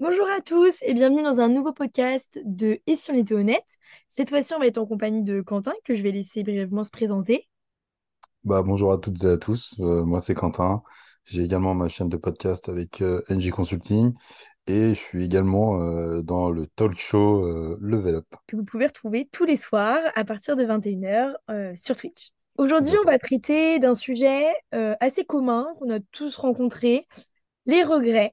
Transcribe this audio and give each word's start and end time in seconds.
Bonjour 0.00 0.26
à 0.30 0.40
tous 0.40 0.78
et 0.80 0.94
bienvenue 0.94 1.22
dans 1.22 1.40
un 1.40 1.48
nouveau 1.50 1.74
podcast 1.74 2.40
de 2.46 2.80
Et 2.86 2.96
si 2.96 3.10
on 3.10 3.14
était 3.18 3.34
honnête? 3.34 3.76
Cette 4.08 4.30
fois-ci, 4.30 4.54
on 4.54 4.58
va 4.58 4.66
être 4.66 4.78
en 4.78 4.86
compagnie 4.86 5.22
de 5.22 5.42
Quentin, 5.42 5.74
que 5.84 5.94
je 5.94 6.02
vais 6.02 6.10
laisser 6.10 6.42
brièvement 6.42 6.84
se 6.84 6.90
présenter. 6.90 7.50
Bah, 8.42 8.62
bonjour 8.62 8.92
à 8.92 8.96
toutes 8.96 9.22
et 9.24 9.28
à 9.28 9.36
tous. 9.36 9.74
Euh, 9.78 10.02
moi, 10.02 10.20
c'est 10.20 10.32
Quentin. 10.32 10.82
J'ai 11.26 11.42
également 11.42 11.74
ma 11.74 11.90
chaîne 11.90 12.08
de 12.08 12.16
podcast 12.16 12.70
avec 12.70 13.02
euh, 13.02 13.22
NG 13.28 13.50
Consulting 13.50 14.14
et 14.66 14.94
je 14.94 14.98
suis 14.98 15.22
également 15.22 15.82
euh, 15.82 16.22
dans 16.22 16.48
le 16.48 16.66
talk 16.66 16.96
show 16.96 17.76
Level 17.78 18.14
Up. 18.14 18.26
que 18.46 18.56
vous 18.56 18.64
pouvez 18.64 18.86
retrouver 18.86 19.28
tous 19.30 19.44
les 19.44 19.56
soirs 19.56 20.00
à 20.14 20.24
partir 20.24 20.56
de 20.56 20.64
21h 20.64 21.76
sur 21.76 21.94
Twitch. 21.94 22.30
Aujourd'hui, 22.56 22.96
on 23.02 23.06
va 23.06 23.18
traiter 23.18 23.78
d'un 23.78 23.94
sujet 23.94 24.46
assez 24.72 25.26
commun 25.26 25.68
qu'on 25.78 25.90
a 25.90 26.00
tous 26.10 26.36
rencontré, 26.36 27.06
les 27.66 27.82
regrets. 27.82 28.32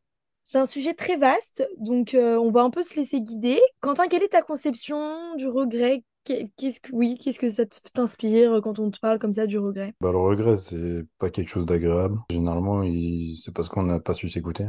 C'est 0.49 0.59
un 0.59 0.65
sujet 0.65 0.93
très 0.93 1.17
vaste, 1.17 1.67
donc 1.77 2.13
euh, 2.13 2.37
on 2.37 2.51
va 2.51 2.61
un 2.61 2.69
peu 2.69 2.81
se 2.81 2.95
laisser 2.95 3.19
guider. 3.19 3.59
Quentin, 3.81 4.07
quelle 4.07 4.23
est 4.23 4.29
ta 4.29 4.41
conception 4.41 5.35
du 5.35 5.45
regret? 5.45 6.05
Qu'est- 6.23 6.49
Qu'est-ce 6.55 6.79
que, 6.79 6.89
oui, 6.93 7.17
qu'est-ce 7.21 7.37
que 7.37 7.49
ça 7.49 7.65
t'inspire 7.65 8.61
quand 8.63 8.79
on 8.79 8.89
te 8.89 8.97
parle 8.97 9.19
comme 9.19 9.33
ça 9.33 9.45
du 9.45 9.57
regret? 9.59 9.93
Bah, 9.99 10.13
le 10.13 10.17
regret, 10.19 10.55
c'est 10.55 11.05
pas 11.17 11.29
quelque 11.29 11.49
chose 11.49 11.65
d'agréable. 11.65 12.17
Généralement, 12.29 12.81
il... 12.81 13.35
c'est 13.43 13.53
parce 13.53 13.67
qu'on 13.67 13.83
n'a 13.83 13.99
pas 13.99 14.13
su 14.13 14.29
s'écouter, 14.29 14.67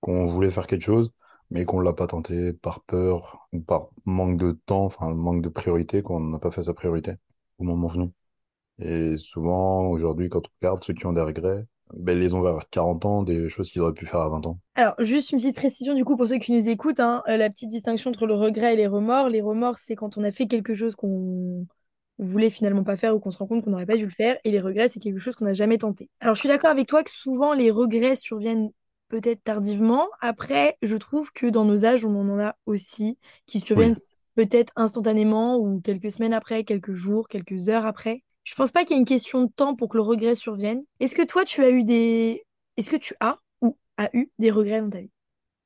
qu'on 0.00 0.26
voulait 0.26 0.50
faire 0.50 0.66
quelque 0.66 0.82
chose, 0.82 1.12
mais 1.50 1.64
qu'on 1.64 1.78
l'a 1.78 1.92
pas 1.92 2.08
tenté 2.08 2.52
par 2.52 2.82
peur 2.82 3.46
ou 3.52 3.60
par 3.60 3.90
manque 4.06 4.36
de 4.36 4.58
temps, 4.66 4.84
enfin, 4.86 5.14
manque 5.14 5.42
de 5.42 5.48
priorité, 5.48 6.02
qu'on 6.02 6.18
n'a 6.18 6.40
pas 6.40 6.50
fait 6.50 6.64
sa 6.64 6.74
priorité 6.74 7.14
au 7.58 7.62
moment 7.62 7.86
venu. 7.86 8.10
Et 8.80 9.16
souvent, 9.18 9.86
aujourd'hui, 9.88 10.28
quand 10.28 10.40
on 10.46 10.50
regarde 10.60 10.84
ceux 10.84 10.94
qui 10.94 11.06
ont 11.06 11.12
des 11.12 11.20
regrets, 11.22 11.66
ben, 11.94 12.18
les 12.18 12.34
ont 12.34 12.42
vers 12.42 12.68
40 12.70 13.04
ans, 13.04 13.22
des 13.22 13.48
choses 13.48 13.70
qu'ils 13.70 13.82
auraient 13.82 13.94
pu 13.94 14.06
faire 14.06 14.20
à 14.20 14.28
20 14.28 14.46
ans. 14.46 14.58
Alors, 14.74 14.94
juste 15.00 15.32
une 15.32 15.38
petite 15.38 15.56
précision 15.56 15.94
du 15.94 16.04
coup 16.04 16.16
pour 16.16 16.26
ceux 16.28 16.38
qui 16.38 16.52
nous 16.52 16.68
écoutent, 16.68 17.00
hein, 17.00 17.22
euh, 17.28 17.36
la 17.36 17.50
petite 17.50 17.70
distinction 17.70 18.10
entre 18.10 18.26
le 18.26 18.34
regret 18.34 18.74
et 18.74 18.76
les 18.76 18.86
remords. 18.86 19.28
Les 19.28 19.40
remords, 19.40 19.78
c'est 19.78 19.94
quand 19.96 20.16
on 20.16 20.24
a 20.24 20.32
fait 20.32 20.46
quelque 20.46 20.74
chose 20.74 20.96
qu'on 20.96 21.66
voulait 22.18 22.50
finalement 22.50 22.84
pas 22.84 22.96
faire 22.96 23.14
ou 23.14 23.20
qu'on 23.20 23.30
se 23.30 23.38
rend 23.38 23.46
compte 23.46 23.64
qu'on 23.64 23.70
n'aurait 23.70 23.86
pas 23.86 23.96
dû 23.96 24.04
le 24.04 24.10
faire. 24.10 24.38
Et 24.44 24.50
les 24.50 24.60
regrets, 24.60 24.88
c'est 24.88 25.00
quelque 25.00 25.18
chose 25.18 25.34
qu'on 25.36 25.44
n'a 25.44 25.52
jamais 25.54 25.78
tenté. 25.78 26.08
Alors, 26.20 26.34
je 26.34 26.40
suis 26.40 26.48
d'accord 26.48 26.70
avec 26.70 26.86
toi 26.86 27.02
que 27.02 27.10
souvent 27.10 27.52
les 27.52 27.70
regrets 27.70 28.16
surviennent 28.16 28.70
peut-être 29.08 29.42
tardivement. 29.42 30.06
Après, 30.20 30.76
je 30.82 30.96
trouve 30.96 31.32
que 31.32 31.46
dans 31.46 31.64
nos 31.64 31.84
âges, 31.84 32.04
on 32.04 32.14
en 32.14 32.38
a 32.38 32.56
aussi 32.66 33.18
qui 33.46 33.58
Oui. 33.58 33.64
surviennent 33.66 33.96
peut-être 34.36 34.72
instantanément 34.76 35.58
ou 35.58 35.80
quelques 35.80 36.12
semaines 36.12 36.32
après, 36.32 36.64
quelques 36.64 36.94
jours, 36.94 37.28
quelques 37.28 37.68
heures 37.68 37.84
après. 37.86 38.22
Je 38.50 38.56
pense 38.56 38.72
pas 38.72 38.84
qu'il 38.84 38.96
y 38.96 38.98
ait 38.98 39.00
une 39.00 39.06
question 39.06 39.44
de 39.44 39.50
temps 39.54 39.76
pour 39.76 39.88
que 39.88 39.96
le 39.96 40.02
regret 40.02 40.34
survienne. 40.34 40.82
Est-ce 40.98 41.14
que 41.14 41.24
toi, 41.24 41.44
tu 41.44 41.62
as 41.62 41.70
eu 41.70 41.84
des... 41.84 42.44
Est-ce 42.76 42.90
que 42.90 42.96
tu 42.96 43.14
as 43.20 43.38
ou 43.60 43.78
as 43.96 44.10
eu 44.12 44.32
des 44.40 44.50
regrets 44.50 44.80
dans 44.80 44.90
ta 44.90 44.98
vie? 44.98 45.10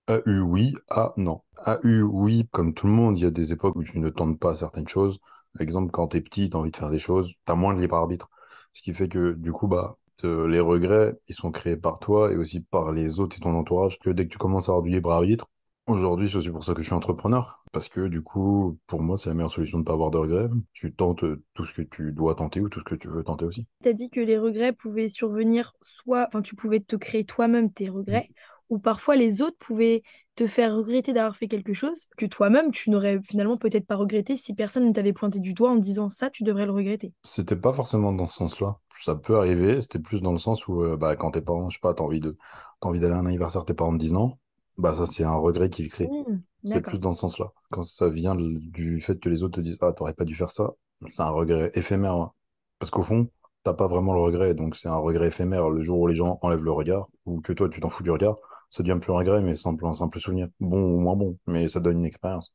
A 0.06 0.20
eu 0.26 0.40
oui, 0.40 0.74
A 0.90 1.14
non. 1.16 1.40
A 1.56 1.78
eu 1.82 2.02
oui, 2.02 2.46
comme 2.52 2.74
tout 2.74 2.86
le 2.86 2.92
monde, 2.92 3.18
il 3.18 3.22
y 3.22 3.26
a 3.26 3.30
des 3.30 3.52
époques 3.52 3.74
où 3.76 3.82
tu 3.82 3.98
ne 4.00 4.10
tentes 4.10 4.38
pas 4.38 4.54
certaines 4.54 4.86
choses. 4.86 5.18
Par 5.54 5.62
exemple, 5.62 5.92
quand 5.92 6.08
t'es 6.08 6.20
petit, 6.20 6.50
t'as 6.50 6.58
envie 6.58 6.72
de 6.72 6.76
faire 6.76 6.90
des 6.90 6.98
choses, 6.98 7.32
t'as 7.46 7.54
moins 7.54 7.72
de 7.72 7.80
libre 7.80 7.96
arbitre. 7.96 8.28
Ce 8.74 8.82
qui 8.82 8.92
fait 8.92 9.08
que, 9.08 9.32
du 9.32 9.50
coup, 9.50 9.66
bah, 9.66 9.96
les 10.22 10.60
regrets, 10.60 11.14
ils 11.26 11.34
sont 11.34 11.50
créés 11.50 11.78
par 11.78 11.98
toi 12.00 12.32
et 12.32 12.36
aussi 12.36 12.60
par 12.60 12.92
les 12.92 13.18
autres 13.18 13.38
et 13.38 13.40
ton 13.40 13.54
entourage. 13.54 13.98
Que 13.98 14.10
dès 14.10 14.26
que 14.26 14.32
tu 14.32 14.36
commences 14.36 14.68
à 14.68 14.72
avoir 14.72 14.82
du 14.82 14.90
libre 14.90 15.10
arbitre, 15.10 15.46
aujourd'hui, 15.86 16.28
c'est 16.28 16.36
aussi 16.36 16.50
pour 16.50 16.64
ça 16.64 16.74
que 16.74 16.82
je 16.82 16.86
suis 16.86 16.94
entrepreneur. 16.94 17.62
Parce 17.72 17.88
que, 17.88 18.06
du 18.06 18.22
coup, 18.22 18.78
pour 18.86 19.02
moi, 19.02 19.16
c'est 19.16 19.28
la 19.28 19.34
meilleure 19.34 19.52
solution 19.52 19.78
de 19.78 19.82
ne 19.82 19.86
pas 19.86 19.94
avoir 19.94 20.10
de 20.10 20.18
regrets. 20.18 20.48
Tu 20.72 20.94
tentes 20.94 21.24
tout 21.54 21.64
ce 21.64 21.74
que 21.74 21.82
tu 21.82 22.12
dois 22.12 22.34
tenter 22.34 22.60
ou 22.60 22.68
tout 22.68 22.78
ce 22.80 22.84
que 22.84 22.94
tu 22.94 23.08
veux 23.08 23.24
tenter 23.24 23.44
aussi. 23.44 23.66
Tu 23.82 23.88
as 23.88 23.92
dit 23.92 24.10
que 24.10 24.20
les 24.20 24.38
regrets 24.38 24.72
pouvaient 24.72 25.08
survenir 25.08 25.74
soit, 25.82 26.26
enfin, 26.28 26.42
tu 26.42 26.54
pouvais 26.54 26.80
te 26.80 26.96
créer 26.96 27.24
toi-même 27.24 27.72
tes 27.72 27.88
regrets, 27.88 28.30
ou 28.70 28.78
parfois 28.78 29.16
les 29.16 29.42
autres 29.42 29.56
pouvaient 29.58 30.02
te 30.36 30.46
faire 30.46 30.74
regretter 30.74 31.12
d'avoir 31.12 31.36
fait 31.36 31.48
quelque 31.48 31.72
chose 31.72 32.08
que 32.16 32.26
toi-même, 32.26 32.70
tu 32.72 32.90
n'aurais 32.90 33.20
finalement 33.22 33.56
peut-être 33.56 33.86
pas 33.86 33.96
regretté 33.96 34.36
si 34.36 34.54
personne 34.54 34.86
ne 34.86 34.92
t'avait 34.92 35.12
pointé 35.12 35.38
du 35.38 35.52
doigt 35.52 35.70
en 35.70 35.76
disant 35.76 36.10
ça, 36.10 36.30
tu 36.30 36.42
devrais 36.42 36.66
le 36.66 36.72
regretter. 36.72 37.12
C'était 37.24 37.56
pas 37.56 37.72
forcément 37.72 38.12
dans 38.12 38.26
ce 38.26 38.36
sens-là. 38.36 38.78
Ça 39.02 39.14
peut 39.14 39.36
arriver, 39.36 39.80
c'était 39.80 39.98
plus 39.98 40.22
dans 40.22 40.32
le 40.32 40.38
sens 40.38 40.66
où 40.66 40.82
euh, 40.82 40.96
bah, 40.96 41.14
quand 41.16 41.32
tes 41.32 41.40
parents, 41.40 41.68
je 41.68 41.76
sais 41.76 41.80
pas, 41.80 41.94
t'as 41.94 42.04
envie 42.04 42.20
de, 42.20 42.36
t'as 42.80 42.88
envie 42.88 43.00
d'aller 43.00 43.14
à 43.14 43.18
un 43.18 43.26
anniversaire, 43.26 43.64
tes 43.64 43.74
parents 43.74 43.92
te 43.92 43.98
disent 43.98 44.12
non, 44.12 44.38
bah 44.78 44.94
ça 44.94 45.06
c'est 45.06 45.24
un 45.24 45.34
regret 45.36 45.70
qu'ils 45.70 45.90
créent. 45.90 46.14
Hmm, 46.26 46.44
C'est 46.64 46.82
plus 46.82 46.98
dans 46.98 47.12
ce 47.12 47.20
sens-là. 47.20 47.52
Quand 47.70 47.82
ça 47.82 48.08
vient 48.10 48.34
du 48.36 49.00
fait 49.00 49.18
que 49.20 49.28
les 49.28 49.42
autres 49.42 49.56
te 49.56 49.60
disent 49.60 49.78
ah 49.82 49.92
t'aurais 49.92 50.14
pas 50.14 50.24
dû 50.24 50.34
faire 50.34 50.50
ça, 50.52 50.72
c'est 51.10 51.22
un 51.22 51.30
regret 51.30 51.70
éphémère. 51.74 52.14
hein. 52.14 52.32
Parce 52.78 52.90
qu'au 52.90 53.02
fond, 53.02 53.28
t'as 53.64 53.74
pas 53.74 53.88
vraiment 53.88 54.14
le 54.14 54.20
regret, 54.20 54.54
donc 54.54 54.76
c'est 54.76 54.88
un 54.88 54.96
regret 54.96 55.28
éphémère. 55.28 55.70
Le 55.70 55.84
jour 55.84 55.98
où 56.00 56.06
les 56.06 56.16
gens 56.16 56.38
enlèvent 56.42 56.64
le 56.64 56.72
regard, 56.72 57.08
ou 57.26 57.40
que 57.40 57.52
toi 57.52 57.68
tu 57.68 57.80
t'en 57.80 57.90
fous 57.90 58.02
du 58.02 58.10
regard, 58.10 58.36
ça 58.70 58.82
devient 58.82 58.98
plus 59.00 59.12
un 59.12 59.16
regret, 59.16 59.42
mais 59.42 59.56
simple, 59.56 59.86
un 59.86 59.94
simple 59.94 60.20
souvenir. 60.20 60.48
Bon 60.60 60.80
ou 60.82 60.98
moins 61.00 61.16
bon, 61.16 61.38
mais 61.46 61.68
ça 61.68 61.80
donne 61.80 61.98
une 61.98 62.06
expérience. 62.06 62.52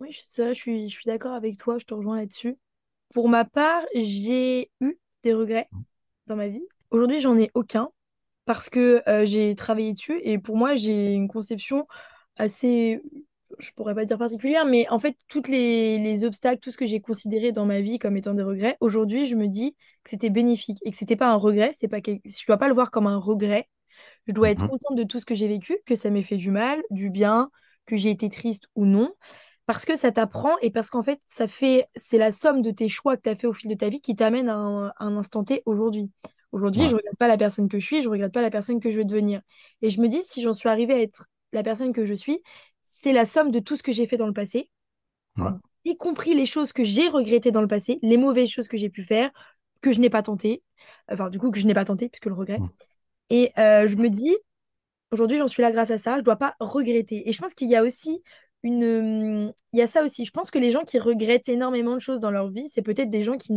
Oui, 0.00 0.16
c'est 0.26 0.42
vrai, 0.44 0.54
je 0.54 0.60
suis, 0.60 0.88
je 0.88 0.94
suis 0.94 1.06
d'accord 1.06 1.32
avec 1.34 1.56
toi, 1.56 1.78
je 1.78 1.84
te 1.84 1.94
rejoins 1.94 2.16
là-dessus. 2.18 2.58
Pour 3.14 3.28
ma 3.28 3.44
part, 3.44 3.82
j'ai 3.94 4.70
eu 4.80 4.98
des 5.24 5.34
regrets 5.34 5.70
dans 6.26 6.36
ma 6.36 6.48
vie. 6.48 6.64
Aujourd'hui, 6.90 7.20
j'en 7.20 7.38
ai 7.38 7.50
aucun 7.54 7.90
parce 8.44 8.68
que 8.70 9.02
euh, 9.08 9.26
j'ai 9.26 9.54
travaillé 9.56 9.92
dessus 9.92 10.20
et 10.24 10.38
pour 10.38 10.56
moi, 10.56 10.76
j'ai 10.76 11.14
une 11.14 11.28
conception 11.28 11.86
assez, 12.36 13.02
je 13.58 13.70
pourrais 13.72 13.94
pas 13.94 14.04
dire 14.04 14.18
particulière, 14.18 14.64
mais 14.66 14.88
en 14.90 14.98
fait, 14.98 15.16
toutes 15.28 15.48
les, 15.48 15.98
les 15.98 16.24
obstacles, 16.24 16.60
tout 16.60 16.70
ce 16.72 16.76
que 16.78 16.86
j'ai 16.86 17.00
considéré 17.00 17.52
dans 17.52 17.66
ma 17.66 17.80
vie 17.80 17.98
comme 17.98 18.16
étant 18.16 18.34
des 18.34 18.42
regrets, 18.42 18.76
aujourd'hui, 18.80 19.26
je 19.26 19.36
me 19.36 19.48
dis 19.48 19.74
que 20.04 20.10
c'était 20.10 20.30
bénéfique 20.30 20.78
et 20.84 20.90
que 20.90 20.96
c'était 20.96 21.16
pas 21.16 21.30
un 21.30 21.36
regret, 21.36 21.70
c'est 21.74 21.88
pas 21.88 21.98
je 22.04 22.46
dois 22.46 22.56
pas 22.58 22.68
le 22.68 22.74
voir 22.74 22.90
comme 22.90 23.06
un 23.06 23.18
regret. 23.18 23.68
Je 24.26 24.32
dois 24.32 24.50
être 24.50 24.64
Mhm. 24.64 24.66
contente 24.66 24.96
de 24.96 25.04
tout 25.04 25.20
ce 25.20 25.26
que 25.26 25.34
j'ai 25.34 25.48
vécu, 25.48 25.78
que 25.86 25.94
ça 25.96 26.10
m'ait 26.10 26.22
fait 26.22 26.36
du 26.36 26.50
mal, 26.50 26.82
du 26.90 27.10
bien, 27.10 27.50
que 27.86 27.96
j'ai 27.96 28.10
été 28.10 28.28
triste 28.30 28.66
ou 28.74 28.86
non, 28.86 29.12
parce 29.66 29.84
que 29.84 29.96
ça 29.96 30.12
t'apprend 30.12 30.56
et 30.62 30.70
parce 30.70 30.90
qu'en 30.90 31.02
fait, 31.02 31.20
ça 31.26 31.48
fait, 31.48 31.86
c'est 31.96 32.18
la 32.18 32.32
somme 32.32 32.62
de 32.62 32.70
tes 32.70 32.88
choix 32.88 33.16
que 33.16 33.22
tu 33.22 33.28
as 33.30 33.36
fait 33.36 33.46
au 33.46 33.52
fil 33.52 33.70
de 33.70 33.74
ta 33.76 33.88
vie 33.88 34.00
qui 34.00 34.14
t'amène 34.16 34.48
à 34.48 34.56
un, 34.56 34.88
à 34.88 34.94
un 35.00 35.16
instant 35.16 35.44
T 35.44 35.62
aujourd'hui. 35.66 36.10
Aujourd'hui, 36.52 36.82
Ouais, 36.82 36.88
je 36.88 36.94
regrette 36.94 37.16
pas 37.18 37.28
la 37.28 37.38
personne 37.38 37.68
que 37.68 37.78
je 37.78 37.86
suis, 37.86 38.02
je 38.02 38.08
regrette 38.08 38.32
pas 38.32 38.42
la 38.42 38.50
personne 38.50 38.80
que 38.80 38.90
je 38.90 38.98
veux 38.98 39.04
devenir. 39.04 39.40
Et 39.80 39.90
je 39.90 40.00
me 40.00 40.08
dis, 40.08 40.22
si 40.22 40.42
j'en 40.42 40.54
suis 40.54 40.68
arrivée 40.68 40.94
à 40.94 41.00
être 41.00 41.26
la 41.52 41.62
personne 41.62 41.92
que 41.92 42.04
je 42.04 42.14
suis, 42.14 42.42
c'est 42.82 43.12
la 43.12 43.24
somme 43.24 43.50
de 43.50 43.58
tout 43.58 43.76
ce 43.76 43.82
que 43.82 43.92
j'ai 43.92 44.06
fait 44.06 44.16
dans 44.16 44.26
le 44.26 44.32
passé, 44.32 44.70
ouais. 45.38 45.52
y 45.84 45.96
compris 45.96 46.34
les 46.34 46.46
choses 46.46 46.72
que 46.72 46.84
j'ai 46.84 47.08
regrettées 47.08 47.50
dans 47.50 47.62
le 47.62 47.68
passé, 47.68 47.98
les 48.02 48.16
mauvaises 48.16 48.50
choses 48.50 48.68
que 48.68 48.76
j'ai 48.76 48.90
pu 48.90 49.02
faire, 49.02 49.30
que 49.80 49.92
je 49.92 50.00
n'ai 50.00 50.10
pas 50.10 50.22
tenté, 50.22 50.62
enfin 51.10 51.28
du 51.30 51.38
coup 51.38 51.50
que 51.50 51.58
je 51.58 51.66
n'ai 51.66 51.74
pas 51.74 51.84
tenté 51.84 52.08
puisque 52.08 52.26
le 52.26 52.34
regret. 52.34 52.60
Et 53.30 53.52
euh, 53.58 53.88
je 53.88 53.96
me 53.96 54.08
dis, 54.10 54.36
Aujourd'hui, 55.12 55.36
j'en 55.38 55.48
suis 55.48 55.62
là 55.62 55.72
grâce 55.72 55.90
à 55.90 55.98
ça. 55.98 56.16
Je 56.18 56.22
dois 56.22 56.36
pas 56.36 56.56
regretter. 56.58 57.28
Et 57.28 57.32
je 57.32 57.38
pense 57.38 57.54
qu'il 57.54 57.68
y 57.68 57.76
a 57.76 57.82
aussi 57.82 58.22
une... 58.62 59.52
Il 59.72 59.78
y 59.78 59.82
a 59.82 59.86
ça 59.86 60.02
aussi. 60.02 60.24
Je 60.24 60.30
pense 60.30 60.50
que 60.50 60.58
les 60.58 60.72
gens 60.72 60.84
qui 60.84 60.98
regrettent 60.98 61.50
énormément 61.50 61.94
de 61.94 62.00
choses 62.00 62.18
dans 62.18 62.30
leur 62.30 62.50
vie, 62.50 62.68
c'est 62.68 62.82
peut-être 62.82 63.10
des 63.10 63.22
gens 63.22 63.36
qui, 63.36 63.52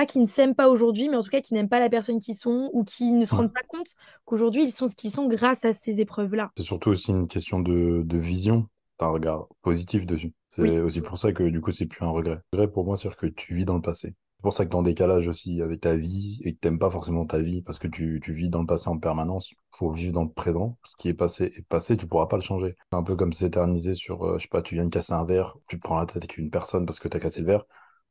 pas 0.00 0.06
qui 0.06 0.18
ne 0.18 0.26
s'aiment 0.26 0.54
pas 0.54 0.70
aujourd'hui, 0.70 1.10
mais 1.10 1.16
en 1.16 1.22
tout 1.22 1.28
cas 1.28 1.42
qui 1.42 1.52
n'aiment 1.52 1.68
pas 1.68 1.78
la 1.78 1.90
personne 1.90 2.20
qu'ils 2.20 2.34
sont 2.34 2.70
ou 2.72 2.84
qui 2.84 3.12
ne 3.12 3.26
se 3.26 3.34
rendent 3.34 3.52
pas 3.52 3.62
compte 3.68 3.94
qu'aujourd'hui, 4.24 4.64
ils 4.64 4.70
sont 4.72 4.88
ce 4.88 4.96
qu'ils 4.96 5.10
sont 5.10 5.28
grâce 5.28 5.66
à 5.66 5.74
ces 5.74 6.00
épreuves-là. 6.00 6.50
C'est 6.56 6.62
surtout 6.62 6.88
aussi 6.90 7.10
une 7.10 7.28
question 7.28 7.60
de, 7.60 8.02
de 8.04 8.18
vision. 8.18 8.66
T'as 8.96 9.06
un 9.06 9.10
regard 9.10 9.46
positif 9.60 10.06
dessus. 10.06 10.32
Oui, 10.56 10.68
C'est 10.68 10.80
aussi 10.80 11.00
pour 11.02 11.18
ça 11.18 11.32
que 11.32 11.42
du 11.42 11.60
coup, 11.60 11.70
c'est 11.70 11.84
plus 11.84 12.02
un 12.02 12.08
regret. 12.10 12.38
Le 12.52 12.60
regret 12.60 12.72
pour 12.72 12.86
moi, 12.86 12.96
c'est 12.96 13.14
que 13.14 13.26
tu 13.26 13.54
vis 13.54 13.66
dans 13.66 13.74
le 13.74 13.82
passé. 13.82 14.14
C'est 14.38 14.42
pour 14.42 14.52
ça 14.54 14.64
que 14.64 14.74
en 14.74 14.82
décalage 14.82 15.28
aussi 15.28 15.60
avec 15.60 15.82
ta 15.82 15.96
vie 15.96 16.40
et 16.44 16.54
que 16.54 16.58
t'aimes 16.60 16.78
pas 16.78 16.90
forcément 16.90 17.26
ta 17.26 17.40
vie 17.40 17.60
parce 17.60 17.78
que 17.78 17.88
tu, 17.88 18.20
tu 18.24 18.32
vis 18.32 18.48
dans 18.48 18.60
le 18.60 18.66
passé 18.66 18.88
en 18.88 18.98
permanence. 18.98 19.52
Faut 19.76 19.90
vivre 19.92 20.14
dans 20.14 20.24
le 20.24 20.30
présent. 20.30 20.78
Ce 20.84 20.96
qui 20.96 21.08
est 21.08 21.14
passé 21.14 21.52
est 21.56 21.66
passé, 21.68 21.98
tu 21.98 22.06
pourras 22.06 22.26
pas 22.26 22.36
le 22.36 22.42
changer. 22.42 22.74
C'est 22.90 22.96
un 22.96 23.02
peu 23.02 23.16
comme 23.16 23.34
s'éterniser 23.34 23.94
sur, 23.94 24.22
euh, 24.24 24.38
je 24.38 24.44
sais 24.44 24.48
pas, 24.48 24.62
tu 24.62 24.76
viens 24.76 24.84
de 24.84 24.88
casser 24.88 25.12
un 25.12 25.26
verre, 25.26 25.58
tu 25.66 25.76
te 25.76 25.82
prends 25.82 25.98
la 25.98 26.06
tête 26.06 26.16
avec 26.16 26.38
une 26.38 26.50
personne 26.50 26.86
parce 26.86 27.00
que 27.00 27.08
t'as 27.08 27.18
cassé 27.20 27.40
le 27.40 27.46
verre. 27.48 27.64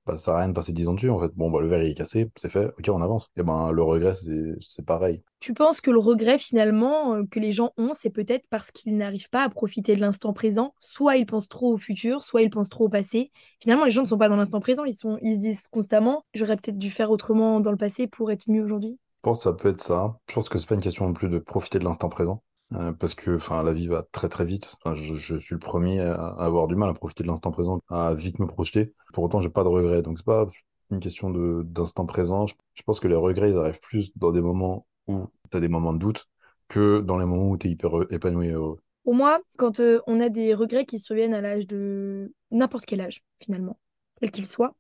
Bah, 0.06 0.18
ça 0.18 0.26
sert 0.26 0.34
à 0.34 0.40
rien 0.40 0.50
de 0.50 0.54
passer 0.54 0.74
10 0.74 0.88
ans 0.88 0.94
dessus, 0.94 1.10
en 1.10 1.20
fait. 1.20 1.32
Bon, 1.36 1.52
bah, 1.52 1.60
le 1.62 1.68
verre, 1.68 1.84
il 1.84 1.92
est 1.92 1.96
cassé, 1.96 2.30
c'est 2.36 2.50
fait, 2.50 2.66
ok, 2.66 2.90
on 2.90 3.02
avance. 3.02 3.30
Et 3.36 3.44
ben, 3.44 3.72
le 3.72 3.84
regret, 3.84 4.16
c'est, 4.16 4.56
c'est 4.62 4.86
pareil. 4.86 5.22
Tu 5.40 5.54
penses 5.54 5.82
que 5.82 5.92
le 5.92 6.00
regret 6.00 6.38
finalement 6.38 7.14
euh, 7.16 7.24
que 7.30 7.40
les 7.40 7.52
gens 7.52 7.72
ont, 7.78 7.92
c'est 7.94 8.10
peut-être 8.10 8.46
parce 8.50 8.72
qu'ils 8.72 8.98
n'arrivent 8.98 9.30
pas 9.30 9.44
à 9.44 9.50
profiter 9.50 9.96
de 9.96 10.02
l'instant 10.02 10.34
présent? 10.34 10.74
Soit 10.80 11.18
ils 11.18 11.26
pensent 11.26 11.48
trop 11.48 11.74
au 11.74 11.78
futur, 11.78 12.24
soit 12.24 12.42
ils 12.42 12.50
pensent 12.50 12.70
trop 12.70 12.86
au 12.86 12.90
passé. 12.90 13.32
Finalement, 13.62 13.86
les 13.86 13.92
gens 13.92 14.02
ne 14.02 14.08
sont 14.08 14.18
pas 14.18 14.30
dans 14.30 14.36
l'instant 14.36 14.60
présent. 14.60 14.84
Ils 14.84 14.96
sont, 14.96 15.18
ils 15.22 15.36
se 15.36 15.40
disent 15.40 15.68
constamment, 15.68 16.24
j'aurais 16.34 16.56
peut-être 16.58 16.78
dû 16.78 16.90
faire 16.90 17.12
autrement 17.12 17.60
dans 17.60 17.72
le 17.72 17.78
passé 17.78 18.08
pour 18.08 18.32
être 18.32 18.44
mieux 18.48 18.64
aujourd'hui. 18.64 18.98
Je 19.20 19.22
pense 19.24 19.40
que 19.40 19.44
ça 19.44 19.54
peut 19.54 19.70
être 19.70 19.82
ça. 19.82 20.18
Je 20.30 20.34
pense 20.34 20.50
que 20.50 20.60
c'est 20.60 20.68
pas 20.68 20.76
une 20.76 20.82
question 20.82 21.06
non 21.06 21.14
plus 21.14 21.30
de 21.30 21.40
profiter 21.40 21.78
de 21.78 21.84
l'instant 21.84 22.10
présent, 22.10 22.42
euh, 22.74 22.92
parce 22.94 23.16
que 23.16 23.36
enfin 23.36 23.64
la 23.64 23.74
vie 23.74 23.88
va 23.88 24.04
très 24.12 24.30
très 24.30 24.46
vite. 24.46 24.76
Je, 24.86 25.16
je 25.16 25.40
suis 25.40 25.56
le 25.56 25.60
premier 25.60 26.00
à 26.02 26.14
avoir 26.38 26.68
du 26.68 26.76
mal 26.76 26.90
à 26.90 26.94
profiter 26.94 27.24
de 27.24 27.28
l'instant 27.28 27.52
présent, 27.52 27.82
à 27.90 28.14
vite 28.14 28.40
me 28.40 28.48
projeter. 28.48 28.94
Pour 29.14 29.24
autant, 29.24 29.42
j'ai 29.42 29.50
pas 29.50 29.64
de 29.64 29.70
regrets, 29.70 30.02
donc 30.02 30.18
c'est 30.18 30.26
pas 30.26 30.46
une 30.92 31.00
question 31.00 31.30
de 31.30 31.64
d'instant 31.66 32.06
présent. 32.06 32.48
Je, 32.48 32.56
pense 32.84 33.00
que 33.00 33.08
les 33.08 33.16
regrets 33.16 33.52
ils 33.52 33.58
arrivent 33.58 33.80
plus 33.80 34.12
dans 34.18 34.32
des 34.32 34.42
moments 34.42 34.86
où 35.08 35.28
t'as 35.50 35.60
des 35.60 35.68
moments 35.68 35.94
de 35.94 36.00
doute 36.00 36.28
que 36.68 37.00
dans 37.02 37.18
les 37.18 37.26
moments 37.26 37.50
où 37.50 37.58
t'es 37.58 37.70
hyper 37.70 37.90
heureux- 37.96 38.08
épanoui 38.12 38.48
et 38.48 38.52
heureux. 38.52 38.80
Pour 39.04 39.16
moi, 39.16 39.40
quand 39.58 39.80
euh, 39.80 40.00
on 40.06 40.20
a 40.20 40.30
des 40.30 40.54
regrets 40.54 40.86
qui 40.86 41.00
surviennent 41.00 41.34
à 41.34 41.42
l'âge 41.42 41.66
de 41.66 42.32
n'importe 42.52 42.86
quel 42.86 43.02
âge, 43.02 43.24
finalement, 43.42 43.80
quel 44.22 44.30
qu'il 44.30 44.46
soit, 44.46 44.76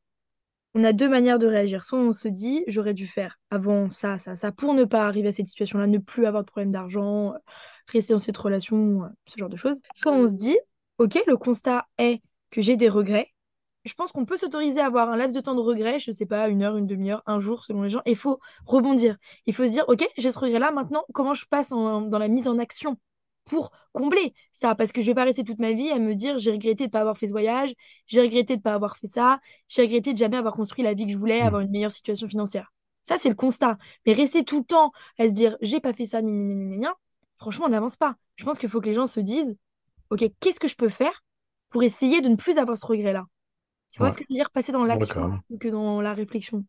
on 0.75 0.83
a 0.83 0.94
deux 0.94 1.10
manières 1.10 1.39
de 1.39 1.48
réagir. 1.48 1.83
Soit 1.83 2.00
on 2.00 2.12
se 2.12 2.27
dit, 2.27 2.63
j'aurais 2.68 2.94
dû 2.94 3.07
faire 3.07 3.39
avant 3.50 3.89
ça, 3.89 4.18
ça, 4.18 4.36
ça, 4.36 4.51
pour 4.51 4.74
ne 4.74 4.83
pas 4.83 5.06
arriver 5.07 5.30
à 5.30 5.31
cette 5.31 5.48
situation-là, 5.48 5.88
ne 5.88 5.98
plus 5.98 6.25
avoir 6.25 6.44
de 6.44 6.50
problème 6.50 6.71
d'argent, 6.71 7.33
rester 7.88 8.13
dans 8.13 8.19
cette 8.19 8.38
relation, 8.38 9.04
euh, 9.04 9.07
ce 9.27 9.38
genre 9.38 9.50
de 9.50 9.56
choses. 9.56 9.81
Soit 9.95 10.12
on 10.12 10.27
se 10.27 10.36
dit, 10.36 10.57
ok, 10.98 11.19
le 11.27 11.38
constat 11.38 11.88
est 11.98 12.21
que 12.51 12.62
j'ai 12.62 12.77
des 12.77 12.89
regrets. 12.89 13.33
Je 13.86 13.94
pense 13.94 14.12
qu'on 14.12 14.25
peut 14.25 14.38
s'autoriser 14.38 14.81
à 14.81 14.86
avoir 14.86 15.10
un 15.10 15.18
laps 15.18 15.36
de 15.36 15.42
temps 15.42 15.56
de 15.56 15.62
regret, 15.62 16.00
je 16.00 16.12
sais 16.12 16.25
pas, 16.25 16.50
une 16.50 16.62
heure, 16.62 16.77
une 16.77 16.86
demi-heure, 16.86 17.24
un 17.25 17.39
jour, 17.39 17.63
selon 17.63 17.81
les 17.81 17.89
gens. 17.89 18.01
Il 18.06 18.18
faut 18.18 18.39
rebondir. 18.65 19.18
Il 19.45 19.56
faut 19.56 19.63
se 19.63 19.69
dire, 19.69 19.86
ok, 19.88 20.07
j'ai 20.18 20.31
ce 20.31 20.39
regret-là, 20.39 20.72
maintenant, 20.72 21.04
comment 21.13 21.33
je 21.33 21.45
passe 21.50 21.69
dans 21.69 22.10
la 22.12 22.27
mise 22.27 22.48
en 22.48 22.60
action? 22.60 22.98
Pour 23.50 23.72
combler 23.94 24.34
ça, 24.51 24.75
parce 24.75 24.92
que 24.92 25.01
je 25.01 25.07
vais 25.07 25.16
pas 25.16 25.24
rester 25.25 25.44
toute 25.44 25.60
ma 25.60 25.74
vie 25.74 25.90
à 25.92 26.00
me 26.00 26.16
dire 26.16 26.38
j'ai 26.40 26.51
regretté 26.51 26.88
de 26.88 26.92
pas 26.92 27.01
avoir 27.01 27.18
fait 27.18 27.28
ce 27.28 27.31
voyage, 27.31 27.72
j'ai 28.07 28.22
regretté 28.22 28.57
de 28.57 28.62
pas 28.62 28.74
avoir 28.74 28.98
fait 28.98 29.07
ça, 29.07 29.40
j'ai 29.68 29.81
regretté 29.84 30.13
de 30.13 30.18
jamais 30.18 30.38
avoir 30.38 30.54
construit 30.56 30.84
la 30.84 30.94
vie 30.94 31.06
que 31.06 31.12
je 31.12 31.18
voulais, 31.18 31.42
Hmm. 31.42 31.48
avoir 31.48 31.62
une 31.62 31.72
meilleure 31.72 31.92
situation 31.92 32.28
financière. 32.28 32.72
Ça, 33.04 33.18
c'est 33.18 33.30
le 33.30 33.36
constat. 33.36 33.78
Mais 34.06 34.13
rester 34.13 34.44
tout 34.44 34.60
le 34.60 34.66
temps 34.66 34.92
à 35.18 35.28
se 35.28 35.34
dire 35.34 35.57
j'ai 35.62 35.80
pas 35.80 35.94
fait 35.94 36.06
ça, 36.06 36.22
ni, 36.22 36.31
ni, 36.34 36.46
ni, 36.56 36.66
ni, 36.66 36.78
ni, 36.78 36.88
franchement, 37.38 37.66
on 37.66 37.69
n'avance 37.69 37.98
pas. 37.98 38.16
Je 38.36 38.46
pense 38.46 38.60
qu'il 38.60 38.69
faut 38.69 38.81
que 38.81 38.88
les 38.88 38.94
gens 38.94 39.07
se 39.07 39.19
disent 39.19 39.57
ok, 40.12 40.25
qu'est-ce 40.40 40.60
que 40.60 40.68
je 40.68 40.75
peux 40.75 40.90
faire 40.90 41.24
pour 41.69 41.84
essayer 41.84 42.22
de 42.22 42.30
ne 42.30 42.36
plus 42.36 42.57
avoir 42.57 42.78
ce 42.78 42.86
regret-là? 42.86 43.25
Tu 43.92 44.00
vois 44.00 44.12
ce 44.12 44.18
que 44.18 44.24
je 44.28 44.34
veux 44.34 44.38
dire? 44.38 44.51
Passer 44.51 44.72
dans 44.72 44.86
l'action 44.86 45.40
que 45.60 45.68
dans 45.69 46.01
la 46.01 46.13
réflexion. 46.13 46.66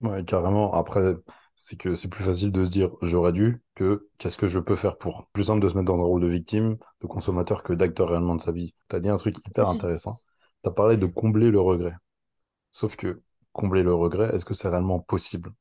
Ouais, 0.00 0.24
carrément. 0.24 0.72
Après, 0.74 1.14
c'est 1.56 1.76
que 1.76 1.94
c'est 1.94 2.08
plus 2.08 2.24
facile 2.24 2.52
de 2.52 2.64
se 2.64 2.70
dire 2.70 2.90
j'aurais 3.02 3.32
dû 3.32 3.62
que 3.74 4.08
qu'est-ce 4.18 4.36
que 4.38 4.48
je 4.48 4.58
peux 4.58 4.76
faire 4.76 4.98
pour. 4.98 5.28
Plus 5.32 5.44
simple 5.44 5.60
de 5.60 5.68
se 5.68 5.74
mettre 5.74 5.86
dans 5.86 5.98
un 5.98 6.04
rôle 6.04 6.22
de 6.22 6.28
victime, 6.28 6.76
de 7.00 7.06
consommateur 7.06 7.62
que 7.62 7.72
d'acteur 7.72 8.08
réellement 8.08 8.34
de 8.34 8.42
sa 8.42 8.52
vie. 8.52 8.74
T'as 8.88 9.00
dit 9.00 9.08
un 9.08 9.16
truc 9.16 9.36
hyper 9.46 9.68
intéressant. 9.68 10.18
T'as 10.62 10.70
parlé 10.70 10.96
de 10.96 11.06
combler 11.06 11.50
le 11.50 11.60
regret. 11.60 11.94
Sauf 12.70 12.96
que 12.96 13.22
combler 13.52 13.82
le 13.82 13.94
regret, 13.94 14.34
est-ce 14.34 14.44
que 14.44 14.54
c'est 14.54 14.68
réellement 14.68 15.00
possible? 15.00 15.52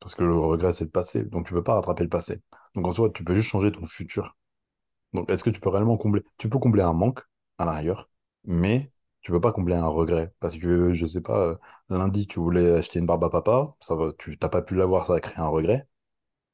Parce 0.00 0.14
que 0.14 0.22
le 0.24 0.36
regret, 0.36 0.72
c'est 0.72 0.84
le 0.84 0.90
passé, 0.90 1.24
donc 1.24 1.46
tu 1.46 1.54
peux 1.54 1.62
pas 1.62 1.74
rattraper 1.74 2.04
le 2.04 2.10
passé. 2.10 2.42
Donc 2.74 2.86
en 2.86 2.92
soi, 2.92 3.10
tu 3.10 3.24
peux 3.24 3.34
juste 3.34 3.48
changer 3.48 3.72
ton 3.72 3.86
futur. 3.86 4.36
Donc 5.12 5.30
est-ce 5.30 5.44
que 5.44 5.50
tu 5.50 5.60
peux 5.60 5.70
réellement 5.70 5.96
combler? 5.96 6.22
Tu 6.38 6.48
peux 6.48 6.58
combler 6.58 6.82
un 6.82 6.92
manque 6.92 7.20
à 7.58 7.64
l'arrière, 7.64 8.08
mais 8.44 8.91
tu 9.22 9.32
peux 9.32 9.40
pas 9.40 9.52
combler 9.52 9.74
un 9.76 9.86
regret. 9.86 10.32
Parce 10.40 10.56
que, 10.56 10.92
je 10.94 11.06
sais 11.06 11.20
pas, 11.20 11.38
euh, 11.48 11.56
lundi, 11.90 12.26
tu 12.26 12.40
voulais 12.40 12.72
acheter 12.78 12.98
une 12.98 13.06
barbe 13.06 13.24
à 13.24 13.30
papa, 13.30 13.74
ça 13.80 13.94
va, 13.94 14.12
tu 14.18 14.38
t'as 14.38 14.48
pas 14.48 14.62
pu 14.62 14.74
l'avoir, 14.74 15.06
ça 15.06 15.14
a 15.14 15.20
créé 15.20 15.38
un 15.38 15.48
regret. 15.48 15.88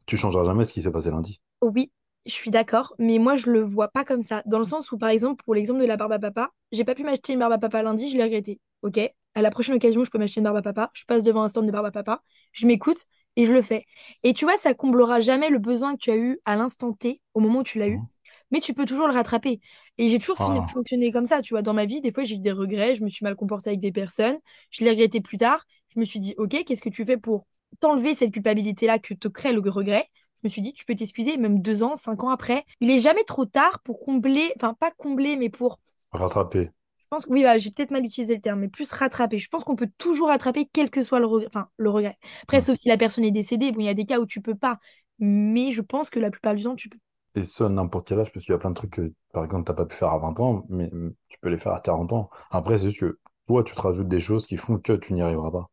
Tu 0.07 0.17
changeras 0.19 0.45
jamais 0.47 0.65
ce 0.67 0.73
qui 0.75 0.83
s'est 0.83 0.93
passé 0.93 1.11
lundi. 1.11 1.41
Oui, 1.61 1.93
je 2.27 2.33
suis 2.33 2.51
d'accord, 2.51 2.95
mais 2.99 3.19
moi 3.19 3.37
je 3.37 3.51
le 3.51 3.63
vois 3.63 3.89
pas 3.89 4.05
comme 4.05 4.23
ça. 4.23 4.43
Dans 4.47 4.59
le 4.59 4.65
sens 4.65 4.93
où, 4.93 4.99
par 4.99 5.09
exemple, 5.09 5.43
pour 5.45 5.55
l'exemple 5.55 5.81
de 5.81 5.87
la 5.87 5.97
barbe 5.97 6.13
à 6.13 6.19
papa, 6.19 6.51
j'ai 6.73 6.85
pas 6.85 6.95
pu 6.95 7.03
m'acheter 7.05 7.33
une 7.33 7.39
barbe 7.41 7.53
à 7.53 7.59
papa 7.59 7.83
lundi, 7.83 8.11
je 8.11 8.17
l'ai 8.17 8.23
regretté. 8.25 8.61
Ok, 8.83 8.99
à 9.35 9.43
la 9.43 9.51
prochaine 9.51 9.75
occasion, 9.75 10.05
je 10.05 10.11
peux 10.11 10.19
m'acheter 10.19 10.41
une 10.41 10.45
barbe 10.45 10.57
à 10.57 10.63
papa, 10.63 10.91
je 10.95 11.05
passe 11.05 11.25
devant 11.25 11.43
un 11.43 11.49
stand 11.49 11.67
de 11.67 11.73
barbe 11.73 11.87
à 11.87 11.91
papa, 11.91 12.23
je 12.53 12.67
m'écoute 12.67 13.07
et 13.37 13.45
je 13.45 13.53
le 13.53 13.63
fais. 13.63 13.87
Et 14.23 14.33
tu 14.35 14.45
vois, 14.45 14.57
ça 14.57 14.75
comblera 14.75 15.21
jamais 15.21 15.49
le 15.51 15.59
besoin 15.59 15.95
que 15.95 16.01
tu 16.01 16.11
as 16.11 16.17
eu 16.17 16.39
à 16.45 16.55
l'instant 16.57 16.93
T, 16.93 17.21
au 17.35 17.41
moment 17.41 17.61
où 17.61 17.63
tu 17.65 17.79
l'as 17.79 17.89
eu, 17.89 17.95
Mhm. 17.95 18.09
Mais 18.51 18.61
tu 18.61 18.75
peux 18.75 18.85
toujours 18.87 19.07
le 19.09 19.15
rattraper. 19.15 19.61
Et 19.99 20.11
j'ai 20.11 20.19
toujours 20.19 20.39
fini- 20.39 20.65
Ah, 20.65 20.73
fonctionné 20.73 21.13
comme 21.13 21.27
ça, 21.27 21.43
tu 21.43 21.55
vois, 21.55 21.63
dans 21.63 21.75
ma 21.75 21.87
vie, 21.87 22.01
des 22.01 22.13
fois 22.13 22.25
j'ai 22.25 22.37
eu 22.37 22.39
des 22.39 22.53
regrets, 22.53 22.95
je 22.97 23.05
me 23.05 23.09
suis 23.11 23.25
mal 23.25 23.37
comportée 23.37 23.71
avec 23.71 23.81
des 23.81 23.93
personnes, 23.93 24.39
je 24.71 24.85
l'ai 24.85 24.91
regretté 24.91 25.21
plus 25.21 25.39
tard, 25.39 25.65
je 25.95 26.01
me 26.01 26.05
suis 26.05 26.19
dit, 26.21 26.35
ok, 26.39 26.65
qu'est-ce 26.65 26.83
que 26.83 26.89
tu 26.89 27.05
fais 27.05 27.17
pour 27.17 27.47
t'enlever 27.81 28.15
cette 28.15 28.33
culpabilité-là 28.33 28.99
que 28.99 29.15
te 29.15 29.29
crée 29.29 29.53
le 29.53 29.61
regret? 29.71 30.09
Je 30.37 30.41
me 30.45 30.49
suis 30.49 30.63
dit, 30.63 30.73
tu 30.73 30.85
peux 30.85 30.95
t'excuser, 30.95 31.37
même 31.37 31.61
deux 31.61 31.83
ans, 31.83 31.97
cinq 31.97 32.23
ans 32.23 32.31
après. 32.31 32.65
Il 32.81 32.91
est 32.91 33.01
jamais 33.01 33.25
trop 33.25 33.45
tard 33.45 33.81
pour 33.83 34.01
combler, 34.01 34.53
enfin 34.57 34.75
pas 34.75 34.91
combler, 34.93 35.37
mais 35.37 35.49
pour, 35.51 35.81
rattraper. 36.13 36.71
je 37.11 37.17
pense, 37.17 37.27
oui, 37.29 37.41
voilà, 37.41 37.59
j'ai 37.59 37.71
peut-être 37.71 37.91
mal 37.91 38.05
utilisé 38.05 38.35
le 38.37 38.41
terme, 38.43 38.61
mais 38.61 38.69
plus 38.69 38.93
rattraper. 38.93 39.39
Je 39.39 39.49
pense 39.49 39.65
qu'on 39.65 39.77
peut 39.77 39.89
toujours 39.99 40.29
rattraper, 40.29 40.69
quel 40.73 40.91
que 40.91 41.03
soit 41.03 41.21
le 41.21 41.27
regret. 41.27 41.47
Enfin, 41.49 41.69
le 41.79 41.89
regret. 41.91 42.19
Après, 42.43 42.59
Ouais. 42.59 42.61
sauf 42.61 42.77
si 42.77 42.89
la 42.89 42.99
personne 42.99 43.25
est 43.25 43.31
décédée, 43.31 43.73
bon, 43.73 43.81
il 43.81 43.87
y 43.87 43.89
a 43.89 43.95
des 43.95 44.05
cas 44.07 44.21
où 44.21 44.27
tu 44.27 44.43
peux 44.43 44.55
pas, 44.55 44.79
mais 45.19 45.73
je 45.73 45.81
pense 45.81 46.11
que 46.11 46.19
la 46.21 46.31
plupart 46.31 46.55
du 46.55 46.65
temps, 46.65 46.77
tu 46.77 46.89
peux. 46.91 46.99
Et 47.39 47.63
à 47.63 47.69
n'importe 47.69 48.09
quel 48.09 48.21
âge, 48.21 48.33
parce 48.33 48.45
qu'il 48.45 48.53
y 48.53 48.57
a 48.57 48.59
plein 48.59 48.71
de 48.71 48.75
trucs 48.75 48.93
que, 48.93 49.13
par 49.33 49.45
exemple, 49.45 49.65
t'as 49.65 49.75
pas 49.75 49.87
pu 49.87 49.97
faire 49.97 50.11
à 50.11 50.19
20 50.19 50.39
ans, 50.41 50.65
mais 50.69 50.89
mm, 50.93 51.15
tu 51.29 51.39
peux 51.41 51.49
les 51.49 51.59
faire 51.59 51.73
à 51.73 51.81
40 51.81 52.13
ans. 52.13 52.31
Après, 52.51 52.79
c'est 52.79 52.91
juste 52.91 53.01
que 53.01 53.19
toi, 53.47 53.65
tu 53.65 53.75
te 53.75 53.81
rajoutes 53.81 54.09
des 54.09 54.21
choses 54.21 54.47
qui 54.47 54.57
font 54.57 54.79
que 54.79 54.95
tu 54.95 55.13
n'y 55.13 55.23
arriveras 55.23 55.51
pas. 55.51 55.71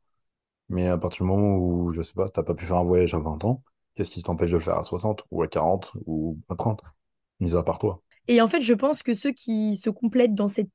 Mais 0.69 0.87
à 0.87 0.97
partir 0.97 1.25
du 1.25 1.31
moment 1.31 1.57
où, 1.57 1.93
je 1.93 2.01
sais 2.01 2.13
pas, 2.13 2.29
t'as 2.29 2.43
pas 2.43 2.53
pu 2.53 2.65
faire 2.65 2.77
un 2.77 2.83
voyage 2.83 3.13
à 3.13 3.19
20 3.19 3.43
ans, 3.45 3.63
qu'est-ce 3.95 4.11
qui 4.11 4.23
t'empêche 4.23 4.51
de 4.51 4.57
le 4.57 4.63
faire 4.63 4.77
à 4.77 4.83
60 4.83 5.23
ou 5.31 5.43
à 5.43 5.47
40 5.47 5.91
ou 6.05 6.39
à 6.49 6.55
30, 6.55 6.81
mis 7.39 7.55
à 7.55 7.63
part 7.63 7.79
toi? 7.79 8.01
Et 8.27 8.41
en 8.41 8.47
fait, 8.47 8.61
je 8.61 8.73
pense 8.73 9.03
que 9.03 9.13
ceux 9.13 9.31
qui 9.31 9.75
se 9.77 9.89
complètent 9.89 10.35
dans 10.35 10.47
cet 10.47 10.69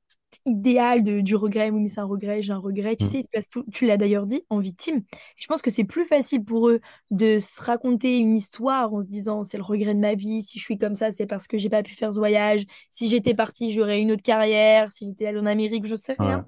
idéal 0.45 1.03
de- 1.03 1.21
du 1.21 1.35
regret, 1.35 1.69
oui, 1.69 1.81
mais 1.81 1.87
c'est 1.87 1.99
un 2.01 2.05
regret, 2.05 2.41
j'ai 2.41 2.53
un 2.53 2.57
regret, 2.57 2.95
tu 2.95 3.03
Mm. 3.03 3.07
sais, 3.07 3.19
ils 3.19 3.23
se 3.23 3.27
placent 3.27 3.49
tout- 3.49 3.65
tu 3.71 3.85
l'as 3.85 3.97
d'ailleurs 3.97 4.25
dit, 4.25 4.43
en 4.49 4.59
victime. 4.59 5.03
Je 5.37 5.47
pense 5.47 5.61
que 5.61 5.69
c'est 5.69 5.83
plus 5.83 6.05
facile 6.05 6.43
pour 6.43 6.69
eux 6.69 6.79
de 7.11 7.39
se 7.39 7.61
raconter 7.61 8.17
une 8.17 8.35
histoire 8.35 8.93
en 8.93 9.01
se 9.01 9.07
disant, 9.07 9.43
c'est 9.43 9.57
le 9.57 9.63
regret 9.63 9.93
de 9.93 9.99
ma 9.99 10.15
vie, 10.15 10.41
si 10.43 10.59
je 10.59 10.63
suis 10.63 10.77
comme 10.77 10.95
ça, 10.95 11.11
c'est 11.11 11.27
parce 11.27 11.47
que 11.47 11.57
j'ai 11.57 11.69
pas 11.69 11.83
pu 11.83 11.93
faire 11.95 12.13
ce 12.13 12.19
voyage, 12.19 12.63
si 12.89 13.09
j'étais 13.09 13.33
partie, 13.33 13.71
j'aurais 13.71 14.01
une 14.01 14.11
autre 14.11 14.23
carrière, 14.23 14.91
si 14.91 15.05
j'étais 15.07 15.27
allée 15.27 15.39
en 15.39 15.45
Amérique, 15.45 15.85
je 15.85 15.95
sais 15.95 16.15
rien. 16.17 16.39
Ouais. 16.39 16.43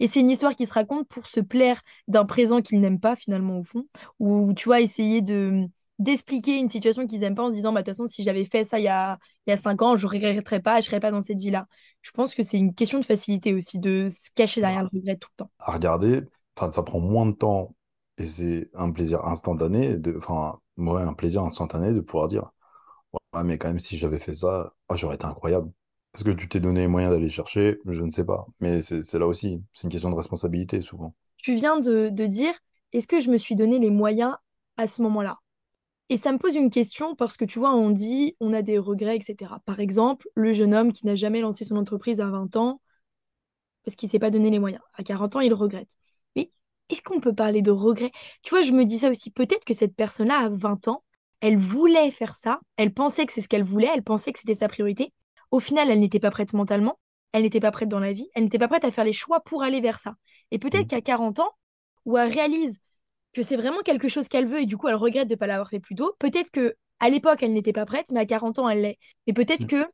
Et 0.00 0.06
c'est 0.06 0.20
une 0.20 0.30
histoire 0.30 0.54
qui 0.54 0.66
se 0.66 0.74
raconte 0.74 1.08
pour 1.08 1.26
se 1.26 1.40
plaire 1.40 1.80
d'un 2.06 2.26
présent 2.26 2.60
qu'ils 2.60 2.78
n'aiment 2.80 3.00
pas 3.00 3.16
finalement 3.16 3.58
au 3.58 3.62
fond, 3.62 3.86
ou 4.20 4.52
tu 4.54 4.66
vois, 4.68 4.80
essayer 4.82 5.22
de 5.22 5.66
d'expliquer 6.02 6.58
une 6.58 6.68
situation 6.68 7.06
qu'ils 7.06 7.22
aiment 7.24 7.34
pas 7.34 7.44
en 7.44 7.50
se 7.50 7.56
disant, 7.56 7.72
bah, 7.72 7.82
de 7.82 7.86
toute 7.86 7.94
façon, 7.96 8.06
si 8.06 8.22
j'avais 8.24 8.44
fait 8.44 8.64
ça 8.64 8.78
il 8.78 8.84
y 8.84 8.88
a, 8.88 9.18
il 9.46 9.50
y 9.50 9.52
a 9.52 9.56
cinq 9.56 9.82
ans, 9.82 9.96
je 9.96 10.06
regretterais 10.06 10.60
pas, 10.60 10.80
je 10.80 10.86
serais 10.86 11.00
pas 11.00 11.10
dans 11.10 11.20
cette 11.20 11.38
vie-là. 11.38 11.66
Je 12.02 12.10
pense 12.12 12.34
que 12.34 12.42
c'est 12.42 12.58
une 12.58 12.74
question 12.74 12.98
de 13.00 13.04
facilité 13.06 13.54
aussi, 13.54 13.78
de 13.78 14.08
se 14.10 14.30
cacher 14.34 14.60
derrière 14.60 14.82
le 14.82 14.88
Bah, 14.88 14.92
regret 14.92 15.16
tout 15.16 15.28
le 15.38 15.44
temps. 15.44 15.50
à 15.60 15.72
regarder, 15.72 16.22
ça 16.58 16.82
prend 16.82 17.00
moins 17.00 17.26
de 17.26 17.32
temps 17.32 17.76
et 18.18 18.26
c'est 18.26 18.70
un 18.74 18.90
plaisir 18.92 19.24
instantané, 19.26 19.96
de, 19.98 20.16
enfin, 20.18 20.60
ouais, 20.76 21.02
un 21.02 21.14
plaisir 21.14 21.42
instantané 21.42 21.92
de 21.92 22.00
pouvoir 22.00 22.28
dire, 22.28 22.50
ouais, 23.34 23.44
mais 23.44 23.58
quand 23.58 23.68
même, 23.68 23.80
si 23.80 23.98
j'avais 23.98 24.20
fait 24.20 24.34
ça, 24.34 24.74
oh, 24.88 24.96
j'aurais 24.96 25.16
été 25.16 25.26
incroyable. 25.26 25.72
Est-ce 26.14 26.24
que 26.24 26.30
tu 26.32 26.48
t'es 26.48 26.60
donné 26.60 26.80
les 26.82 26.88
moyens 26.88 27.12
d'aller 27.14 27.30
chercher? 27.30 27.78
Je 27.86 28.02
ne 28.02 28.10
sais 28.12 28.24
pas. 28.26 28.46
Mais 28.60 28.82
c'est 28.82 29.04
c'est 29.04 29.18
là 29.20 29.26
aussi, 29.28 29.64
c'est 29.74 29.84
une 29.86 29.90
question 29.92 30.10
de 30.10 30.16
responsabilité 30.16 30.82
souvent. 30.82 31.14
Tu 31.36 31.54
viens 31.56 31.78
de, 31.78 32.08
de 32.08 32.26
dire, 32.26 32.54
est-ce 32.92 33.06
que 33.06 33.20
je 33.20 33.30
me 33.30 33.36
suis 33.36 33.54
donné 33.56 33.78
les 33.78 33.90
moyens 33.90 34.36
à 34.78 34.86
ce 34.86 35.02
moment-là? 35.02 35.38
Et 36.08 36.16
ça 36.16 36.32
me 36.32 36.38
pose 36.38 36.54
une 36.56 36.70
question 36.70 37.14
parce 37.14 37.36
que 37.36 37.44
tu 37.44 37.58
vois, 37.58 37.74
on 37.74 37.90
dit, 37.90 38.36
on 38.40 38.52
a 38.52 38.62
des 38.62 38.78
regrets, 38.78 39.16
etc. 39.16 39.60
Par 39.64 39.80
exemple, 39.80 40.28
le 40.34 40.52
jeune 40.52 40.74
homme 40.74 40.92
qui 40.92 41.06
n'a 41.06 41.16
jamais 41.16 41.40
lancé 41.40 41.64
son 41.64 41.76
entreprise 41.76 42.20
à 42.20 42.28
20 42.28 42.54
ans 42.56 42.80
parce 43.84 43.96
qu'il 43.96 44.08
s'est 44.08 44.18
pas 44.18 44.30
donné 44.30 44.50
les 44.50 44.58
moyens. 44.58 44.82
À 44.94 45.02
40 45.02 45.36
ans, 45.36 45.40
il 45.40 45.54
regrette. 45.54 45.90
Mais 46.36 46.48
est-ce 46.88 47.02
qu'on 47.02 47.20
peut 47.20 47.34
parler 47.34 47.62
de 47.62 47.70
regret? 47.70 48.12
Tu 48.42 48.50
vois, 48.50 48.62
je 48.62 48.72
me 48.72 48.84
dis 48.84 48.98
ça 48.98 49.10
aussi. 49.10 49.30
Peut-être 49.30 49.64
que 49.64 49.74
cette 49.74 49.96
personne-là, 49.96 50.38
à 50.38 50.48
20 50.48 50.88
ans, 50.88 51.02
elle 51.40 51.56
voulait 51.56 52.10
faire 52.10 52.34
ça, 52.34 52.60
elle 52.76 52.92
pensait 52.92 53.26
que 53.26 53.32
c'est 53.32 53.40
ce 53.40 53.48
qu'elle 53.48 53.64
voulait, 53.64 53.90
elle 53.92 54.04
pensait 54.04 54.32
que 54.32 54.38
c'était 54.38 54.54
sa 54.54 54.68
priorité. 54.68 55.12
Au 55.50 55.58
final, 55.60 55.90
elle 55.90 55.98
n'était 55.98 56.20
pas 56.20 56.30
prête 56.30 56.52
mentalement, 56.52 56.98
elle 57.32 57.42
n'était 57.42 57.60
pas 57.60 57.72
prête 57.72 57.88
dans 57.88 57.98
la 57.98 58.12
vie, 58.12 58.28
elle 58.34 58.44
n'était 58.44 58.58
pas 58.58 58.68
prête 58.68 58.84
à 58.84 58.92
faire 58.92 59.04
les 59.04 59.12
choix 59.12 59.40
pour 59.40 59.62
aller 59.64 59.80
vers 59.80 59.98
ça. 59.98 60.14
Et 60.52 60.58
peut-être 60.58 60.84
Mm. 60.84 60.86
qu'à 60.86 61.00
40 61.00 61.40
ans, 61.40 61.50
où 62.04 62.16
elle 62.16 62.30
réalise 62.30 62.80
que 63.32 63.42
c'est 63.42 63.56
vraiment 63.56 63.80
quelque 63.82 64.08
chose 64.08 64.28
qu'elle 64.28 64.46
veut 64.48 64.60
et 64.62 64.66
du 64.66 64.76
coup 64.76 64.88
elle 64.88 64.94
regrette 64.96 65.28
de 65.28 65.34
ne 65.34 65.38
pas 65.38 65.46
l'avoir 65.46 65.68
fait 65.68 65.80
plus 65.80 65.94
tôt, 65.94 66.14
peut-être 66.18 66.50
que 66.50 66.74
à 67.00 67.08
l'époque 67.10 67.42
elle 67.42 67.52
n'était 67.52 67.72
pas 67.72 67.86
prête, 67.86 68.10
mais 68.12 68.20
à 68.20 68.26
40 68.26 68.58
ans 68.58 68.68
elle 68.68 68.82
l'est. 68.82 68.98
Mais 69.26 69.32
peut-être 69.32 69.64
Mm. 69.64 69.66
que 69.66 69.86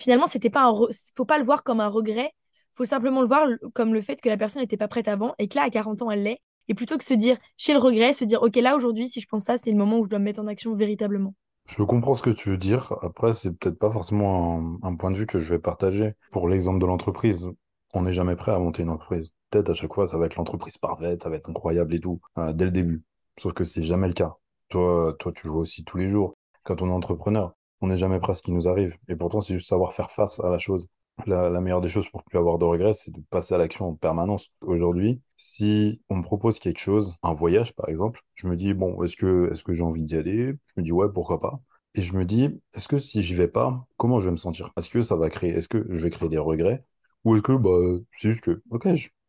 finalement 0.00 0.26
c'était 0.26 0.50
pas 0.50 0.62
un 0.64 0.72
re- 0.72 1.12
faut 1.16 1.24
pas 1.24 1.38
le 1.38 1.44
voir 1.44 1.62
comme 1.64 1.80
un 1.80 1.88
regret, 1.88 2.32
faut 2.72 2.84
simplement 2.84 3.20
le 3.22 3.26
voir 3.28 3.46
comme 3.74 3.94
le 3.94 4.02
fait 4.02 4.20
que 4.20 4.28
la 4.28 4.36
personne 4.36 4.62
n'était 4.62 4.76
pas 4.76 4.88
prête 4.88 5.08
avant 5.08 5.34
et 5.38 5.48
que 5.48 5.56
là 5.56 5.62
à 5.64 5.70
40 5.70 6.02
ans 6.02 6.10
elle 6.10 6.22
l'est. 6.24 6.40
Et 6.68 6.74
plutôt 6.74 6.98
que 6.98 7.04
se 7.04 7.14
dire 7.14 7.36
chez 7.56 7.72
le 7.72 7.78
regret, 7.80 8.12
se 8.12 8.24
dire 8.24 8.42
ok 8.42 8.56
là 8.56 8.76
aujourd'hui 8.76 9.08
si 9.08 9.20
je 9.20 9.26
pense 9.26 9.44
ça 9.44 9.58
c'est 9.58 9.70
le 9.72 9.76
moment 9.78 9.98
où 9.98 10.04
je 10.04 10.10
dois 10.10 10.18
me 10.20 10.24
mettre 10.24 10.40
en 10.40 10.46
action 10.46 10.72
véritablement. 10.74 11.34
Je 11.66 11.82
comprends 11.84 12.14
ce 12.14 12.22
que 12.22 12.30
tu 12.30 12.50
veux 12.50 12.56
dire. 12.58 12.92
Après, 13.02 13.32
c'est 13.32 13.52
peut-être 13.52 13.78
pas 13.78 13.90
forcément 13.90 14.78
un, 14.82 14.88
un 14.88 14.96
point 14.96 15.10
de 15.10 15.16
vue 15.16 15.26
que 15.26 15.40
je 15.40 15.48
vais 15.54 15.58
partager. 15.58 16.14
Pour 16.32 16.48
l'exemple 16.48 16.80
de 16.80 16.86
l'entreprise, 16.86 17.46
on 17.92 18.02
n'est 18.02 18.14
jamais 18.14 18.36
prêt 18.36 18.52
à 18.52 18.58
monter 18.58 18.82
une 18.82 18.90
entreprise. 18.90 19.32
Peut-être 19.50 19.70
à 19.70 19.74
chaque 19.74 19.92
fois, 19.92 20.06
ça 20.06 20.18
va 20.18 20.26
être 20.26 20.36
l'entreprise 20.36 20.78
parfaite, 20.78 21.22
ça 21.22 21.28
va 21.28 21.36
être 21.36 21.50
incroyable 21.50 21.94
et 21.94 22.00
tout, 22.00 22.20
euh, 22.38 22.52
dès 22.52 22.64
le 22.64 22.70
début. 22.70 23.02
Sauf 23.38 23.52
que 23.52 23.64
c'est 23.64 23.82
jamais 23.82 24.08
le 24.08 24.14
cas. 24.14 24.36
Toi, 24.68 25.14
toi, 25.18 25.32
tu 25.32 25.46
le 25.46 25.52
vois 25.52 25.62
aussi 25.62 25.84
tous 25.84 25.96
les 25.98 26.08
jours. 26.08 26.34
Quand 26.64 26.82
on 26.82 26.88
est 26.88 26.92
entrepreneur, 26.92 27.54
on 27.80 27.88
n'est 27.88 27.98
jamais 27.98 28.20
prêt 28.20 28.32
à 28.32 28.34
ce 28.34 28.42
qui 28.42 28.52
nous 28.52 28.68
arrive. 28.68 28.96
Et 29.08 29.16
pourtant, 29.16 29.40
c'est 29.40 29.54
juste 29.54 29.68
savoir 29.68 29.94
faire 29.94 30.10
face 30.10 30.38
à 30.40 30.50
la 30.50 30.58
chose. 30.58 30.88
La, 31.26 31.50
la 31.50 31.60
meilleure 31.60 31.80
des 31.82 31.88
choses 31.88 32.08
pour 32.08 32.22
plus 32.24 32.38
avoir 32.38 32.58
de 32.58 32.64
regrets, 32.64 32.94
c'est 32.94 33.10
de 33.10 33.20
passer 33.30 33.54
à 33.54 33.58
l'action 33.58 33.88
en 33.88 33.94
permanence. 33.94 34.50
Aujourd'hui, 34.62 35.20
si 35.36 36.00
on 36.08 36.16
me 36.16 36.22
propose 36.22 36.58
quelque 36.58 36.80
chose, 36.80 37.16
un 37.22 37.34
voyage 37.34 37.74
par 37.74 37.88
exemple, 37.88 38.20
je 38.36 38.46
me 38.46 38.56
dis, 38.56 38.72
bon, 38.72 39.02
est-ce 39.02 39.16
que, 39.16 39.50
est-ce 39.52 39.62
que 39.62 39.74
j'ai 39.74 39.82
envie 39.82 40.02
d'y 40.02 40.16
aller? 40.16 40.54
Je 40.68 40.80
me 40.80 40.82
dis, 40.82 40.92
ouais, 40.92 41.08
pourquoi 41.12 41.40
pas? 41.40 41.60
Et 41.94 42.02
je 42.02 42.14
me 42.14 42.24
dis, 42.24 42.60
est-ce 42.74 42.88
que 42.88 42.98
si 42.98 43.22
j'y 43.22 43.34
vais 43.34 43.48
pas, 43.48 43.86
comment 43.96 44.20
je 44.20 44.26
vais 44.26 44.30
me 44.32 44.36
sentir? 44.36 44.70
Est-ce 44.78 44.88
que 44.88 45.02
ça 45.02 45.16
va 45.16 45.28
créer, 45.28 45.50
est-ce 45.50 45.68
que 45.68 45.84
je 45.90 46.02
vais 46.02 46.10
créer 46.10 46.28
des 46.28 46.38
regrets? 46.38 46.84
Ou 47.24 47.34
est-ce 47.36 47.42
que, 47.42 47.52
bah, 47.56 47.70
c'est 48.18 48.30
juste 48.30 48.42
que, 48.44 48.62
ok, 48.70 48.84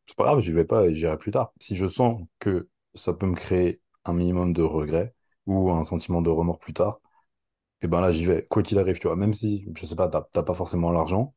c'est 0.07 0.15
pas 0.17 0.25
grave, 0.25 0.41
j'y 0.41 0.51
vais 0.51 0.65
pas 0.65 0.87
et 0.87 0.95
j'irai 0.95 1.17
plus 1.17 1.31
tard. 1.31 1.53
Si 1.59 1.75
je 1.75 1.87
sens 1.87 2.21
que 2.39 2.69
ça 2.95 3.13
peut 3.13 3.25
me 3.27 3.35
créer 3.35 3.81
un 4.05 4.13
minimum 4.13 4.53
de 4.53 4.61
regrets 4.63 5.13
ou 5.45 5.71
un 5.71 5.83
sentiment 5.85 6.21
de 6.21 6.29
remords 6.29 6.59
plus 6.59 6.73
tard, 6.73 6.99
et 7.81 7.87
ben 7.87 8.01
là, 8.01 8.13
j'y 8.13 8.25
vais, 8.25 8.45
quoi 8.49 8.63
qu'il 8.63 8.77
arrive, 8.79 8.99
tu 8.99 9.07
vois. 9.07 9.15
Même 9.15 9.33
si, 9.33 9.65
je 9.75 9.85
sais 9.85 9.95
pas, 9.95 10.07
t'as 10.09 10.21
t'as 10.33 10.43
pas 10.43 10.53
forcément 10.53 10.91
l'argent, 10.91 11.33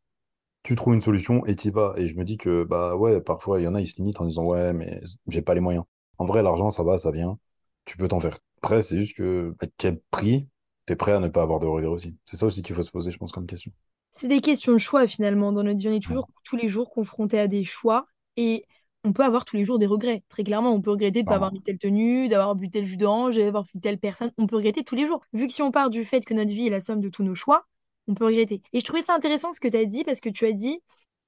tu 0.65 0.77
trouves 0.77 0.95
une 0.95 1.03
solution 1.03 1.47
et 1.47 1.57
t'y 1.57 1.71
vas. 1.71 1.95
Et 1.99 2.09
je 2.09 2.17
me 2.17 2.25
dis 2.25 2.37
que, 2.39 2.65
bah 2.65 2.97
ouais, 2.97 3.21
parfois, 3.21 3.61
il 3.61 3.65
y 3.65 3.69
en 3.69 3.75
a, 3.75 3.81
ils 3.81 3.89
se 3.89 3.97
limitent 3.97 4.21
en 4.21 4.27
disant, 4.27 4.45
ouais, 4.45 4.73
mais 4.73 5.03
j'ai 5.29 5.43
pas 5.43 5.55
les 5.55 5.61
moyens. 5.61 5.85
En 6.19 6.27
vrai, 6.27 6.43
l'argent, 6.43 6.71
ça 6.71 6.83
va, 6.85 6.99
ça 6.99 7.11
vient. 7.13 7.39
Tu 7.87 7.97
peux 7.99 8.09
t'en 8.09 8.21
faire. 8.21 8.39
Après, 8.63 8.83
c'est 8.83 8.99
juste 8.99 9.17
que 9.17 9.55
à 9.61 9.67
quel 9.79 10.01
prix 10.11 10.49
t'es 10.87 10.97
prêt 10.97 11.13
à 11.13 11.21
ne 11.21 11.29
pas 11.29 11.43
avoir 11.43 11.61
de 11.61 11.67
regrets 11.67 11.89
aussi. 11.91 12.17
C'est 12.27 12.37
ça 12.39 12.47
aussi 12.47 12.63
qu'il 12.63 12.75
faut 12.77 12.83
se 12.85 12.91
poser, 12.93 13.13
je 13.13 13.19
pense, 13.19 13.33
comme 13.33 13.47
question. 13.47 13.73
C'est 14.17 14.29
des 14.29 14.41
questions 14.41 14.73
de 14.73 14.79
choix 14.79 15.09
finalement. 15.09 15.51
Dans 15.53 15.65
notre 15.65 15.79
vie, 15.79 15.89
on 15.89 15.93
est 15.93 16.03
toujours 16.03 16.29
tous 16.45 16.57
les 16.57 16.69
jours 16.69 16.91
confrontés 16.91 17.39
à 17.39 17.49
des 17.49 17.65
choix 17.65 18.07
et 18.37 18.65
on 19.03 19.13
peut 19.13 19.25
avoir 19.25 19.45
tous 19.45 19.57
les 19.57 19.65
jours 19.65 19.79
des 19.79 19.87
regrets. 19.87 20.23
Très 20.29 20.45
clairement, 20.45 20.73
on 20.73 20.81
peut 20.81 20.93
regretter 20.93 21.23
de 21.23 21.27
ne 21.27 21.29
pas 21.29 21.35
avoir 21.35 21.53
mis 21.53 21.63
telle 21.63 21.79
tenue, 21.79 22.29
d'avoir 22.29 22.55
bu 22.55 22.71
tel 22.71 22.87
jus 22.87 22.97
d'orange, 22.97 23.37
d'avoir 23.37 23.65
vu 23.65 23.81
telle 23.81 23.99
personne. 23.99 24.31
On 24.39 24.47
peut 24.47 24.57
regretter 24.57 24.85
tous 24.85 24.95
les 24.95 25.09
jours. 25.09 25.21
Vu 25.33 25.49
que 25.49 25.53
si 25.53 25.63
on 25.63 25.73
part 25.73 25.91
du 25.91 26.05
fait 26.05 26.25
que 26.25 26.33
notre 26.33 26.53
vie 26.53 26.69
est 26.69 26.71
la 26.71 26.81
somme 26.81 27.01
de 27.01 27.09
tous 27.09 27.25
nos 27.25 27.35
choix, 27.35 27.67
on 28.07 28.15
peut 28.15 28.25
regretter. 28.25 28.63
Et 28.73 28.79
je 28.79 28.85
trouvais 28.85 29.03
ça 29.03 29.17
intéressant 29.17 29.51
ce 29.53 29.59
que 29.59 29.69
tu 29.69 29.77
as 29.77 29.85
dit 29.85 30.05
parce 30.05 30.21
que 30.21 30.29
tu 30.29 30.47
as 30.47 30.53
dit, 30.53 30.81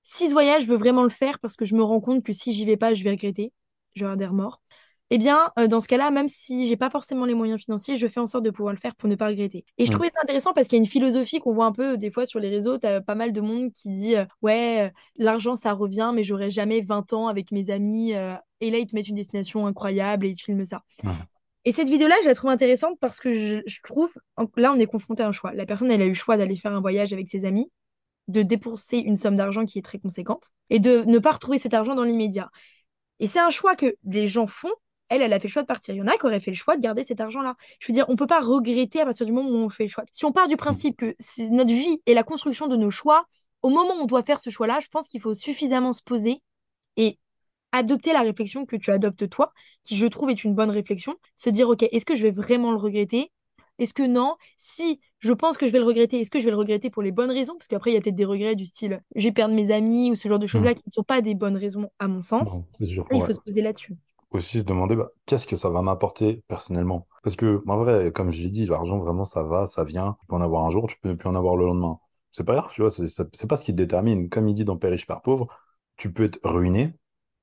si 0.05 0.28
ce 0.28 0.33
voyage, 0.33 0.62
je 0.62 0.69
veux 0.69 0.78
vraiment 0.78 1.02
le 1.02 1.11
faire 1.11 1.40
parce 1.40 1.57
que 1.57 1.64
je 1.64 1.75
me 1.75 1.83
rends 1.83 2.00
compte 2.00 2.23
que 2.23 2.33
si 2.33 2.52
j'y 2.52 2.64
vais 2.64 2.76
pas, 2.76 2.95
je 2.95 3.02
vais 3.02 3.11
regretter. 3.11 3.52
Je 3.95 4.02
vais 4.02 4.07
avoir 4.07 4.16
des 4.16 4.26
remords. 4.26 4.61
Eh 5.11 5.19
bien, 5.19 5.53
euh, 5.59 5.69
dans 5.69 5.81
ce 5.81 5.87
cas-là, 5.87 6.11
même 6.11 6.27
si 6.27 6.67
j'ai 6.67 6.77
pas 6.77 6.91
forcément 6.91 7.27
les 7.27 7.35
moyens 7.35 7.61
financiers, 7.63 7.97
je 7.97 8.09
fais 8.09 8.19
en 8.19 8.27
sorte 8.27 8.45
de 8.45 8.51
pouvoir 8.51 8.75
le 8.75 8.79
faire 8.81 8.97
pour 8.97 9.09
ne 9.09 9.15
pas 9.15 9.29
regretter. 9.29 9.65
Et 9.79 9.87
je 9.87 9.91
Mm. 9.91 9.95
trouvais 9.95 10.11
ça 10.11 10.19
intéressant 10.23 10.53
parce 10.53 10.67
qu'il 10.67 10.77
y 10.79 10.81
a 10.81 10.83
une 10.83 10.89
philosophie 10.91 11.39
qu'on 11.39 11.53
voit 11.53 11.67
un 11.67 11.73
peu 11.73 11.97
des 11.97 12.11
fois 12.11 12.27
sur 12.27 12.41
les 12.41 12.49
réseaux. 12.49 12.77
T'as 12.79 13.01
pas 13.01 13.15
mal 13.15 13.33
de 13.33 13.41
monde 13.41 13.71
qui 13.71 13.91
dit 13.91 14.17
euh, 14.17 14.25
ouais, 14.43 14.87
euh, 14.87 14.91
l'argent 15.17 15.55
ça 15.55 15.73
revient, 15.75 16.11
mais 16.13 16.25
j'aurai 16.25 16.51
jamais 16.51 16.81
20 16.81 17.13
ans 17.13 17.29
avec 17.29 17.53
mes 17.53 17.71
amis. 17.71 18.15
euh, 18.15 18.35
et 18.61 18.71
là, 18.71 18.79
ils 18.79 18.87
te 18.87 18.95
mettent 18.97 19.09
une 19.09 19.15
destination 19.17 19.67
incroyable 19.67 20.27
et 20.27 20.31
ils 20.31 20.37
te 20.37 20.43
filment 20.43 20.65
ça. 20.65 20.83
Ouais. 21.05 21.11
Et 21.65 21.73
cette 21.73 21.89
vidéo-là, 21.89 22.17
je 22.23 22.29
la 22.29 22.35
trouve 22.35 22.51
intéressante 22.51 22.99
parce 23.01 23.21
que 23.21 23.35
je, 23.35 23.61
je 23.67 23.81
trouve, 23.85 24.13
là, 24.57 24.73
on 24.73 24.79
est 24.79 24.87
confronté 24.87 25.23
à 25.23 25.29
un 25.29 25.33
choix. 25.33 25.53
La 25.53 25.67
personne, 25.67 25.91
elle 25.91 26.03
a 26.03 26.05
eu 26.05 26.09
le 26.11 26.15
choix 26.15 26.37
d'aller 26.37 26.57
faire 26.57 26.73
un 26.73 26.81
voyage 26.81 27.13
avec 27.13 27.29
ses 27.29 27.45
amis, 27.45 27.71
de 28.29 28.43
dépenser 28.43 28.99
une 28.99 29.17
somme 29.17 29.37
d'argent 29.37 29.67
qui 29.67 29.79
est 29.79 29.83
très 29.83 29.99
conséquente 29.99 30.51
et 30.71 30.79
de 30.81 31.05
ne 31.07 31.19
pas 31.19 31.33
retrouver 31.33 31.59
cet 31.59 31.75
argent 31.75 31.95
dans 31.95 32.03
l'immédiat. 32.05 32.51
Et 33.21 33.27
c'est 33.27 33.39
un 33.41 33.51
choix 33.51 33.77
que 33.77 33.95
les 34.05 34.27
gens 34.29 34.47
font. 34.47 34.73
Elle, 35.09 35.23
elle 35.23 35.33
a 35.33 35.39
fait 35.39 35.49
le 35.49 35.53
choix 35.53 35.63
de 35.63 35.67
partir. 35.67 35.95
Il 35.95 35.99
y 35.99 36.03
en 36.03 36.07
a 36.07 36.17
qui 36.17 36.25
auraient 36.27 36.41
fait 36.41 36.51
le 36.51 36.57
choix 36.57 36.77
de 36.77 36.83
garder 36.83 37.05
cet 37.05 37.21
argent-là. 37.21 37.57
Je 37.81 37.87
veux 37.89 37.95
dire, 37.95 38.07
on 38.09 38.17
peut 38.17 38.27
pas 38.27 38.41
regretter 38.41 39.01
à 39.01 39.05
partir 39.05 39.25
du 39.27 39.33
moment 39.33 39.49
où 39.49 39.55
on 39.55 39.69
fait 39.69 39.85
le 39.85 39.89
choix. 39.89 40.05
Si 40.11 40.25
on 40.25 40.33
part 40.33 40.49
du 40.49 40.57
principe 40.57 40.97
que 40.97 41.15
c'est 41.19 41.49
notre 41.51 41.73
vie 41.73 42.01
et 42.07 42.15
la 42.15 42.25
construction 42.25 42.67
de 42.67 42.77
nos 42.77 42.91
choix, 42.91 43.27
au 43.63 43.69
moment 43.69 43.95
où 43.97 44.03
on 44.03 44.07
doit 44.07 44.23
faire 44.23 44.41
ce 44.41 44.51
choix-là, 44.51 44.81
je 44.83 44.89
pense 44.89 45.09
qu'il 45.09 45.21
faut 45.21 45.35
suffisamment 45.35 45.93
se 45.93 46.03
poser 46.03 46.43
et 46.97 47.19
adopter 47.73 48.13
la 48.13 48.23
réflexion 48.23 48.65
que 48.67 48.75
tu 48.77 48.91
adoptes 48.91 49.29
toi, 49.29 49.53
qui 49.83 49.97
je 49.97 50.07
trouve 50.07 50.31
est 50.31 50.43
une 50.45 50.55
bonne 50.55 50.71
réflexion. 50.71 51.15
Se 51.37 51.51
dire, 51.51 51.69
OK, 51.69 51.83
est-ce 51.85 52.05
que 52.07 52.17
je 52.17 52.23
vais 52.23 52.31
vraiment 52.31 52.71
le 52.73 52.79
regretter? 52.79 53.31
Est-ce 53.79 53.93
que 53.93 54.03
non? 54.07 54.37
Si 54.57 55.01
je 55.19 55.33
pense 55.35 55.59
que 55.59 55.67
je 55.67 55.73
vais 55.73 55.79
le 55.79 55.85
regretter, 55.85 56.21
est-ce 56.21 56.31
que 56.31 56.41
je 56.41 56.47
vais 56.47 56.51
le 56.51 56.57
regretter 56.57 56.89
pour 56.91 57.03
les 57.03 57.13
bonnes 57.13 57.31
raisons? 57.31 57.55
Parce 57.55 57.69
qu'après, 57.69 57.91
il 57.91 57.95
y 57.95 57.97
a 57.97 58.01
peut-être 58.01 58.15
des 58.15 58.25
regrets 58.25 58.55
du 58.57 58.65
style, 58.65 59.03
j'ai 59.15 59.33
perdu 59.33 59.55
mes 59.55 59.71
amis 59.71 60.11
ou 60.11 60.17
ce 60.17 60.29
genre 60.29 60.39
de 60.39 60.47
choses-là 60.47 60.71
Mm. 60.73 60.75
qui 60.77 60.83
ne 60.87 60.93
sont 60.93 61.03
pas 61.03 61.21
des 61.21 61.35
bonnes 61.35 61.57
raisons 61.57 61.91
à 61.99 62.09
mon 62.09 62.23
sens. 62.23 62.63
Sûr. 62.83 63.07
Il 63.11 63.19
Ouais. 63.19 63.27
faut 63.27 63.33
se 63.35 63.41
poser 63.41 63.61
là-dessus. 63.61 63.95
Aussi 64.30 64.59
se 64.59 64.62
demander 64.64 64.97
bah, 64.97 65.11
qu'est-ce 65.26 65.47
que 65.47 65.56
ça 65.56 65.71
va 65.71 65.83
m'apporter 65.83 66.42
personnellement? 66.49 67.06
Parce 67.23 67.37
que, 67.37 67.62
en 67.66 67.76
vrai, 67.78 68.12
comme 68.12 68.33
je 68.33 68.40
l'ai 68.42 68.50
dit, 68.50 68.66
l'argent, 68.66 68.99
vraiment, 68.99 69.25
ça 69.25 69.42
va, 69.42 69.66
ça 69.66 69.85
vient. 69.85 70.16
Tu 70.21 70.26
peux 70.26 70.35
en 70.37 70.40
avoir 70.40 70.64
un 70.66 70.71
jour, 70.71 70.87
tu 70.88 70.97
peux 71.00 71.09
ne 71.11 71.14
plus 71.14 71.28
en 71.28 71.35
avoir 71.35 71.56
le 71.56 71.66
lendemain. 71.66 71.99
C'est 72.33 72.45
pas 72.45 72.54
grave, 72.54 72.71
tu 72.75 72.83
vois, 72.83 72.90
c'est 72.90 73.47
pas 73.49 73.56
ce 73.56 73.64
qui 73.64 73.73
te 73.73 73.76
détermine. 73.76 74.28
Comme 74.28 74.49
il 74.49 74.54
dit 74.54 74.64
dans 74.64 74.76
Père 74.76 74.90
riche, 74.90 75.06
pauvre, 75.25 75.49
tu 75.97 76.12
peux 76.12 76.25
être 76.25 76.38
ruiné, 76.45 76.95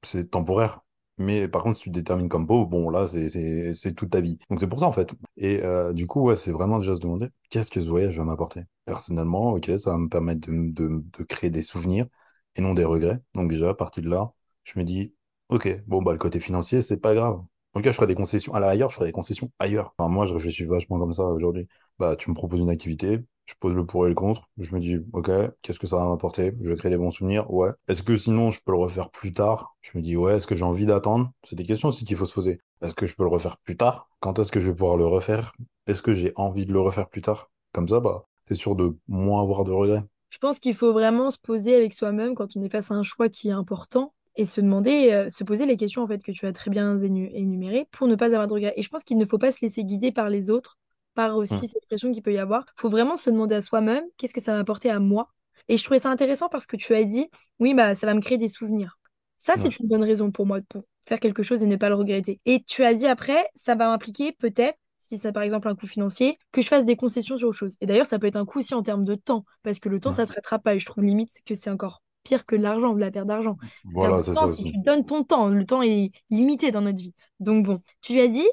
c'est 0.04 0.30
temporaire. 0.32 0.82
Mais 1.18 1.48
par 1.48 1.62
contre, 1.64 1.78
si 1.78 1.84
tu 1.84 1.90
te 1.92 1.96
détermines 1.96 2.30
comme 2.30 2.48
pauvre, 2.48 2.66
bon, 2.68 2.90
là, 2.90 3.08
c'est 3.08 3.94
toute 3.96 4.10
ta 4.12 4.22
vie. 4.22 4.38
Donc 4.50 4.60
c'est 4.60 4.68
pour 4.68 4.80
ça, 4.80 4.86
en 4.88 4.92
fait. 4.92 5.12
Et 5.38 5.62
euh, 5.64 5.94
du 5.94 6.08
coup, 6.08 6.22
ouais, 6.22 6.36
c'est 6.36 6.52
vraiment 6.52 6.80
déjà 6.80 6.96
se 6.96 7.00
demander 7.00 7.30
qu'est-ce 7.50 7.70
que 7.72 7.82
ce 7.82 7.88
voyage 7.88 8.18
va 8.18 8.24
m'apporter? 8.24 8.64
Personnellement, 8.86 9.54
ok, 9.54 9.72
ça 9.80 9.92
va 9.92 9.98
me 9.98 10.10
permettre 10.10 10.42
de, 10.50 10.72
de, 10.72 11.04
de 11.18 11.24
créer 11.24 11.50
des 11.52 11.62
souvenirs 11.62 12.08
et 12.56 12.62
non 12.62 12.74
des 12.74 12.84
regrets. 12.86 13.22
Donc 13.36 13.50
déjà, 13.50 13.70
à 13.70 13.74
partir 13.76 14.04
de 14.04 14.10
là, 14.10 14.34
je 14.64 14.78
me 14.80 14.84
dis, 14.84 15.14
ok, 15.50 15.84
bon, 15.88 16.02
bah, 16.02 16.12
le 16.12 16.18
côté 16.18 16.40
financier, 16.40 16.82
c'est 16.82 16.98
pas 16.98 17.14
grave. 17.14 17.42
Ok, 17.74 17.86
je 17.86 17.92
ferai 17.92 18.08
des 18.08 18.16
concessions. 18.16 18.54
À 18.54 18.60
l'ailleurs, 18.60 18.90
je 18.92 18.96
ferai 18.96 19.08
des 19.08 19.12
concessions 19.12 19.52
ailleurs. 19.60 19.96
Moi, 20.00 20.28
je 20.28 20.34
réfléchis 20.34 20.66
vachement 20.66 21.00
comme 21.00 21.14
ça 21.14 21.24
aujourd'hui. 21.26 21.68
Bah, 22.00 22.16
tu 22.16 22.30
me 22.30 22.36
proposes 22.36 22.60
une 22.60 22.70
activité, 22.70 23.20
je 23.46 23.54
pose 23.60 23.76
le 23.76 23.86
pour 23.86 24.06
et 24.06 24.10
le 24.10 24.16
contre. 24.16 24.50
Je 24.58 24.74
me 24.76 24.80
dis, 24.80 24.98
ok, 25.12 25.30
qu'est-ce 25.62 25.80
que 25.80 25.88
ça 25.88 25.98
va 25.98 26.08
m'apporter? 26.08 26.54
Je 26.62 26.70
vais 26.70 26.76
créer 26.76 26.92
des 26.92 26.98
bons 26.98 27.12
souvenirs. 27.12 27.52
Ouais. 27.52 27.72
Est-ce 27.88 28.04
que 28.04 28.16
sinon, 28.16 28.52
je 28.52 28.62
peux 28.64 28.72
le 28.72 28.78
refaire 28.78 29.10
plus 29.10 29.32
tard? 29.32 29.76
Je 29.82 29.98
me 29.98 30.04
dis, 30.04 30.16
ouais, 30.16 30.36
est-ce 30.36 30.48
que 30.48 30.56
j'ai 30.56 30.64
envie 30.64 30.86
d'attendre? 30.86 31.32
C'est 31.44 31.56
des 31.56 31.66
questions 31.66 31.90
aussi 31.90 32.06
qu'il 32.06 32.18
faut 32.18 32.26
se 32.26 32.34
poser. 32.34 32.62
Est-ce 32.82 32.94
que 32.94 33.08
je 33.08 33.16
peux 33.16 33.24
le 33.24 33.30
refaire 33.30 33.58
plus 33.58 33.78
tard? 33.78 34.08
Quand 34.20 34.38
est-ce 34.40 34.52
que 34.52 34.60
je 34.60 34.70
vais 34.70 34.76
pouvoir 34.76 34.98
le 34.98 35.08
refaire? 35.08 35.54
Est-ce 35.88 36.02
que 36.02 36.14
j'ai 36.14 36.34
envie 36.36 36.66
de 36.66 36.74
le 36.74 36.80
refaire 36.80 37.10
plus 37.10 37.22
tard? 37.22 37.50
Comme 37.74 37.90
ça, 37.90 38.00
bah, 38.00 38.26
c'est 38.48 38.56
sûr 38.56 38.76
de 38.76 38.98
moins 39.08 39.42
avoir 39.42 39.64
de 39.64 39.72
regrets. 39.72 40.04
Je 40.30 40.38
pense 40.38 40.60
qu'il 40.60 40.76
faut 40.76 40.94
vraiment 40.94 41.30
se 41.32 41.38
poser 41.38 41.76
avec 41.76 41.94
soi-même 41.94 42.36
quand 42.36 42.56
on 42.56 42.64
est 42.64 42.70
face 42.70 42.92
à 42.92 42.96
un 42.96 43.04
choix 43.04 43.30
qui 43.30 43.50
est 43.50 43.52
important 43.52 44.14
et 44.36 44.46
se 44.46 44.62
demander, 44.62 45.12
euh, 45.12 45.30
se 45.30 45.44
poser 45.44 45.66
les 45.66 45.78
questions 45.78 46.04
en 46.04 46.08
fait 46.08 46.22
que 46.24 46.32
tu 46.32 46.46
as 46.46 46.54
très 46.54 46.72
bien 46.72 46.98
énu- 46.98 47.30
énumérées 47.34 47.88
pour 47.92 48.08
ne 48.08 48.16
pas 48.16 48.28
avoir 48.28 48.48
de 48.48 48.54
regrets. 48.54 48.74
Et 48.78 48.84
je 48.84 48.90
pense 48.90 49.04
qu'il 49.04 49.18
ne 49.18 49.26
faut 49.26 49.38
pas 49.38 49.52
se 49.52 49.60
laisser 49.62 49.84
guider 49.84 50.12
par 50.12 50.30
les 50.30 50.50
autres, 50.50 50.78
par 51.14 51.36
aussi 51.38 51.68
cette 51.68 51.86
pression 51.88 52.12
qu'il 52.12 52.24
peut 52.24 52.34
y 52.34 52.40
avoir. 52.40 52.66
Il 52.78 52.82
faut 52.82 52.90
vraiment 52.90 53.18
se 53.18 53.30
demander 53.30 53.56
à 53.56 53.62
soi-même, 53.62 54.04
qu'est-ce 54.18 54.34
que 54.34 54.42
ça 54.42 54.54
va 54.54 54.60
apporter 54.60 54.90
à 54.90 55.00
moi? 55.00 55.30
Et 55.70 55.78
je 55.78 55.84
trouvais 55.84 56.00
ça 56.00 56.10
intéressant 56.10 56.50
parce 56.50 56.66
que 56.66 56.76
tu 56.76 56.94
as 56.96 57.04
dit, 57.04 57.30
oui, 57.60 57.74
bah 57.74 57.96
ça 57.96 58.08
va 58.08 58.14
me 58.14 58.22
créer 58.22 58.38
des 58.38 58.48
souvenirs. 58.48 59.00
Ça, 59.38 59.56
Ouais. 59.56 59.60
c'est 59.62 59.80
une 59.80 59.88
bonne 59.90 60.04
raison 60.04 60.32
pour 60.32 60.46
moi 60.46 60.60
pour 60.70 60.84
faire 61.06 61.20
quelque 61.20 61.44
chose 61.44 61.64
et 61.64 61.68
ne 61.68 61.76
pas 61.76 61.90
le 61.90 61.96
regretter. 61.96 62.40
Et 62.46 62.64
tu 62.64 62.84
as 62.84 62.94
dit 62.94 63.08
après, 63.08 63.50
ça 63.56 63.76
va 63.76 63.92
impliquer 63.92 64.32
peut-être, 64.32 64.78
si 64.98 65.18
c'est 65.18 65.34
par 65.34 65.44
exemple 65.44 65.68
un 65.68 65.76
coût 65.76 65.88
financier, 65.88 66.38
que 66.52 66.62
je 66.62 66.68
fasse 66.68 66.86
des 66.86 66.96
concessions 66.96 67.38
sur 67.38 67.50
autre 67.50 67.58
chose. 67.58 67.76
Et 67.82 67.86
d'ailleurs, 67.86 68.06
ça 68.06 68.20
peut 68.20 68.28
être 68.28 68.38
un 68.38 68.46
coût 68.46 68.60
aussi 68.60 68.74
en 68.74 68.84
termes 68.84 69.04
de 69.04 69.16
temps, 69.16 69.46
parce 69.64 69.80
que 69.80 69.90
le 69.90 70.00
temps, 70.00 70.14
ça 70.14 70.26
se 70.26 70.34
rattrape 70.34 70.64
pas. 70.64 70.76
Et 70.76 70.80
je 70.80 70.86
trouve 70.86 71.04
limite 71.04 71.32
que 71.46 71.56
c'est 71.56 71.70
encore 71.70 72.03
pire 72.24 72.46
que 72.46 72.56
l'argent, 72.56 72.94
la 72.94 73.12
perte 73.12 73.28
d'argent. 73.28 73.58
Voilà, 73.84 74.22
c'est 74.22 74.34
ça 74.34 74.42
temps, 74.42 74.50
si 74.50 74.66
tu 74.66 74.72
aussi. 74.72 74.82
donnes 74.86 75.06
ton 75.06 75.24
temps, 75.24 75.48
le 75.50 75.66
temps 75.66 75.82
est 75.82 76.12
limité 76.30 76.72
dans 76.72 76.82
notre 76.82 77.00
vie. 77.00 77.14
Donc 77.40 77.66
bon, 77.66 77.82
tu 78.02 78.20
as 78.20 78.28
dit 78.28 78.48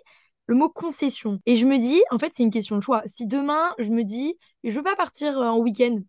le 0.46 0.56
mot 0.56 0.68
concession. 0.68 1.40
Et 1.46 1.56
je 1.56 1.66
me 1.66 1.78
dis, 1.78 2.02
en 2.10 2.18
fait, 2.18 2.32
c'est 2.34 2.42
une 2.42 2.50
question 2.50 2.76
de 2.76 2.82
choix. 2.82 3.02
Si 3.06 3.26
demain, 3.26 3.74
je 3.78 3.90
me 3.90 4.02
dis, 4.04 4.36
je 4.64 4.72
veux 4.72 4.82
pas 4.82 4.96
partir 4.96 5.38
euh, 5.38 5.46
en 5.48 5.58
week-end 5.58 6.00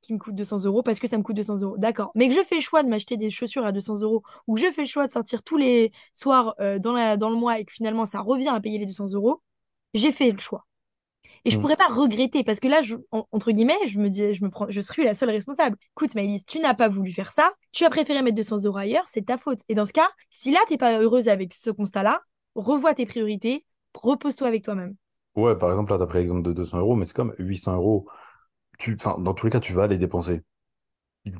qui 0.00 0.14
me 0.14 0.18
coûte 0.18 0.36
200 0.36 0.60
euros 0.64 0.82
parce 0.84 1.00
que 1.00 1.08
ça 1.08 1.18
me 1.18 1.22
coûte 1.24 1.36
200 1.36 1.58
euros. 1.62 1.76
D'accord. 1.76 2.12
Mais 2.14 2.28
que 2.28 2.34
je 2.34 2.44
fais 2.44 2.54
le 2.56 2.60
choix 2.60 2.84
de 2.84 2.88
m'acheter 2.88 3.16
des 3.16 3.30
chaussures 3.30 3.66
à 3.66 3.72
200 3.72 4.02
euros 4.02 4.22
ou 4.46 4.54
que 4.54 4.60
je 4.60 4.70
fais 4.70 4.82
le 4.82 4.86
choix 4.86 5.06
de 5.06 5.10
sortir 5.12 5.42
tous 5.42 5.56
les 5.56 5.92
soirs 6.12 6.54
euh, 6.60 6.78
dans 6.78 6.92
la, 6.92 7.16
dans 7.16 7.30
le 7.30 7.36
mois 7.36 7.58
et 7.58 7.64
que 7.64 7.72
finalement 7.72 8.06
ça 8.06 8.20
revient 8.20 8.48
à 8.48 8.60
payer 8.60 8.78
les 8.78 8.86
200 8.86 9.08
euros, 9.14 9.42
j'ai 9.94 10.12
fait 10.12 10.30
le 10.30 10.38
choix. 10.38 10.67
Et 11.44 11.50
je 11.50 11.56
Hmm. 11.56 11.60
pourrais 11.60 11.76
pas 11.76 11.88
regretter 11.88 12.44
parce 12.44 12.60
que 12.60 12.68
là, 12.68 12.82
je- 12.82 12.96
en- 13.12 13.26
entre 13.32 13.52
guillemets, 13.52 13.78
je 13.86 13.98
me 13.98 14.08
dis, 14.10 14.34
je 14.34 14.44
me 14.44 14.50
prends, 14.50 14.66
je 14.68 14.80
suis 14.80 15.04
la 15.04 15.14
seule 15.14 15.30
responsable. 15.30 15.76
Écoute, 15.96 16.14
Maëlys, 16.14 16.44
tu 16.46 16.58
n'as 16.60 16.74
pas 16.74 16.88
voulu 16.88 17.12
faire 17.12 17.32
ça, 17.32 17.52
tu 17.72 17.84
as 17.84 17.90
préféré 17.90 18.22
mettre 18.22 18.36
200 18.36 18.58
euros 18.64 18.78
ailleurs, 18.78 19.04
c'est 19.06 19.26
ta 19.26 19.38
faute. 19.38 19.60
Et 19.68 19.74
dans 19.74 19.86
ce 19.86 19.92
cas, 19.92 20.08
si 20.30 20.50
là, 20.50 20.60
t'es 20.68 20.78
pas 20.78 21.00
heureuse 21.00 21.28
avec 21.28 21.54
ce 21.54 21.70
constat-là, 21.70 22.22
revois 22.54 22.94
tes 22.94 23.06
priorités, 23.06 23.64
repose-toi 23.94 24.48
avec 24.48 24.64
toi-même. 24.64 24.94
Ouais, 25.36 25.56
par 25.56 25.70
exemple, 25.70 25.92
là, 25.92 25.98
tu 25.98 26.02
as 26.02 26.06
pris 26.06 26.18
l'exemple 26.18 26.42
de 26.42 26.52
200 26.52 26.78
euros, 26.78 26.96
mais 26.96 27.04
c'est 27.06 27.14
comme 27.14 27.34
800 27.38 27.74
euros. 27.76 28.06
Tu, 28.78 28.94
enfin, 29.00 29.18
dans 29.20 29.34
tous 29.34 29.46
les 29.46 29.52
cas, 29.52 29.60
tu 29.60 29.72
vas 29.74 29.86
les 29.88 29.98
dépenser. 29.98 30.42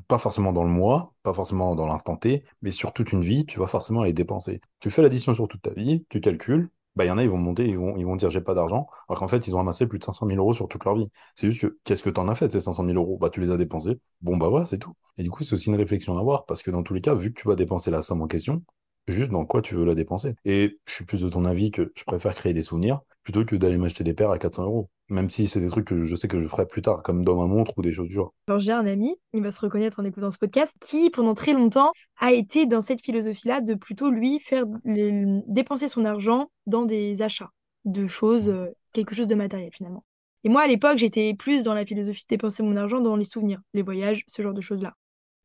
Pas 0.07 0.19
forcément 0.19 0.53
dans 0.53 0.63
le 0.63 0.69
mois, 0.69 1.13
pas 1.23 1.33
forcément 1.33 1.75
dans 1.75 1.87
l'instant 1.87 2.15
T, 2.15 2.43
mais 2.61 2.71
sur 2.71 2.93
toute 2.93 3.11
une 3.11 3.23
vie, 3.23 3.45
tu 3.45 3.59
vas 3.59 3.67
forcément 3.67 4.03
les 4.03 4.13
dépenser. 4.13 4.61
Tu 4.79 4.89
fais 4.91 5.01
l'addition 5.01 5.33
sur 5.33 5.47
toute 5.47 5.61
ta 5.63 5.73
vie, 5.73 6.05
tu 6.09 6.21
calcules, 6.21 6.69
bah, 6.99 7.05
y 7.05 7.11
en 7.11 7.17
a, 7.17 7.23
ils 7.23 7.29
vont 7.29 7.37
monter, 7.37 7.65
ils 7.65 7.77
vont, 7.77 8.15
dire 8.17 8.29
j'ai 8.29 8.41
pas 8.41 8.53
d'argent, 8.53 8.89
alors 9.07 9.19
qu'en 9.19 9.29
fait, 9.29 9.47
ils 9.47 9.55
ont 9.55 9.59
amassé 9.61 9.87
plus 9.87 9.99
de 9.99 10.03
500 10.03 10.27
000 10.27 10.37
euros 10.37 10.53
sur 10.53 10.67
toute 10.67 10.83
leur 10.83 10.95
vie. 10.95 11.09
C'est 11.37 11.49
juste 11.49 11.61
que, 11.61 11.79
qu'est-ce 11.85 12.03
que 12.03 12.09
t'en 12.09 12.27
as 12.27 12.35
fait 12.35 12.51
ces 12.51 12.59
500 12.59 12.83
000 12.83 12.97
euros? 12.97 13.17
Bah, 13.17 13.29
tu 13.29 13.39
les 13.39 13.51
as 13.51 13.57
dépensés. 13.57 13.99
Bon, 14.21 14.35
bah 14.35 14.49
voilà, 14.49 14.65
c'est 14.65 14.79
tout. 14.79 14.93
Et 15.17 15.23
du 15.23 15.31
coup, 15.31 15.45
c'est 15.45 15.55
aussi 15.55 15.69
une 15.69 15.77
réflexion 15.77 16.17
à 16.17 16.19
avoir, 16.19 16.45
parce 16.45 16.61
que 16.61 16.71
dans 16.71 16.83
tous 16.83 16.93
les 16.93 16.99
cas, 16.99 17.15
vu 17.15 17.33
que 17.33 17.39
tu 17.39 17.47
vas 17.47 17.55
dépenser 17.55 17.89
la 17.89 18.01
somme 18.01 18.21
en 18.21 18.27
question, 18.27 18.63
juste 19.07 19.31
dans 19.31 19.45
quoi 19.45 19.61
tu 19.61 19.75
veux 19.75 19.85
la 19.85 19.95
dépenser? 19.95 20.35
Et 20.43 20.77
je 20.87 20.93
suis 20.93 21.05
plus 21.05 21.21
de 21.21 21.29
ton 21.29 21.45
avis 21.45 21.71
que 21.71 21.93
je 21.95 22.03
préfère 22.03 22.35
créer 22.35 22.53
des 22.53 22.63
souvenirs 22.63 22.99
plutôt 23.23 23.45
que 23.45 23.55
d'aller 23.55 23.77
m'acheter 23.77 24.03
des 24.03 24.13
paires 24.13 24.31
à 24.31 24.37
400 24.37 24.65
euros. 24.65 24.89
Même 25.09 25.29
si 25.29 25.47
c'est 25.47 25.59
des 25.59 25.69
trucs 25.69 25.87
que 25.87 26.05
je 26.05 26.15
sais 26.15 26.27
que 26.27 26.41
je 26.41 26.47
ferai 26.47 26.67
plus 26.67 26.81
tard, 26.81 27.01
comme 27.03 27.23
dans 27.25 27.35
ma 27.35 27.45
montre 27.45 27.73
ou 27.77 27.81
des 27.81 27.93
choses 27.93 28.07
du 28.07 28.13
genre. 28.13 28.33
Alors, 28.47 28.59
j'ai 28.59 28.71
un 28.71 28.85
ami, 28.85 29.15
il 29.33 29.41
va 29.41 29.51
se 29.51 29.59
reconnaître 29.59 29.99
en 29.99 30.03
écoutant 30.03 30.29
ce 30.29 30.37
podcast, 30.37 30.75
qui 30.79 31.09
pendant 31.09 31.33
très 31.33 31.53
longtemps 31.53 31.91
a 32.19 32.31
été 32.31 32.67
dans 32.67 32.81
cette 32.81 33.01
philosophie-là 33.01 33.61
de 33.61 33.73
plutôt 33.73 34.11
lui 34.11 34.39
faire 34.39 34.65
le- 34.83 35.41
dépenser 35.47 35.87
son 35.87 36.05
argent 36.05 36.51
dans 36.67 36.85
des 36.85 37.21
achats 37.21 37.49
de 37.85 38.07
choses, 38.07 38.49
euh, 38.49 38.67
quelque 38.93 39.15
chose 39.15 39.27
de 39.27 39.35
matériel 39.35 39.71
finalement. 39.73 40.03
Et 40.43 40.49
moi 40.49 40.61
à 40.61 40.67
l'époque, 40.67 40.97
j'étais 40.97 41.33
plus 41.33 41.63
dans 41.63 41.73
la 41.73 41.85
philosophie 41.85 42.23
de 42.23 42.27
dépenser 42.35 42.61
mon 42.63 42.75
argent 42.77 42.99
dans 43.01 43.15
les 43.15 43.25
souvenirs, 43.25 43.59
les 43.73 43.81
voyages, 43.81 44.23
ce 44.27 44.41
genre 44.41 44.53
de 44.53 44.61
choses-là. 44.61 44.93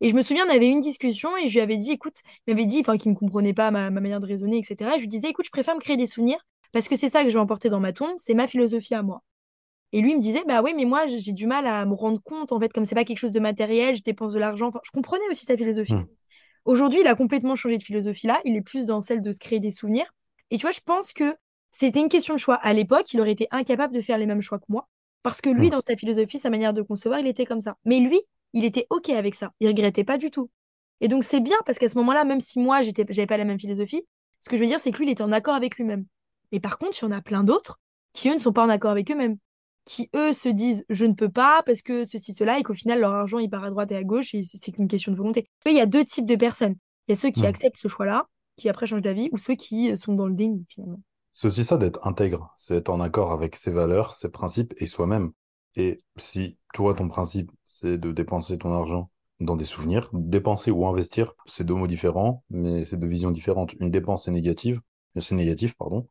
Et 0.01 0.11
je 0.11 0.15
me 0.15 0.23
souviens, 0.23 0.45
on 0.47 0.51
avait 0.55 0.69
eu 0.69 0.73
une 0.73 0.81
discussion 0.81 1.31
et 1.39 1.49
je 1.49 1.55
lui 1.55 1.61
avais 1.61 1.79
dit, 1.79 1.93
écoute, 1.93 2.17
il 2.47 2.53
m'avait 2.55 2.67
dit, 2.67 2.81
enfin, 2.81 2.99
qu'il 2.99 3.13
ne 3.13 3.17
comprenait 3.17 3.55
pas 3.55 3.71
ma, 3.71 3.91
ma 3.91 4.01
manière 4.01 4.21
de 4.21 4.27
raisonner, 4.27 4.59
etc. 4.59 4.91
Et 4.93 4.97
je 4.97 5.01
lui 5.03 5.09
disais, 5.09 5.31
écoute, 5.31 5.47
je 5.47 5.51
préfère 5.51 5.75
me 5.75 5.81
créer 5.81 5.97
des 5.97 6.07
souvenirs 6.07 6.39
parce 6.73 6.89
que 6.89 6.97
c'est 6.97 7.09
ça 7.09 7.23
que 7.25 7.31
je 7.31 7.35
vais 7.35 7.41
emporter 7.41 7.71
dans 7.71 7.81
ma 7.81 7.93
tombe, 7.93 8.13
c'est 8.19 8.35
ma 8.35 8.47
philosophie 8.49 8.95
à 8.95 9.03
moi. 9.03 9.23
Et 9.95 10.01
lui 10.03 10.11
il 10.11 10.17
me 10.17 10.21
disait, 10.21 10.43
bah 10.47 10.61
oui, 10.61 10.75
mais 10.77 10.85
moi, 10.87 11.07
j'ai 11.07 11.33
du 11.33 11.47
mal 11.47 11.69
à 11.69 11.85
me 11.87 11.95
rendre 11.95 12.21
compte, 12.21 12.51
en 12.51 12.59
fait, 12.59 12.73
comme 12.73 12.85
c'est 12.85 12.97
pas 12.97 13.05
quelque 13.05 13.19
chose 13.21 13.31
de 13.33 13.39
matériel, 13.39 13.95
je 13.95 14.03
dépense 14.03 14.33
de 14.33 14.41
l'argent. 14.41 14.69
Enfin, 14.69 14.81
je 14.85 14.91
comprenais 14.91 15.25
aussi 15.31 15.45
sa 15.45 15.57
philosophie. 15.57 15.95
Hmm. 15.95 16.07
Aujourd'hui, 16.65 17.01
il 17.03 17.07
a 17.07 17.15
complètement 17.15 17.55
changé 17.55 17.79
de 17.79 17.83
philosophie 17.85 18.27
là. 18.27 18.41
Il 18.45 18.57
est 18.57 18.63
plus 18.63 18.87
dans 18.87 19.01
celle 19.01 19.23
de 19.23 19.31
se 19.33 19.39
créer 19.39 19.61
des 19.61 19.71
souvenirs. 19.71 20.13
Et 20.51 20.57
tu 20.59 20.63
vois, 20.63 20.73
je 20.73 20.81
pense 20.85 21.13
que 21.13 21.37
c'était 21.71 22.01
une 22.01 22.09
question 22.09 22.35
de 22.35 22.41
choix. 22.41 22.57
À 22.57 22.73
l'époque, 22.73 23.13
il 23.13 23.21
aurait 23.21 23.33
été 23.33 23.47
incapable 23.53 23.95
de 23.95 24.01
faire 24.01 24.19
les 24.19 24.27
mêmes 24.27 24.41
choix 24.43 24.59
que 24.59 24.65
moi. 24.69 24.89
Parce 25.23 25.41
que 25.41 25.49
lui, 25.51 25.69
Hmm. 25.69 25.71
dans 25.71 25.81
sa 25.81 25.97
philosophie, 25.97 26.39
sa 26.39 26.51
manière 26.51 26.75
de 26.75 26.83
concevoir, 26.83 27.21
il 27.21 27.27
était 27.29 27.47
comme 27.47 27.61
ça. 27.61 27.77
Mais 27.85 28.01
lui, 28.01 28.21
il 28.53 28.65
était 28.65 28.87
OK 28.91 29.11
avec 29.11 29.35
ça. 29.37 29.53
Il 29.61 29.69
regrettait 29.69 30.05
pas 30.05 30.19
du 30.19 30.31
tout. 30.31 30.51
Et 31.01 31.09
donc, 31.09 31.25
c'est 31.25 31.41
bien 31.41 31.57
parce 31.67 31.79
qu'à 31.79 31.89
ce 31.89 31.97
moment-là, 31.99 32.25
même 32.25 32.41
si 32.41 32.59
moi, 32.59 32.83
j'étais, 32.83 33.05
j'avais 33.11 33.27
pas 33.27 33.37
la 33.37 33.45
même 33.45 33.59
philosophie, 33.61 34.07
Ce 34.41 34.49
que 34.51 34.57
je 34.57 34.63
veux 34.63 34.69
dire, 34.69 34.81
c'est 34.81 34.93
que 34.93 34.99
lui, 34.99 35.07
il 35.07 35.11
était 35.13 35.23
en 35.23 35.33
accord 35.33 35.55
avec 35.55 35.77
lui-même. 35.77 36.05
Mais 36.53 36.61
par 36.61 36.79
contre, 36.79 36.99
il 37.01 37.05
y 37.05 37.09
en 37.09 37.13
a 37.13 37.23
plein 37.23 37.45
d'autres 37.45 37.81
qui, 38.13 38.29
eux, 38.29 38.35
ne 38.35 38.39
sont 38.39 38.53
pas 38.53 38.65
en 38.65 38.69
accord 38.69 38.91
avec 38.91 39.11
eux-mêmes. 39.11 39.39
Qui, 39.85 40.09
eux, 40.17 40.33
se 40.33 40.49
disent 40.49 40.85
je 40.89 41.05
ne 41.05 41.13
peux 41.13 41.29
pas 41.29 41.63
parce 41.67 41.83
que 41.83 42.05
ceci, 42.07 42.33
cela, 42.33 42.59
et 42.59 42.63
qu'au 42.63 42.75
final, 42.75 43.01
leur 43.01 43.13
argent, 43.13 43.39
il 43.39 43.51
part 43.51 43.65
à 43.65 43.71
droite 43.71 43.93
et 43.93 43.97
à 43.97 44.05
gauche, 44.05 44.35
et 44.35 44.43
c'est 44.43 44.73
qu'une 44.73 44.89
question 44.89 45.13
de 45.13 45.17
volonté. 45.17 45.47
Il 45.67 45.73
y 45.75 45.81
a 45.81 45.87
deux 45.87 46.05
types 46.05 46.27
de 46.27 46.37
personnes. 46.37 46.77
Il 47.07 47.13
y 47.13 47.15
a 47.15 47.17
ceux 47.17 47.31
qui 47.31 47.41
Hmm. 47.41 47.47
acceptent 47.47 47.77
ce 47.77 47.89
choix-là, 47.89 48.27
qui 48.57 48.69
après 48.69 48.87
changent 48.87 49.03
d'avis, 49.03 49.29
ou 49.33 49.39
ceux 49.39 49.55
qui 49.55 49.95
sont 49.97 50.15
dans 50.15 50.27
le 50.27 50.35
déni, 50.35 50.65
finalement. 50.69 51.01
C'est 51.33 51.49
aussi 51.49 51.65
ça 51.65 51.77
d'être 51.79 52.07
intègre, 52.07 52.53
c'est 52.57 52.77
être 52.77 52.89
en 52.91 53.01
accord 53.01 53.33
avec 53.33 53.57
ses 53.57 53.73
valeurs, 53.73 54.15
ses 54.15 54.29
principes 54.31 54.73
et 54.79 54.87
soi-même. 54.87 55.33
Et 55.77 56.03
si 56.17 56.59
toi, 56.73 56.95
ton 56.95 57.09
principe, 57.09 57.51
c'est 57.65 57.99
de 57.99 58.13
dépenser 58.13 58.57
ton 58.59 58.73
argent 58.73 59.11
dans 59.41 59.57
des 59.57 59.65
souvenirs, 59.65 60.09
dépenser 60.13 60.71
ou 60.71 60.87
investir, 60.87 61.35
c'est 61.47 61.65
deux 61.65 61.75
mots 61.75 61.89
différents, 61.89 62.45
mais 62.51 62.85
c'est 62.85 62.97
deux 62.97 63.09
visions 63.09 63.33
différentes. 63.33 63.73
Une 63.81 63.91
dépense 63.91 64.29
est 64.29 64.31
négative, 64.31 64.81
c'est 65.19 65.35
négatif, 65.35 65.75
pardon. 65.75 66.09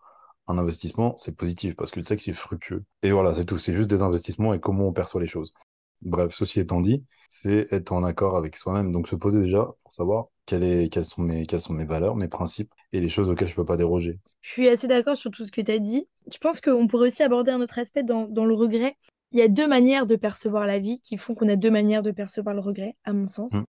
Un 0.47 0.57
investissement, 0.57 1.15
c'est 1.15 1.35
positif 1.35 1.75
parce 1.75 1.91
que 1.91 2.00
tu 2.00 2.05
sais 2.05 2.17
que 2.17 2.23
c'est 2.23 2.33
fructueux. 2.33 2.83
Et 3.01 3.12
voilà, 3.12 3.33
c'est 3.33 3.45
tout. 3.45 3.57
C'est 3.57 3.73
juste 3.73 3.89
des 3.89 4.01
investissements 4.01 4.53
et 4.53 4.59
comment 4.59 4.88
on 4.88 4.93
perçoit 4.93 5.21
les 5.21 5.27
choses. 5.27 5.53
Bref, 6.01 6.33
ceci 6.35 6.59
étant 6.59 6.81
dit, 6.81 7.03
c'est 7.29 7.67
être 7.71 7.93
en 7.93 8.03
accord 8.03 8.35
avec 8.35 8.57
soi-même. 8.57 8.91
Donc 8.91 9.07
se 9.07 9.15
poser 9.15 9.41
déjà 9.41 9.69
pour 9.83 9.93
savoir 9.93 10.25
quelle 10.45 10.63
est, 10.63 10.89
quelles 10.89 11.05
sont 11.05 11.21
mes, 11.21 11.45
quelles 11.45 11.62
sont 11.62 11.73
mes 11.73 11.85
valeurs, 11.85 12.15
mes 12.15 12.27
principes 12.27 12.71
et 12.91 13.00
les 13.00 13.09
choses 13.09 13.29
auxquelles 13.29 13.47
je 13.47 13.55
peux 13.55 13.65
pas 13.65 13.77
déroger. 13.77 14.19
Je 14.41 14.51
suis 14.51 14.67
assez 14.67 14.88
d'accord 14.88 15.15
sur 15.15 15.31
tout 15.31 15.45
ce 15.45 15.51
que 15.51 15.62
tu 15.62 15.71
as 15.71 15.79
dit. 15.79 16.07
Je 16.31 16.38
pense 16.38 16.59
qu'on 16.59 16.88
pourrait 16.88 17.07
aussi 17.07 17.23
aborder 17.23 17.51
un 17.51 17.62
autre 17.62 17.79
aspect 17.79 18.03
dans, 18.03 18.27
dans 18.27 18.45
le 18.45 18.53
regret. 18.53 18.97
Il 19.31 19.39
y 19.39 19.41
a 19.41 19.47
deux 19.47 19.67
manières 19.67 20.05
de 20.05 20.15
percevoir 20.15 20.67
la 20.67 20.79
vie 20.79 21.01
qui 21.01 21.17
font 21.17 21.33
qu'on 21.33 21.50
a 21.50 21.55
deux 21.55 21.71
manières 21.71 22.03
de 22.03 22.12
percevoir 22.12 22.53
le 22.53 22.62
regret, 22.62 22.95
à 23.03 23.13
mon 23.13 23.27
sens. 23.27 23.53
Mm. 23.53 23.63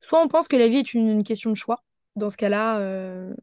Soit 0.00 0.22
on 0.22 0.28
pense 0.28 0.46
que 0.46 0.56
la 0.56 0.68
vie 0.68 0.76
est 0.76 0.94
une, 0.94 1.08
une 1.08 1.24
question 1.24 1.50
de 1.50 1.56
choix. 1.56 1.82
Dans 2.16 2.30
ce 2.30 2.36
cas-là, 2.36 2.78
euh, 2.78 3.34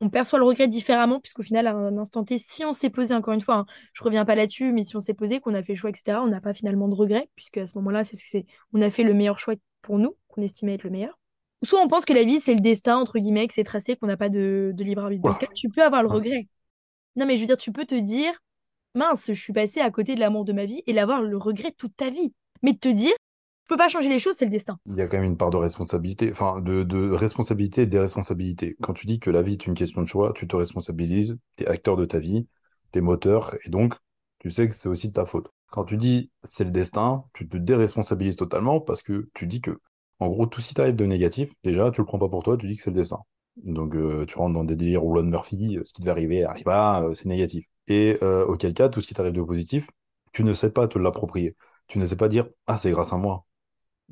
on 0.00 0.08
perçoit 0.08 0.38
le 0.38 0.44
regret 0.44 0.66
différemment, 0.66 1.20
puisqu'au 1.20 1.42
final, 1.42 1.66
à 1.66 1.74
un 1.74 1.98
instant 1.98 2.24
T, 2.24 2.38
si 2.38 2.64
on 2.64 2.72
s'est 2.72 2.90
posé, 2.90 3.14
encore 3.14 3.34
une 3.34 3.40
fois, 3.40 3.56
hein, 3.56 3.66
je 3.92 4.02
reviens 4.02 4.24
pas 4.24 4.34
là-dessus, 4.34 4.72
mais 4.72 4.82
si 4.82 4.96
on 4.96 5.00
s'est 5.00 5.14
posé, 5.14 5.40
qu'on 5.40 5.54
a 5.54 5.62
fait 5.62 5.74
le 5.74 5.78
choix, 5.78 5.90
etc., 5.90 6.18
on 6.22 6.28
n'a 6.28 6.40
pas 6.40 6.54
finalement 6.54 6.88
de 6.88 6.94
regret, 6.94 7.28
puisque 7.36 7.58
à 7.58 7.66
ce 7.66 7.76
moment-là, 7.78 8.04
c'est, 8.04 8.16
c'est, 8.16 8.46
on 8.72 8.80
a 8.80 8.90
fait 8.90 9.04
le 9.04 9.12
meilleur 9.12 9.38
choix 9.38 9.54
pour 9.82 9.98
nous, 9.98 10.16
qu'on 10.28 10.42
estimait 10.42 10.74
être 10.74 10.84
le 10.84 10.90
meilleur. 10.90 11.18
Soit 11.62 11.80
on 11.82 11.88
pense 11.88 12.06
que 12.06 12.14
la 12.14 12.24
vie, 12.24 12.40
c'est 12.40 12.54
le 12.54 12.60
destin, 12.60 12.96
entre 12.96 13.18
guillemets, 13.18 13.46
que 13.46 13.52
c'est 13.52 13.64
tracé, 13.64 13.96
qu'on 13.96 14.06
n'a 14.06 14.16
pas 14.16 14.30
de, 14.30 14.72
de 14.74 14.84
libre 14.84 15.02
arbitre. 15.02 15.22
Dans 15.22 15.32
ce 15.34 15.38
Oula. 15.38 15.48
cas, 15.48 15.52
tu 15.54 15.68
peux 15.68 15.82
avoir 15.82 16.02
le 16.02 16.08
regret. 16.08 16.48
Non, 17.16 17.26
mais 17.26 17.36
je 17.36 17.42
veux 17.42 17.46
dire, 17.46 17.58
tu 17.58 17.72
peux 17.72 17.84
te 17.84 17.94
dire, 17.94 18.32
mince, 18.94 19.26
je 19.28 19.40
suis 19.40 19.52
passé 19.52 19.80
à 19.80 19.90
côté 19.90 20.14
de 20.14 20.20
l'amour 20.20 20.46
de 20.46 20.54
ma 20.54 20.64
vie 20.64 20.82
et 20.86 20.94
l'avoir 20.94 21.20
le 21.20 21.36
regret 21.36 21.72
toute 21.76 21.94
ta 21.96 22.08
vie. 22.08 22.32
Mais 22.62 22.72
de 22.72 22.78
te 22.78 22.88
dire, 22.88 23.12
peux 23.70 23.76
pas 23.76 23.88
changer 23.88 24.08
les 24.08 24.18
choses, 24.18 24.34
c'est 24.36 24.44
le 24.44 24.50
destin. 24.50 24.78
Il 24.86 24.96
y 24.96 25.00
a 25.00 25.06
quand 25.06 25.16
même 25.16 25.26
une 25.26 25.36
part 25.36 25.50
de 25.50 25.56
responsabilité, 25.56 26.30
enfin 26.32 26.60
de, 26.60 27.12
responsabilité 27.12 27.82
et 27.82 27.86
déresponsabilité. 27.86 28.76
Quand 28.82 28.92
tu 28.92 29.06
dis 29.06 29.20
que 29.20 29.30
la 29.30 29.42
vie 29.42 29.52
est 29.52 29.66
une 29.66 29.74
question 29.74 30.02
de 30.02 30.08
choix, 30.08 30.32
tu 30.34 30.48
te 30.48 30.56
responsabilises, 30.56 31.38
t'es 31.56 31.66
acteur 31.66 31.96
de 31.96 32.04
ta 32.04 32.18
vie, 32.18 32.48
t'es 32.92 33.00
moteur, 33.00 33.54
et 33.64 33.70
donc 33.70 33.94
tu 34.40 34.50
sais 34.50 34.68
que 34.68 34.74
c'est 34.74 34.88
aussi 34.88 35.08
de 35.08 35.12
ta 35.12 35.24
faute. 35.24 35.48
Quand 35.70 35.84
tu 35.84 35.96
dis 35.96 36.30
c'est 36.42 36.64
le 36.64 36.72
destin, 36.72 37.24
tu 37.32 37.48
te 37.48 37.56
déresponsabilises 37.56 38.36
totalement 38.36 38.80
parce 38.80 39.02
que 39.02 39.30
tu 39.34 39.46
dis 39.46 39.60
que, 39.60 39.80
en 40.18 40.28
gros, 40.28 40.46
tout 40.46 40.60
ce 40.60 40.68
qui 40.68 40.74
t'arrive 40.74 40.96
de 40.96 41.06
négatif, 41.06 41.52
déjà, 41.62 41.90
tu 41.92 42.00
le 42.00 42.06
prends 42.06 42.18
pas 42.18 42.28
pour 42.28 42.42
toi, 42.42 42.56
tu 42.56 42.66
dis 42.66 42.76
que 42.76 42.82
c'est 42.82 42.90
le 42.90 42.96
destin. 42.96 43.20
Donc 43.56 43.94
euh, 43.94 44.26
tu 44.26 44.36
rentres 44.36 44.54
dans 44.54 44.64
des 44.64 44.76
délires 44.76 45.02
rouleau 45.02 45.22
de 45.22 45.28
Murphy, 45.28 45.76
euh, 45.76 45.82
ce 45.84 45.92
qui 45.92 46.00
devait 46.02 46.10
arriver 46.10 46.44
arriva, 46.44 47.02
euh, 47.04 47.14
c'est 47.14 47.26
négatif. 47.26 47.66
Et 47.86 48.18
euh, 48.22 48.44
auquel 48.46 48.74
cas, 48.74 48.88
tout 48.88 49.00
ce 49.00 49.06
qui 49.06 49.14
t'arrive 49.14 49.32
de 49.32 49.42
positif, 49.42 49.86
tu 50.32 50.44
ne 50.44 50.54
sais 50.54 50.70
pas 50.70 50.88
te 50.88 50.98
l'approprier. 50.98 51.56
Tu 51.86 51.98
ne 51.98 52.06
sais 52.06 52.16
pas 52.16 52.28
dire 52.28 52.48
ah 52.66 52.76
c'est 52.76 52.90
grâce 52.90 53.12
à 53.12 53.16
moi 53.16 53.46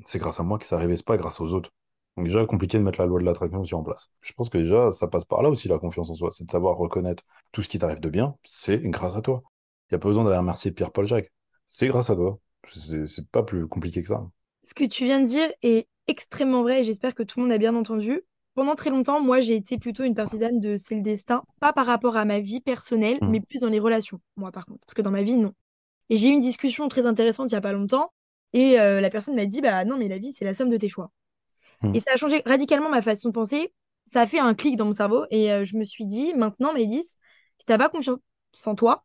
c'est 0.04 0.18
grâce 0.18 0.40
à 0.40 0.42
moi 0.42 0.58
que 0.58 0.64
ça 0.66 0.76
arrivait, 0.76 0.96
c'est 0.96 1.04
pas 1.06 1.16
grâce 1.16 1.40
aux 1.40 1.52
autres. 1.52 1.70
Donc 2.16 2.26
déjà, 2.26 2.44
compliqué 2.46 2.78
de 2.78 2.82
mettre 2.82 3.00
la 3.00 3.06
loi 3.06 3.20
de 3.20 3.24
l'attraction 3.24 3.60
aussi 3.60 3.74
en 3.74 3.82
place. 3.82 4.10
Je 4.22 4.32
pense 4.32 4.48
que 4.50 4.58
déjà, 4.58 4.92
ça 4.92 5.06
passe 5.06 5.24
par 5.24 5.42
là 5.42 5.50
aussi, 5.50 5.68
la 5.68 5.78
confiance 5.78 6.10
en 6.10 6.14
soi. 6.14 6.30
C'est 6.32 6.44
de 6.44 6.50
savoir 6.50 6.76
reconnaître 6.76 7.22
tout 7.52 7.62
ce 7.62 7.68
qui 7.68 7.78
t'arrive 7.78 8.00
de 8.00 8.08
bien, 8.08 8.34
c'est 8.44 8.78
grâce 8.80 9.16
à 9.16 9.22
toi. 9.22 9.42
Il 9.90 9.94
n'y 9.94 9.96
a 9.96 9.98
pas 10.00 10.08
besoin 10.08 10.24
d'aller 10.24 10.36
remercier 10.38 10.70
Pierre-Paul 10.72 11.06
Jacques. 11.06 11.32
C'est 11.66 11.86
grâce 11.88 12.10
à 12.10 12.16
toi. 12.16 12.38
C'est 12.72 13.28
pas 13.30 13.42
plus 13.42 13.66
compliqué 13.68 14.02
que 14.02 14.08
ça. 14.08 14.26
Ce 14.64 14.74
que 14.74 14.84
tu 14.84 15.04
viens 15.04 15.20
de 15.20 15.26
dire 15.26 15.48
est 15.62 15.86
extrêmement 16.08 16.62
vrai 16.62 16.80
et 16.80 16.84
j'espère 16.84 17.14
que 17.14 17.22
tout 17.22 17.38
le 17.38 17.44
monde 17.44 17.52
a 17.52 17.58
bien 17.58 17.74
entendu. 17.74 18.22
Pendant 18.54 18.74
très 18.74 18.90
longtemps, 18.90 19.20
moi, 19.20 19.40
j'ai 19.40 19.54
été 19.54 19.78
plutôt 19.78 20.02
une 20.02 20.16
partisane 20.16 20.58
de 20.60 20.76
c'est 20.76 20.96
le 20.96 21.02
destin, 21.02 21.44
pas 21.60 21.72
par 21.72 21.86
rapport 21.86 22.16
à 22.16 22.24
ma 22.24 22.40
vie 22.40 22.60
personnelle, 22.60 23.18
Mm. 23.22 23.28
mais 23.30 23.40
plus 23.40 23.60
dans 23.60 23.68
les 23.68 23.78
relations, 23.78 24.20
moi, 24.36 24.50
par 24.50 24.66
contre. 24.66 24.80
Parce 24.80 24.94
que 24.94 25.02
dans 25.02 25.12
ma 25.12 25.22
vie, 25.22 25.36
non. 25.36 25.52
Et 26.10 26.16
j'ai 26.16 26.28
eu 26.28 26.32
une 26.32 26.40
discussion 26.40 26.88
très 26.88 27.06
intéressante 27.06 27.50
il 27.50 27.54
y 27.54 27.56
a 27.58 27.60
pas 27.60 27.72
longtemps 27.72 28.12
et 28.52 28.80
euh, 28.80 29.00
la 29.00 29.10
personne 29.10 29.34
m'a 29.34 29.46
dit, 29.46 29.60
bah 29.60 29.84
non, 29.84 29.96
mais 29.96 30.08
la 30.08 30.18
vie, 30.18 30.32
c'est 30.32 30.44
la 30.44 30.54
somme 30.54 30.70
de 30.70 30.76
tes 30.76 30.88
choix. 30.88 31.10
Mm. 31.82 31.94
Et 31.94 32.00
ça 32.00 32.12
a 32.14 32.16
changé 32.16 32.42
radicalement 32.46 32.88
ma 32.88 33.02
façon 33.02 33.28
de 33.28 33.34
penser. 33.34 33.72
Ça 34.06 34.22
a 34.22 34.26
fait 34.26 34.38
un 34.38 34.54
clic 34.54 34.76
dans 34.76 34.86
mon 34.86 34.92
cerveau 34.92 35.24
et 35.30 35.52
euh, 35.52 35.64
je 35.64 35.76
me 35.76 35.84
suis 35.84 36.06
dit, 36.06 36.32
maintenant, 36.34 36.72
Mélisse, 36.72 37.18
si 37.58 37.66
t'as 37.66 37.76
pas 37.76 37.90
confiance 37.90 38.18
en 38.64 38.74
toi, 38.74 39.04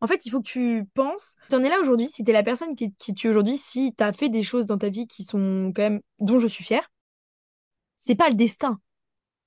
en 0.00 0.06
fait, 0.06 0.26
il 0.26 0.30
faut 0.30 0.40
que 0.40 0.48
tu 0.48 0.84
penses, 0.94 1.36
t'en 1.48 1.62
es 1.64 1.68
là 1.68 1.80
aujourd'hui, 1.80 2.08
si 2.08 2.22
t'es 2.24 2.32
la 2.32 2.42
personne 2.42 2.76
qui, 2.76 2.94
qui 2.94 3.14
tu 3.14 3.26
es 3.26 3.30
aujourd'hui, 3.30 3.56
si 3.56 3.94
t'as 3.94 4.12
fait 4.12 4.28
des 4.28 4.42
choses 4.42 4.66
dans 4.66 4.78
ta 4.78 4.90
vie 4.90 5.06
qui 5.06 5.24
sont 5.24 5.72
quand 5.74 5.82
même, 5.82 6.00
dont 6.20 6.38
je 6.38 6.46
suis 6.46 6.62
fière, 6.62 6.90
c'est 7.96 8.14
pas 8.14 8.28
le 8.28 8.34
destin. 8.34 8.80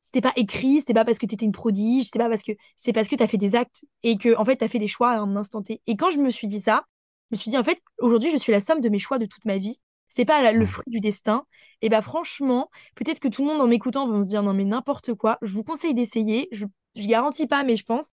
C'était 0.01 0.21
pas 0.21 0.33
écrit, 0.35 0.79
c'était 0.79 0.93
pas 0.93 1.05
parce 1.05 1.19
que 1.19 1.25
t'étais 1.25 1.45
une 1.45 1.51
prodige, 1.51 2.05
c'était 2.05 2.19
pas 2.19 2.29
parce 2.29 2.43
que, 2.43 2.53
c'est 2.75 2.93
parce 2.93 3.07
que 3.07 3.15
t'as 3.15 3.27
fait 3.27 3.37
des 3.37 3.55
actes 3.55 3.85
et 4.03 4.17
que, 4.17 4.35
en 4.37 4.45
fait, 4.45 4.57
t'as 4.57 4.67
fait 4.67 4.79
des 4.79 4.87
choix 4.87 5.11
à 5.11 5.19
un 5.19 5.35
instant 5.35 5.61
T. 5.61 5.81
Et 5.85 5.95
quand 5.95 6.11
je 6.11 6.17
me 6.17 6.31
suis 6.31 6.47
dit 6.47 6.61
ça, 6.61 6.85
je 7.31 7.35
me 7.35 7.37
suis 7.37 7.51
dit, 7.51 7.57
en 7.57 7.63
fait, 7.63 7.79
aujourd'hui, 7.99 8.31
je 8.31 8.37
suis 8.37 8.51
la 8.51 8.59
somme 8.61 8.81
de 8.81 8.89
mes 8.89 8.99
choix 8.99 9.19
de 9.19 9.25
toute 9.25 9.45
ma 9.45 9.57
vie. 9.57 9.79
C'est 10.09 10.25
pas 10.25 10.41
la- 10.41 10.53
le 10.53 10.63
Mm. 10.63 10.67
fruit 10.67 10.85
du 10.91 10.99
destin. 10.99 11.45
Et 11.81 11.89
bah, 11.89 12.01
franchement, 12.01 12.69
peut-être 12.95 13.19
que 13.19 13.27
tout 13.27 13.43
le 13.43 13.49
monde 13.49 13.61
en 13.61 13.67
m'écoutant 13.67 14.07
va 14.07 14.21
se 14.23 14.29
dire, 14.29 14.43
non, 14.43 14.53
mais 14.53 14.63
n'importe 14.63 15.13
quoi. 15.13 15.37
Je 15.41 15.51
vous 15.53 15.63
conseille 15.63 15.93
d'essayer. 15.93 16.47
Je, 16.51 16.65
je 16.95 17.05
garantis 17.07 17.47
pas, 17.47 17.63
mais 17.63 17.75
je 17.77 17.83
pense, 17.83 18.11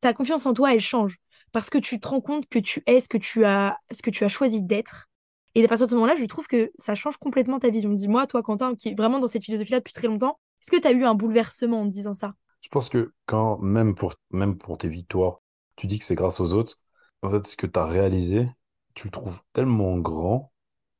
ta 0.00 0.12
confiance 0.14 0.46
en 0.46 0.54
toi, 0.54 0.74
elle 0.74 0.80
change. 0.80 1.16
Parce 1.52 1.70
que 1.70 1.78
tu 1.78 2.00
te 2.00 2.08
rends 2.08 2.20
compte 2.20 2.48
que 2.48 2.58
tu 2.58 2.82
es 2.86 3.00
ce 3.00 3.08
que 3.08 3.18
tu 3.18 3.44
as, 3.44 3.78
ce 3.92 4.02
que 4.02 4.10
tu 4.10 4.24
as 4.24 4.28
choisi 4.28 4.62
d'être. 4.62 5.08
Et 5.54 5.64
à 5.64 5.68
partir 5.68 5.86
de 5.86 5.90
ce 5.90 5.94
moment-là, 5.96 6.16
je 6.18 6.24
trouve 6.24 6.46
que 6.48 6.72
ça 6.78 6.94
change 6.94 7.16
complètement 7.16 7.60
ta 7.60 7.68
vision. 7.70 7.92
Dis-moi, 7.92 8.26
toi, 8.26 8.42
Quentin, 8.42 8.74
qui 8.74 8.88
est 8.88 8.94
vraiment 8.94 9.20
dans 9.20 9.28
cette 9.28 9.44
philosophie-là 9.44 9.78
depuis 9.78 9.92
très 9.92 10.08
longtemps, 10.08 10.38
est-ce 10.62 10.70
que 10.70 10.80
tu 10.80 10.88
as 10.88 10.92
eu 10.92 11.04
un 11.04 11.14
bouleversement 11.14 11.82
en 11.82 11.84
te 11.86 11.92
disant 11.92 12.14
ça? 12.14 12.34
Je 12.62 12.68
pense 12.70 12.88
que 12.88 13.12
quand, 13.26 13.58
même 13.58 13.94
pour, 13.94 14.14
même 14.30 14.56
pour 14.58 14.78
tes 14.78 14.88
victoires, 14.88 15.40
tu 15.76 15.86
dis 15.86 15.98
que 15.98 16.04
c'est 16.04 16.14
grâce 16.14 16.40
aux 16.40 16.52
autres, 16.52 16.80
en 17.24 17.30
fait, 17.30 17.46
ce 17.46 17.56
que 17.56 17.66
tu 17.66 17.78
as 17.78 17.86
réalisé, 17.86 18.48
tu 18.94 19.08
le 19.08 19.10
trouves 19.10 19.42
tellement 19.52 19.98
grand 19.98 20.52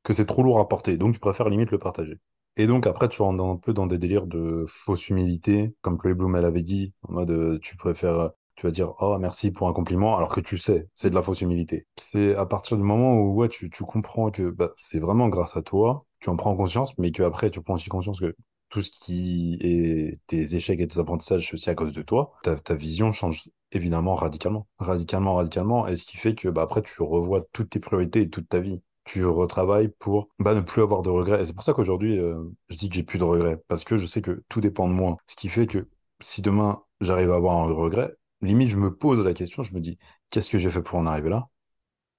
que 0.03 0.13
c'est 0.13 0.25
trop 0.25 0.43
lourd 0.43 0.59
à 0.59 0.67
porter. 0.67 0.97
Donc, 0.97 1.13
tu 1.13 1.19
préfères 1.19 1.49
limite 1.49 1.71
le 1.71 1.79
partager. 1.79 2.19
Et 2.57 2.67
donc, 2.67 2.87
après, 2.87 3.09
tu 3.09 3.21
rentres 3.21 3.43
un 3.43 3.57
peu 3.57 3.73
dans 3.73 3.87
des 3.87 3.97
délires 3.97 4.27
de 4.27 4.65
fausse 4.67 5.09
humilité, 5.09 5.75
comme 5.81 5.97
Chloé 5.97 6.13
Bloom, 6.13 6.35
elle 6.35 6.45
avait 6.45 6.61
dit, 6.63 6.93
en 7.03 7.13
mode, 7.13 7.31
euh, 7.31 7.59
tu 7.61 7.75
préfères, 7.75 8.31
tu 8.55 8.65
vas 8.65 8.71
dire, 8.71 8.93
oh, 8.99 9.17
merci 9.19 9.51
pour 9.51 9.67
un 9.67 9.73
compliment, 9.73 10.15
alors 10.17 10.33
que 10.33 10.39
tu 10.41 10.57
sais, 10.57 10.87
c'est 10.95 11.09
de 11.09 11.15
la 11.15 11.21
fausse 11.23 11.41
humilité. 11.41 11.87
C'est 11.97 12.35
à 12.35 12.45
partir 12.45 12.77
du 12.77 12.83
moment 12.83 13.15
où, 13.15 13.35
ouais, 13.35 13.49
tu, 13.49 13.69
tu 13.69 13.83
comprends 13.83 14.31
que, 14.31 14.49
bah, 14.49 14.71
c'est 14.77 14.99
vraiment 14.99 15.27
grâce 15.29 15.57
à 15.57 15.61
toi, 15.61 16.05
tu 16.19 16.29
en 16.29 16.37
prends 16.37 16.55
conscience, 16.55 16.97
mais 16.97 17.11
qu'après, 17.11 17.51
tu 17.51 17.61
prends 17.61 17.75
aussi 17.75 17.89
conscience 17.89 18.19
que 18.19 18.35
tout 18.75 18.81
ce 18.81 18.91
qui 18.91 19.57
est 19.61 20.19
tes 20.27 20.53
échecs 20.53 20.81
et 20.81 20.87
tes 20.87 20.99
apprentissages, 20.99 21.53
aussi 21.53 21.69
à 21.69 21.75
cause 21.75 21.93
de 21.93 22.01
toi, 22.01 22.33
ta, 22.43 22.75
vision 22.75 23.13
change 23.13 23.49
évidemment 23.71 24.15
radicalement. 24.15 24.67
Radicalement, 24.79 25.35
radicalement, 25.35 25.87
et 25.87 25.95
ce 25.95 26.03
qui 26.03 26.17
fait 26.17 26.35
que, 26.35 26.49
bah, 26.49 26.63
après, 26.63 26.81
tu 26.81 27.01
revois 27.01 27.45
toutes 27.53 27.69
tes 27.69 27.79
priorités 27.79 28.23
et 28.23 28.29
toute 28.29 28.49
ta 28.49 28.59
vie 28.59 28.81
tu 29.05 29.23
retravailles 29.23 29.87
pour 29.99 30.27
bah, 30.39 30.53
ne 30.55 30.59
plus 30.59 30.81
avoir 30.81 31.03
de 31.03 31.09
regrets. 31.09 31.41
Et 31.41 31.45
c'est 31.45 31.53
pour 31.53 31.63
ça 31.63 31.73
qu'aujourd'hui, 31.73 32.19
euh, 32.19 32.43
je 32.69 32.75
dis 32.75 32.89
que 32.89 32.95
j'ai 32.95 33.03
plus 33.03 33.19
de 33.19 33.23
regrets, 33.23 33.61
parce 33.69 33.85
que 33.85 33.97
je 33.97 34.05
sais 34.07 34.21
que 34.21 34.43
tout 34.49 34.59
dépend 34.59 34.89
de 34.89 34.93
moi. 34.93 35.17
Ce 35.27 35.37
qui 35.37 35.47
fait 35.47 35.67
que 35.67 35.87
si 36.19 36.41
demain 36.41 36.83
j'arrive 36.99 37.31
à 37.31 37.35
avoir 37.35 37.55
un 37.57 37.71
regret, 37.71 38.13
limite 38.41 38.69
je 38.71 38.77
me 38.77 38.93
pose 38.93 39.23
la 39.23 39.33
question, 39.33 39.63
je 39.63 39.73
me 39.73 39.79
dis, 39.79 39.97
qu'est-ce 40.31 40.49
que 40.49 40.57
j'ai 40.57 40.71
fait 40.71 40.81
pour 40.81 40.99
en 40.99 41.05
arriver 41.05 41.29
là? 41.29 41.47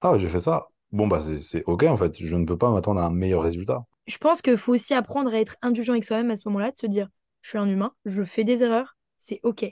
Ah, 0.01 0.17
j'ai 0.17 0.29
fait 0.29 0.41
ça. 0.41 0.69
Bon, 0.91 1.07
bah 1.07 1.21
c'est 1.21 1.63
OK 1.67 1.83
en 1.83 1.97
fait, 1.97 2.17
je 2.17 2.35
ne 2.35 2.45
peux 2.45 2.57
pas 2.57 2.71
m'attendre 2.71 3.01
à 3.01 3.05
un 3.05 3.11
meilleur 3.11 3.43
résultat. 3.43 3.85
Je 4.07 4.17
pense 4.17 4.41
qu'il 4.41 4.57
faut 4.57 4.73
aussi 4.73 4.93
apprendre 4.93 5.33
à 5.33 5.39
être 5.39 5.57
indulgent 5.61 5.93
avec 5.93 6.05
soi-même 6.05 6.31
à 6.31 6.35
ce 6.35 6.47
moment-là, 6.49 6.71
de 6.71 6.77
se 6.77 6.87
dire, 6.87 7.09
je 7.41 7.49
suis 7.49 7.57
un 7.57 7.67
humain, 7.67 7.93
je 8.05 8.23
fais 8.23 8.43
des 8.43 8.63
erreurs, 8.63 8.97
c'est 9.17 9.39
OK. 9.43 9.65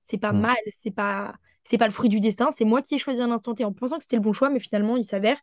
C'est 0.00 0.18
pas 0.18 0.32
Hmm. 0.32 0.44
mal, 0.44 0.56
c'est 0.72 0.90
pas, 0.90 1.34
c'est 1.64 1.78
pas 1.78 1.86
le 1.86 1.92
fruit 1.92 2.08
du 2.08 2.20
destin, 2.20 2.50
c'est 2.50 2.64
moi 2.64 2.82
qui 2.82 2.94
ai 2.94 2.98
choisi 2.98 3.22
un 3.22 3.30
instant 3.30 3.54
T 3.54 3.64
en 3.64 3.72
pensant 3.72 3.96
que 3.98 4.02
c'était 4.02 4.16
le 4.16 4.22
bon 4.22 4.32
choix, 4.32 4.50
mais 4.50 4.60
finalement, 4.60 4.96
il 4.96 5.04
s'avère, 5.04 5.38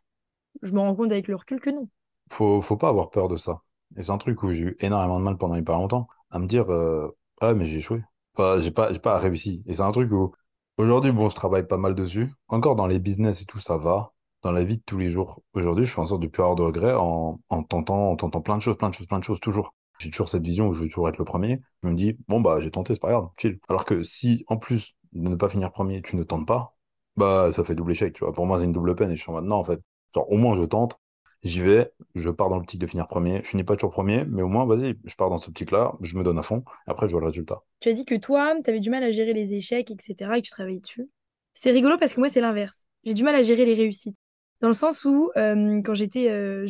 je 0.62 0.72
me 0.72 0.80
rends 0.80 0.94
compte 0.96 1.12
avec 1.12 1.28
le 1.28 1.36
recul 1.36 1.60
que 1.60 1.70
non. 1.70 1.88
Faut, 2.30 2.62
faut 2.62 2.76
pas 2.76 2.88
avoir 2.88 3.10
peur 3.10 3.28
de 3.28 3.36
ça. 3.36 3.62
Et 3.96 4.02
c'est 4.02 4.10
un 4.10 4.18
truc 4.18 4.42
où 4.42 4.52
j'ai 4.52 4.60
eu 4.62 4.76
énormément 4.80 5.18
de 5.18 5.24
mal 5.24 5.36
pendant 5.36 5.54
hyper 5.56 5.76
longtemps 5.76 6.08
à 6.30 6.38
me 6.38 6.46
dire, 6.46 6.70
euh, 6.72 7.08
ah, 7.40 7.54
mais 7.54 7.66
j'ai 7.66 7.78
échoué. 7.78 8.02
Enfin, 8.34 8.60
j'ai 8.60 8.70
pas, 8.70 8.92
j'ai 8.92 8.98
pas 8.98 9.18
réussi. 9.18 9.62
Et 9.66 9.74
c'est 9.74 9.82
un 9.82 9.92
truc 9.92 10.10
où, 10.12 10.32
aujourd'hui, 10.78 11.12
bon, 11.12 11.28
je 11.28 11.34
travaille 11.36 11.66
pas 11.66 11.76
mal 11.76 11.94
dessus. 11.94 12.32
Encore 12.48 12.74
dans 12.76 12.86
les 12.86 12.98
business 12.98 13.42
et 13.42 13.44
tout, 13.46 13.60
ça 13.60 13.76
va. 13.76 14.11
Dans 14.42 14.50
la 14.52 14.64
vie 14.64 14.78
de 14.78 14.82
tous 14.84 14.98
les 14.98 15.10
jours. 15.10 15.42
Aujourd'hui, 15.54 15.86
je 15.86 15.92
fais 15.92 16.00
en 16.00 16.06
sorte 16.06 16.22
de 16.22 16.26
plus 16.26 16.42
avoir 16.42 16.56
de 16.56 16.62
regrets 16.62 16.94
en, 16.94 17.40
en 17.48 17.62
tentant, 17.62 18.10
en 18.10 18.16
tentant 18.16 18.40
plein 18.40 18.56
de 18.56 18.62
choses, 18.62 18.76
plein 18.76 18.90
de 18.90 18.94
choses, 18.94 19.06
plein 19.06 19.20
de 19.20 19.24
choses, 19.24 19.38
toujours. 19.38 19.74
J'ai 20.00 20.10
toujours 20.10 20.28
cette 20.28 20.42
vision 20.42 20.66
où 20.66 20.74
je 20.74 20.80
veux 20.80 20.88
toujours 20.88 21.08
être 21.08 21.18
le 21.18 21.24
premier. 21.24 21.60
Je 21.84 21.88
me 21.88 21.94
dis, 21.94 22.16
bon, 22.26 22.40
bah, 22.40 22.60
j'ai 22.60 22.72
tenté, 22.72 22.92
c'est 22.94 23.00
pas 23.00 23.10
grave, 23.10 23.28
chill. 23.38 23.60
Alors 23.68 23.84
que 23.84 24.02
si, 24.02 24.44
en 24.48 24.56
plus 24.56 24.96
de 25.12 25.28
ne 25.28 25.36
pas 25.36 25.48
finir 25.48 25.70
premier, 25.70 26.02
tu 26.02 26.16
ne 26.16 26.24
tentes 26.24 26.46
pas, 26.46 26.74
bah, 27.16 27.52
ça 27.52 27.62
fait 27.62 27.76
double 27.76 27.92
échec, 27.92 28.14
tu 28.14 28.24
vois. 28.24 28.32
Pour 28.32 28.46
moi, 28.46 28.58
c'est 28.58 28.64
une 28.64 28.72
double 28.72 28.96
peine 28.96 29.12
et 29.12 29.16
je 29.16 29.22
suis 29.22 29.30
en 29.30 29.40
non, 29.42 29.56
en 29.56 29.64
fait. 29.64 29.78
Genre, 30.12 30.28
au 30.30 30.36
moins, 30.36 30.56
je 30.56 30.64
tente. 30.64 30.98
J'y 31.44 31.60
vais, 31.60 31.92
je 32.16 32.30
pars 32.30 32.48
dans 32.48 32.56
l'optique 32.56 32.80
de 32.80 32.86
finir 32.88 33.06
premier. 33.06 33.42
Je 33.44 33.56
n'ai 33.56 33.64
pas 33.64 33.76
toujours 33.76 33.92
premier, 33.92 34.24
mais 34.24 34.42
au 34.42 34.48
moins, 34.48 34.66
vas-y, 34.66 34.96
je 35.04 35.14
pars 35.14 35.30
dans 35.30 35.38
cette 35.38 35.48
optique-là, 35.48 35.94
je 36.00 36.16
me 36.16 36.24
donne 36.24 36.38
à 36.38 36.42
fond, 36.42 36.64
après 36.86 37.06
je 37.06 37.12
vois 37.12 37.20
le 37.20 37.26
résultat. 37.28 37.62
Tu 37.80 37.88
as 37.88 37.92
dit 37.92 38.04
que 38.04 38.14
toi, 38.14 38.54
tu 38.62 38.70
avais 38.70 38.80
du 38.80 38.90
mal 38.90 39.02
à 39.02 39.10
gérer 39.10 39.32
les 39.32 39.54
échecs, 39.54 39.90
etc., 39.90 40.14
et 40.36 40.42
que 40.42 40.46
tu 40.46 40.52
travaillais 40.52 40.80
dessus. 40.80 41.08
C'est 41.54 41.72
rigolo 41.72 41.96
parce 41.98 42.12
que 42.12 42.20
moi, 42.20 42.28
c'est 42.28 42.40
l'inverse. 42.40 42.86
J'ai 43.04 43.14
du 43.14 43.24
mal 43.24 43.34
à 43.34 43.42
gérer 43.42 43.64
les 43.64 43.74
réussites. 43.74 44.16
Dans 44.62 44.68
le 44.68 44.74
sens 44.74 45.04
où, 45.04 45.30
euh, 45.36 45.82
quand 45.82 45.94
j'étais, 45.94 46.30
euh, 46.30 46.66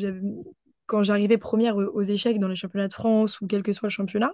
quand 0.86 1.02
j'arrivais 1.02 1.36
première 1.36 1.76
aux 1.76 2.02
échecs 2.02 2.40
dans 2.40 2.48
les 2.48 2.56
championnats 2.56 2.88
de 2.88 2.92
France 2.94 3.40
ou 3.40 3.46
quel 3.46 3.62
que 3.62 3.74
soit 3.74 3.88
le 3.88 3.92
championnat, 3.92 4.32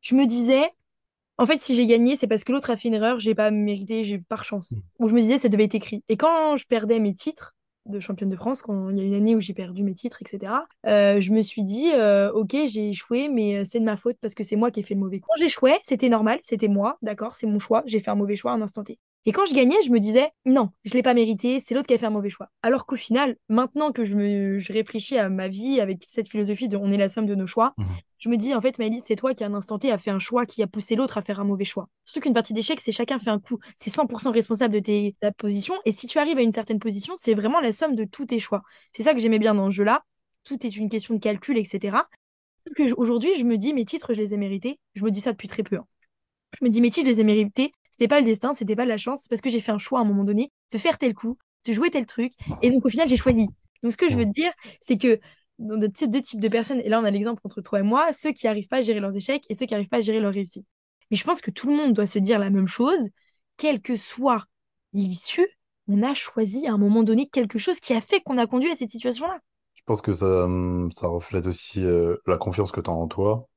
je 0.00 0.14
me 0.14 0.26
disais, 0.26 0.62
en 1.38 1.46
fait, 1.46 1.58
si 1.58 1.74
j'ai 1.74 1.86
gagné, 1.88 2.14
c'est 2.14 2.28
parce 2.28 2.44
que 2.44 2.52
l'autre 2.52 2.70
a 2.70 2.76
fait 2.76 2.86
une 2.86 2.94
erreur, 2.94 3.18
j'ai 3.18 3.34
pas 3.34 3.50
mérité, 3.50 4.04
j'ai 4.04 4.18
par 4.18 4.44
chance. 4.44 4.74
Ou 5.00 5.08
je 5.08 5.14
me 5.14 5.20
disais, 5.20 5.38
ça 5.38 5.48
devait 5.48 5.64
être 5.64 5.74
écrit. 5.74 6.04
Et 6.08 6.16
quand 6.16 6.56
je 6.56 6.66
perdais 6.66 7.00
mes 7.00 7.14
titres 7.14 7.56
de 7.86 7.98
championne 7.98 8.30
de 8.30 8.36
France, 8.36 8.62
quand 8.62 8.90
il 8.90 8.98
y 8.98 9.00
a 9.00 9.04
une 9.04 9.14
année 9.14 9.34
où 9.34 9.40
j'ai 9.40 9.54
perdu 9.54 9.82
mes 9.82 9.94
titres, 9.94 10.22
etc., 10.22 10.52
euh, 10.86 11.20
je 11.20 11.32
me 11.32 11.42
suis 11.42 11.64
dit, 11.64 11.90
euh, 11.94 12.30
ok, 12.30 12.54
j'ai 12.66 12.90
échoué, 12.90 13.28
mais 13.28 13.64
c'est 13.64 13.80
de 13.80 13.84
ma 13.84 13.96
faute 13.96 14.18
parce 14.20 14.36
que 14.36 14.44
c'est 14.44 14.56
moi 14.56 14.70
qui 14.70 14.80
ai 14.80 14.82
fait 14.84 14.94
le 14.94 15.00
mauvais 15.00 15.18
coup. 15.18 15.26
Quand 15.28 15.42
j'échouais, 15.42 15.78
c'était 15.82 16.08
normal, 16.08 16.38
c'était 16.42 16.68
moi, 16.68 16.96
d'accord, 17.02 17.34
c'est 17.34 17.48
mon 17.48 17.58
choix, 17.58 17.82
j'ai 17.86 17.98
fait 17.98 18.10
un 18.12 18.14
mauvais 18.14 18.36
choix 18.36 18.52
à 18.52 18.54
un 18.54 18.62
instant 18.62 18.84
T. 18.84 19.00
Et 19.26 19.32
quand 19.32 19.44
je 19.44 19.54
gagnais, 19.54 19.76
je 19.84 19.90
me 19.90 20.00
disais, 20.00 20.30
non, 20.46 20.70
je 20.84 20.94
l'ai 20.94 21.02
pas 21.02 21.12
mérité, 21.12 21.60
c'est 21.60 21.74
l'autre 21.74 21.86
qui 21.86 21.92
a 21.92 21.98
fait 21.98 22.06
un 22.06 22.10
mauvais 22.10 22.30
choix. 22.30 22.48
Alors 22.62 22.86
qu'au 22.86 22.96
final, 22.96 23.36
maintenant 23.50 23.92
que 23.92 24.04
je 24.04 24.14
me 24.14 24.58
je 24.58 24.72
réfléchis 24.72 25.18
à 25.18 25.28
ma 25.28 25.48
vie 25.48 25.80
avec 25.80 26.02
cette 26.06 26.28
philosophie 26.28 26.68
de 26.68 26.78
on 26.78 26.90
est 26.90 26.96
la 26.96 27.08
somme 27.08 27.26
de 27.26 27.34
nos 27.34 27.46
choix, 27.46 27.74
Mhm. 27.76 27.86
je 28.18 28.28
me 28.30 28.36
dis, 28.36 28.54
en 28.54 28.60
fait, 28.62 28.78
Maëlys, 28.78 29.02
c'est 29.04 29.16
toi 29.16 29.34
qui, 29.34 29.44
à 29.44 29.48
un 29.48 29.54
instant 29.54 29.78
T, 29.78 29.92
a 29.92 29.98
fait 29.98 30.10
un 30.10 30.18
choix 30.18 30.46
qui 30.46 30.62
a 30.62 30.66
poussé 30.66 30.96
l'autre 30.96 31.18
à 31.18 31.22
faire 31.22 31.40
un 31.40 31.44
mauvais 31.44 31.66
choix. 31.66 31.88
Surtout 32.06 32.20
qu'une 32.20 32.32
partie 32.32 32.54
d'échecs, 32.54 32.80
c'est 32.80 32.90
chacun 32.92 33.18
fait 33.18 33.28
un 33.30 33.38
coup. 33.38 33.58
Tu 33.80 33.90
es 33.90 33.92
100% 33.92 34.30
responsable 34.32 34.72
de 34.74 34.80
tes, 34.80 35.14
ta 35.20 35.30
position. 35.32 35.74
Et 35.84 35.92
si 35.92 36.06
tu 36.06 36.18
arrives 36.18 36.38
à 36.38 36.42
une 36.42 36.52
certaine 36.52 36.78
position, 36.78 37.12
c'est 37.16 37.34
vraiment 37.34 37.60
la 37.60 37.72
somme 37.72 37.96
de 37.96 38.04
tous 38.04 38.24
tes 38.26 38.38
choix. 38.38 38.62
C'est 38.94 39.02
ça 39.02 39.12
que 39.12 39.20
j'aimais 39.20 39.38
bien 39.38 39.54
dans 39.54 39.70
ce 39.70 39.76
jeu-là. 39.76 40.04
Tout 40.44 40.64
est 40.66 40.74
une 40.76 40.88
question 40.88 41.14
de 41.14 41.20
calcul, 41.20 41.58
etc. 41.58 42.08
Aujourd'hui, 42.96 43.30
je 43.38 43.44
me 43.44 43.56
dis, 43.58 43.74
mes 43.74 43.84
titres, 43.84 44.14
je 44.14 44.20
les 44.20 44.32
ai 44.32 44.36
mérités. 44.36 44.78
Je 44.94 45.04
me 45.04 45.10
dis 45.10 45.20
ça 45.20 45.32
depuis 45.32 45.48
très 45.48 45.62
peu. 45.62 45.76
hein. 45.76 45.86
Je 46.58 46.64
me 46.64 46.70
dis, 46.70 46.80
mes 46.80 46.88
titres, 46.90 47.06
je 47.06 47.12
les 47.12 47.20
ai 47.20 47.24
mérités. 47.24 47.72
C'était 47.98 48.08
pas 48.08 48.20
le 48.20 48.26
destin, 48.26 48.54
c'était 48.54 48.76
pas 48.76 48.84
de 48.84 48.88
la 48.88 48.98
chance. 48.98 49.22
C'est 49.22 49.28
parce 49.28 49.40
que 49.40 49.50
j'ai 49.50 49.60
fait 49.60 49.72
un 49.72 49.78
choix 49.78 49.98
à 49.98 50.02
un 50.02 50.04
moment 50.04 50.22
donné 50.24 50.52
de 50.70 50.78
faire 50.78 50.98
tel 50.98 51.14
coup, 51.14 51.36
de 51.66 51.72
jouer 51.72 51.90
tel 51.90 52.06
truc. 52.06 52.32
Et 52.62 52.70
donc, 52.70 52.86
au 52.86 52.90
final, 52.90 53.08
j'ai 53.08 53.16
choisi. 53.16 53.48
Donc, 53.82 53.92
ce 53.92 53.96
que 53.96 54.08
je 54.08 54.16
veux 54.16 54.24
te 54.24 54.30
dire, 54.30 54.52
c'est 54.80 54.98
que 54.98 55.18
dans 55.58 55.76
deux 55.76 55.90
types 55.90 56.40
de 56.40 56.48
personnes, 56.48 56.80
et 56.80 56.88
là, 56.88 57.00
on 57.00 57.04
a 57.04 57.10
l'exemple 57.10 57.40
entre 57.44 57.60
toi 57.60 57.80
et 57.80 57.82
moi, 57.82 58.12
ceux 58.12 58.30
qui 58.30 58.46
n'arrivent 58.46 58.68
pas 58.68 58.78
à 58.78 58.82
gérer 58.82 59.00
leurs 59.00 59.16
échecs 59.16 59.44
et 59.48 59.54
ceux 59.54 59.66
qui 59.66 59.74
n'arrivent 59.74 59.88
pas 59.88 59.96
à 59.96 60.00
gérer 60.00 60.20
leurs 60.20 60.32
réussites. 60.32 60.66
Mais 61.10 61.16
je 61.16 61.24
pense 61.24 61.40
que 61.40 61.50
tout 61.50 61.68
le 61.68 61.76
monde 61.76 61.92
doit 61.92 62.06
se 62.06 62.20
dire 62.20 62.38
la 62.38 62.50
même 62.50 62.68
chose, 62.68 63.08
quelle 63.56 63.80
que 63.80 63.96
soit 63.96 64.44
l'issue, 64.92 65.48
on 65.88 66.02
a 66.04 66.14
choisi 66.14 66.68
à 66.68 66.72
un 66.72 66.78
moment 66.78 67.02
donné 67.02 67.28
quelque 67.28 67.58
chose 67.58 67.80
qui 67.80 67.94
a 67.94 68.00
fait 68.00 68.20
qu'on 68.20 68.38
a 68.38 68.46
conduit 68.46 68.70
à 68.70 68.76
cette 68.76 68.90
situation-là. 68.90 69.40
Je 69.74 69.82
pense 69.84 70.02
que 70.02 70.12
ça, 70.12 70.44
hum, 70.44 70.92
ça 70.92 71.08
reflète 71.08 71.46
aussi 71.46 71.82
euh, 71.82 72.16
la 72.26 72.36
confiance 72.36 72.70
que 72.70 72.80
tu 72.80 72.90
as 72.90 72.92
en 72.92 73.08
toi, 73.08 73.48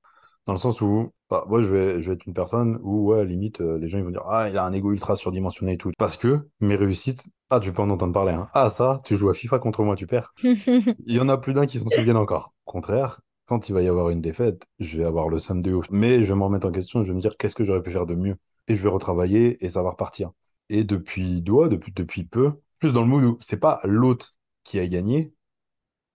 dans 0.48 0.54
le 0.54 0.60
sens 0.60 0.82
où, 0.82 1.14
bah, 1.32 1.46
moi, 1.48 1.62
je 1.62 1.68
vais, 1.70 2.02
je 2.02 2.10
vais 2.10 2.16
être 2.16 2.26
une 2.28 2.34
personne 2.34 2.78
où, 2.84 3.08
ouais, 3.08 3.26
limite, 3.26 3.62
euh, 3.62 3.80
les 3.80 3.88
gens, 3.88 3.98
ils 3.98 4.04
vont 4.04 4.12
dire, 4.12 4.26
ah, 4.28 4.50
il 4.50 4.58
a 4.58 4.66
un 4.66 4.74
ego 4.74 4.92
ultra 4.92 5.16
surdimensionné 5.16 5.74
et 5.74 5.78
tout. 5.78 5.92
Parce 5.98 6.18
que 6.18 6.50
mes 6.60 6.76
réussites, 6.76 7.24
ah, 7.50 7.62
tu 7.62 7.72
peux 7.72 7.82
en 7.82 7.90
entendre 7.90 8.14
parler, 8.14 8.34
hein. 8.34 8.50
Ah, 8.54 8.70
ça, 8.70 9.00
tu 9.06 9.16
joues 9.16 9.30
à 9.30 9.34
FIFA 9.34 9.60
contre 9.60 9.82
moi, 9.84 9.96
tu 9.96 10.08
perds. 10.08 10.34
Il 10.44 11.16
y 11.16 11.22
en 11.22 11.30
a 11.30 11.38
plus 11.38 11.54
d'un 11.54 11.66
qui 11.66 11.80
s'en 11.80 11.88
souviennent 11.88 12.18
encore. 12.18 12.54
Au 12.66 12.72
contraire, 12.72 13.22
quand 13.46 13.70
il 13.70 13.74
va 13.74 13.82
y 13.82 13.88
avoir 13.88 14.10
une 14.10 14.22
défaite, 14.22 14.64
je 14.80 14.98
vais 14.98 15.06
avoir 15.06 15.30
le 15.30 15.40
seum 15.40 15.62
de 15.62 15.72
ouf. 15.74 15.86
Mais 15.90 16.24
je 16.24 16.32
vais 16.32 16.38
me 16.38 16.44
remettre 16.44 16.68
en 16.68 16.72
question, 16.72 17.04
je 17.04 17.10
vais 17.10 17.16
me 17.16 17.22
dire, 17.22 17.38
qu'est-ce 17.38 17.56
que 17.56 17.64
j'aurais 17.64 17.82
pu 17.82 17.92
faire 17.92 18.06
de 18.06 18.16
mieux? 18.16 18.36
Et 18.68 18.76
je 18.76 18.84
vais 18.84 18.90
retravailler 18.90 19.64
et 19.66 19.70
ça 19.70 19.84
va 19.84 19.92
repartir. 19.92 20.32
Et 20.70 20.84
depuis, 20.84 21.42
doigt, 21.42 21.70
depuis, 21.70 21.94
depuis 21.94 22.26
peu, 22.26 22.54
plus 22.80 22.92
dans 22.92 23.02
le 23.02 23.08
mood 23.08 23.24
où 23.24 23.38
c'est 23.42 23.60
pas 23.60 23.80
l'autre 23.86 24.36
qui 24.64 24.80
a 24.80 24.88
gagné, 24.88 25.34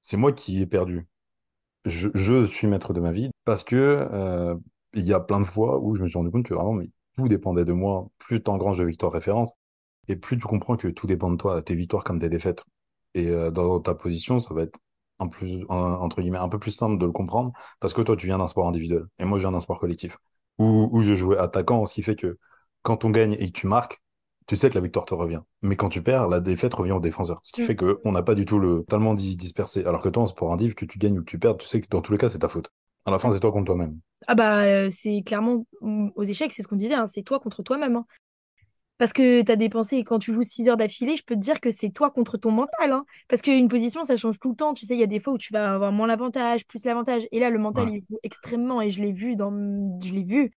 c'est 0.03 0.17
moi 0.17 0.33
qui 0.33 0.61
ai 0.61 0.67
perdu. 0.67 1.09
Je, 1.87 2.09
je 2.15 2.47
suis 2.47 2.67
maître 2.67 2.93
de 2.93 3.01
ma 3.01 3.13
vie 3.13 3.31
parce 3.45 3.65
que 3.65 3.77
euh, 3.77 4.57
il 4.95 5.07
y 5.07 5.13
a 5.13 5.21
plein 5.21 5.41
de 5.41 5.45
fois 5.45 5.79
où 5.81 5.95
je 5.97 6.03
me 6.03 6.09
suis 6.09 6.19
rendu 6.19 6.31
compte 6.31 6.47
que 6.47 6.55
vraiment, 6.55 6.73
mais 6.75 6.91
tout 7.17 7.29
dépendait 7.29 7.65
de 7.65 7.73
moi. 7.73 8.09
Plus 8.19 8.43
tu 8.43 8.51
engranges 8.51 8.79
de 8.79 8.85
victoires 8.85 9.13
références 9.13 9.53
et 10.09 10.17
plus 10.17 10.39
tu 10.39 10.45
comprends 10.47 10.77
que 10.77 10.89
tout 10.89 11.07
dépend 11.07 11.31
de 11.31 11.37
toi, 11.37 11.63
tes 11.63 11.75
victoires 11.75 12.05
comme 12.05 12.21
tes 12.21 12.29
défaites. 12.29 12.65
Et 13.15 13.29
euh, 13.31 13.51
dans 13.51 13.81
ta 13.81 13.95
position, 13.95 14.41
ça 14.41 14.55
va 14.55 14.63
être 14.63 14.79
un 15.19 15.29
plus, 15.29 15.65
un- 15.69 15.95
entre 15.95 16.21
guillemets, 16.21 16.39
un 16.39 16.49
peu 16.49 16.59
plus 16.59 16.73
simple 16.73 16.99
de 16.99 17.07
le 17.07 17.13
comprendre 17.13 17.53
parce 17.81 17.95
que 17.95 18.03
toi, 18.03 18.17
tu 18.17 18.27
viens 18.27 18.39
d'un 18.39 18.49
sport 18.49 18.69
individuel 18.69 19.05
et 19.19 19.25
moi, 19.25 19.39
je 19.39 19.43
viens 19.43 19.53
d'un 19.53 19.61
sport 19.61 19.79
collectif 19.81 20.19
où, 20.59 20.89
où 20.93 21.03
je 21.03 21.17
jouais 21.17 21.39
attaquant, 21.39 21.87
ce 21.87 21.95
qui 21.95 22.03
fait 22.03 22.17
que 22.17 22.39
quand 22.83 23.05
on 23.05 23.11
gagne 23.11 23.33
et 23.39 23.51
que 23.53 23.59
tu 23.59 23.67
marques, 23.67 24.01
tu 24.47 24.57
sais 24.57 24.71
que 24.71 24.75
la 24.75 24.81
victoire 24.81 25.07
te 25.07 25.15
revient. 25.15 25.41
Mais 25.63 25.77
quand 25.77 25.89
tu 25.89 26.03
perds, 26.03 26.29
la 26.29 26.41
défaite 26.41 26.75
revient 26.75 26.93
au 26.93 27.01
défenseur. 27.01 27.41
Ce 27.43 27.53
qui 27.53 27.63
fait 27.63 27.75
que 27.77 28.01
on 28.05 28.13
n'a 28.13 28.23
pas 28.23 28.35
du 28.37 28.45
tout 28.45 28.59
le 28.61 28.79
totalement 28.81 29.15
di- 29.15 29.37
dispersé. 29.37 29.85
Alors 29.85 30.03
que 30.03 30.09
toi, 30.09 30.23
en 30.23 30.27
sport 30.27 30.53
indiv, 30.53 30.75
que 30.75 30.85
tu 30.85 30.99
gagnes 30.99 31.19
ou 31.19 31.25
que 31.25 31.31
tu 31.31 31.39
perds, 31.39 31.57
tu 31.57 31.67
sais 31.67 31.81
que 31.81 31.89
dans 31.89 32.01
tous 32.03 32.13
les 32.13 32.19
cas, 32.19 32.29
c'est 32.29 32.39
ta 32.39 32.49
faute. 32.49 32.71
À 33.07 33.11
la 33.11 33.19
fin, 33.19 33.33
c'est 33.33 33.41
toi 33.41 33.53
contre 33.53 33.67
toi-même. 33.67 33.99
Ah 34.27 34.35
bah, 34.35 34.65
euh, 34.65 34.89
c'est 34.91 35.23
clairement, 35.25 35.67
mm, 35.81 36.09
aux 36.17 36.25
échecs, 36.25 36.53
c'est 36.53 36.63
ce 36.63 36.69
qu'on 36.69 36.77
disait, 36.77 36.95
hein, 36.95 37.07
c'est 37.07 37.23
toi 37.23 37.39
contre 37.41 37.63
toi-même. 37.63 37.97
hein. 37.97 38.07
Parce 38.99 39.13
que 39.13 39.43
tu 39.43 39.53
as 39.53 39.57
dépensé, 39.57 40.05
quand 40.05 40.19
tu 40.19 40.33
joues 40.33 40.43
6 40.43 40.69
heures 40.71 40.79
d'affilée, 40.79 41.17
je 41.17 41.23
peux 41.25 41.35
te 41.35 41.41
dire 41.41 41.61
que 41.61 41.71
c'est 41.71 41.91
toi 41.91 42.11
contre 42.11 42.39
ton 42.39 42.51
mental. 42.51 42.93
hein. 42.93 43.05
Parce 43.29 43.43
qu'une 43.43 43.69
position, 43.69 44.05
ça 44.05 44.17
change 44.17 44.39
tout 44.41 44.51
le 44.51 44.57
temps. 44.57 44.73
Tu 44.75 44.87
sais, 44.87 44.95
il 44.95 45.01
y 45.01 45.03
a 45.03 45.07
des 45.07 45.21
fois 45.21 45.35
où 45.35 45.39
tu 45.39 45.53
vas 45.53 45.75
avoir 45.75 45.93
moins 45.93 46.07
l'avantage, 46.07 46.67
plus 46.67 46.85
l'avantage. 46.87 47.29
Et 47.31 47.39
là, 47.41 47.51
le 47.51 47.59
mental, 47.59 47.91
Ouais. 47.91 47.99
il 47.99 48.05
joue 48.09 48.19
extrêmement. 48.23 48.81
Et 48.81 48.91
je 48.91 49.03
l'ai 49.03 49.13
vu 49.13 49.37
dans... 49.37 49.51
Je 50.03 50.13
l'ai 50.13 50.25
vu. 50.25 50.53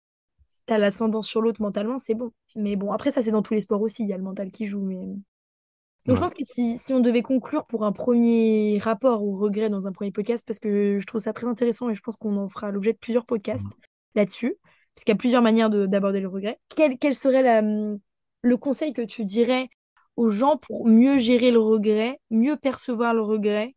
Si 0.50 0.62
t'as 0.68 0.78
l'ascendant 0.78 1.24
sur 1.24 1.42
l'autre 1.42 1.62
mentalement, 1.64 1.98
c'est 2.00 2.14
bon. 2.16 2.32
Mais 2.56 2.76
bon, 2.76 2.92
après, 2.92 3.10
ça, 3.12 3.24
c'est 3.24 3.32
dans 3.32 3.42
tous 3.42 3.56
les 3.56 3.62
sports 3.62 3.82
aussi. 3.82 4.04
Il 4.04 4.10
y 4.10 4.14
a 4.14 4.18
le 4.18 4.24
mental 4.24 4.52
qui 4.52 4.68
joue. 4.68 4.82
Mais... 4.82 4.98
Donc, 6.08 6.16
je 6.16 6.22
pense 6.22 6.34
que 6.34 6.44
si, 6.44 6.78
si 6.78 6.94
on 6.94 7.00
devait 7.02 7.22
conclure 7.22 7.66
pour 7.66 7.84
un 7.86 7.92
premier 7.92 8.80
rapport 8.82 9.24
au 9.24 9.36
regret 9.38 9.70
dans 9.70 9.88
un 9.88 9.92
premier 9.92 10.12
podcast, 10.12 10.46
parce 10.48 10.60
que 10.60 11.00
je 11.00 11.06
trouve 11.06 11.20
ça 11.22 11.34
très 11.34 11.48
intéressant 11.48 11.90
et 11.90 11.96
je 11.96 12.02
pense 12.02 12.16
qu'on 12.18 12.38
en 12.38 12.48
fera 12.48 12.72
l'objet 12.72 12.94
de 12.94 12.98
plusieurs 12.98 13.26
podcasts 13.26 13.78
là-dessus, 14.16 14.56
parce 14.96 15.04
qu'il 15.04 15.12
y 15.14 15.16
a 15.16 15.18
plusieurs 15.18 15.42
manières 15.42 15.70
de- 15.70 15.86
d'aborder 15.86 16.22
le 16.22 16.30
regret. 16.30 16.60
Quel, 16.76 16.98
quel 16.98 17.14
serait 17.14 17.44
la, 17.44 17.60
hum, 17.60 18.00
le 18.42 18.58
conseil 18.58 18.94
que 18.94 19.02
tu 19.02 19.26
dirais 19.26 19.70
aux 20.16 20.30
gens 20.30 20.58
pour 20.58 20.88
mieux 20.88 21.20
gérer 21.20 21.52
le 21.52 21.60
regret, 21.60 22.20
mieux 22.32 22.56
percevoir 22.56 23.14
le 23.14 23.22
regret? 23.22 23.76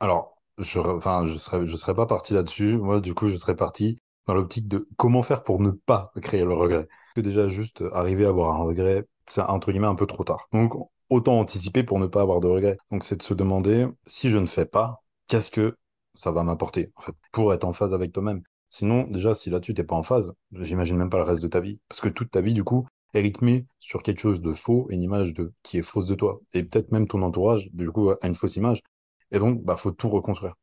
Alors, 0.00 0.36
je, 0.58 0.78
enfin, 0.80 1.26
je 1.28 1.36
serais, 1.36 1.66
je 1.66 1.76
serais 1.76 1.94
pas 1.94 2.06
parti 2.06 2.34
là-dessus. 2.34 2.76
Moi, 2.78 3.00
du 3.00 3.14
coup, 3.14 3.28
je 3.28 3.36
serais 3.36 3.56
parti 3.56 3.98
dans 4.26 4.34
l'optique 4.34 4.68
de 4.68 4.88
comment 4.96 5.22
faire 5.22 5.42
pour 5.44 5.60
ne 5.60 5.70
pas 5.70 6.12
créer 6.22 6.44
le 6.44 6.54
regret. 6.54 6.88
Que 7.14 7.20
déjà, 7.20 7.48
juste 7.48 7.82
arriver 7.92 8.24
à 8.26 8.28
avoir 8.28 8.54
un 8.60 8.64
regret, 8.64 9.06
c'est 9.26 9.40
entre 9.42 9.70
guillemets 9.72 9.86
un 9.86 9.94
peu 9.94 10.06
trop 10.06 10.24
tard. 10.24 10.48
Donc, 10.52 10.72
autant 11.10 11.38
anticiper 11.38 11.82
pour 11.82 11.98
ne 11.98 12.06
pas 12.06 12.22
avoir 12.22 12.40
de 12.40 12.46
regret. 12.46 12.78
Donc, 12.90 13.04
c'est 13.04 13.16
de 13.16 13.22
se 13.22 13.34
demander, 13.34 13.86
si 14.06 14.30
je 14.30 14.38
ne 14.38 14.46
fais 14.46 14.66
pas, 14.66 15.02
qu'est-ce 15.26 15.50
que 15.50 15.76
ça 16.14 16.30
va 16.30 16.42
m'apporter, 16.42 16.92
en 16.96 17.02
fait, 17.02 17.14
pour 17.32 17.52
être 17.54 17.64
en 17.64 17.72
phase 17.72 17.94
avec 17.94 18.12
toi-même. 18.12 18.42
Sinon, 18.70 19.04
déjà, 19.04 19.34
si 19.34 19.50
là-dessus, 19.50 19.74
t'es 19.74 19.84
pas 19.84 19.96
en 19.96 20.02
phase, 20.02 20.32
j'imagine 20.52 20.96
même 20.96 21.10
pas 21.10 21.18
le 21.18 21.24
reste 21.24 21.42
de 21.42 21.48
ta 21.48 21.60
vie. 21.60 21.80
Parce 21.88 22.00
que 22.00 22.08
toute 22.08 22.30
ta 22.30 22.40
vie, 22.40 22.54
du 22.54 22.64
coup, 22.64 22.86
est 23.14 23.20
rythmée 23.20 23.66
sur 23.78 24.02
quelque 24.02 24.20
chose 24.20 24.40
de 24.40 24.52
faux, 24.52 24.86
une 24.90 25.02
image 25.02 25.32
de, 25.32 25.52
qui 25.62 25.78
est 25.78 25.82
fausse 25.82 26.06
de 26.06 26.14
toi. 26.14 26.40
Et 26.52 26.64
peut-être 26.64 26.92
même 26.92 27.06
ton 27.08 27.22
entourage, 27.22 27.68
du 27.72 27.90
coup, 27.90 28.10
a 28.10 28.18
une 28.26 28.34
fausse 28.34 28.56
image. 28.56 28.82
Et 29.30 29.38
donc, 29.38 29.62
bah, 29.62 29.76
faut 29.76 29.90
tout 29.92 30.10
reconstruire. 30.10 30.54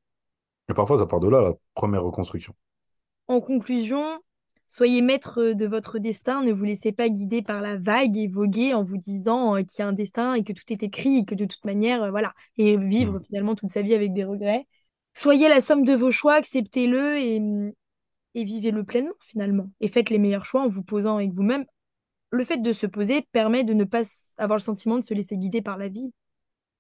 Et 0.70 0.74
parfois, 0.74 1.00
ça 1.00 1.06
part 1.06 1.20
de 1.20 1.30
là, 1.30 1.42
la 1.42 1.54
première 1.74 2.04
reconstruction. 2.04 2.56
En 3.28 3.42
conclusion, 3.42 4.20
soyez 4.68 5.02
maître 5.02 5.54
de 5.54 5.66
votre 5.68 6.00
destin, 6.00 6.44
ne 6.44 6.52
vous 6.54 6.64
laissez 6.64 6.92
pas 6.92 7.10
guider 7.10 7.42
par 7.42 7.62
la 7.62 7.78
vague 7.78 8.18
et 8.18 8.28
voguer 8.28 8.74
en 8.74 8.84
vous 8.84 8.98
disant 8.98 9.56
euh, 9.58 9.64
qu'il 9.64 9.80
y 9.80 9.82
a 9.84 9.88
un 9.88 9.94
destin 9.94 10.34
et 10.34 10.44
que 10.44 10.54
tout 10.54 10.64
est 10.70 10.84
écrit 10.84 11.18
et 11.20 11.26
que 11.26 11.36
de 11.36 11.46
toute 11.46 11.66
manière, 11.66 12.04
euh, 12.04 12.10
voilà, 12.12 12.34
et 12.58 12.78
vivre 12.78 13.20
Mm. 13.20 13.24
finalement 13.26 13.56
toute 13.56 13.70
sa 13.70 13.82
vie 13.82 13.94
avec 13.94 14.14
des 14.14 14.24
regrets. 14.24 14.68
Soyez 15.14 15.50
la 15.50 15.62
somme 15.62 15.86
de 15.86 15.94
vos 15.94 16.12
choix, 16.12 16.34
acceptez-le 16.36 17.18
et, 17.20 17.42
et 18.36 18.44
vivez-le 18.44 18.84
pleinement 18.84 19.14
finalement. 19.22 19.72
Et 19.82 19.88
faites 19.88 20.10
les 20.10 20.20
meilleurs 20.20 20.46
choix 20.46 20.62
en 20.64 20.68
vous 20.68 20.84
posant 20.84 21.16
avec 21.18 21.32
vous-même. 21.32 21.66
Le 22.32 22.46
fait 22.46 22.58
de 22.60 22.74
se 22.74 22.88
poser 22.88 23.24
permet 23.32 23.64
de 23.64 23.74
ne 23.74 23.84
pas 23.86 24.02
avoir 24.38 24.58
le 24.58 24.62
sentiment 24.64 24.98
de 24.98 25.04
se 25.04 25.14
laisser 25.14 25.38
guider 25.38 25.62
par 25.62 25.78
la 25.78 25.90
vie. 25.90 26.12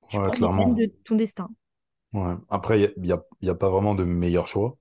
Tu 0.10 0.17
Ouais, 0.17 0.30
clairement. 0.32 0.69
de 0.74 0.91
ton 1.06 1.15
destin. 1.15 1.50
Ouais. 2.13 2.34
Après, 2.50 2.80
il 2.80 2.84
y 2.84 2.86
a, 2.86 2.91
y 3.06 3.12
a- 3.12 3.24
y 3.41 3.50
a 3.50 3.56
pas 3.56 3.69
vraiment 3.69 3.93
de 3.95 4.04
meilleur 4.06 4.48
choix, 4.48 4.78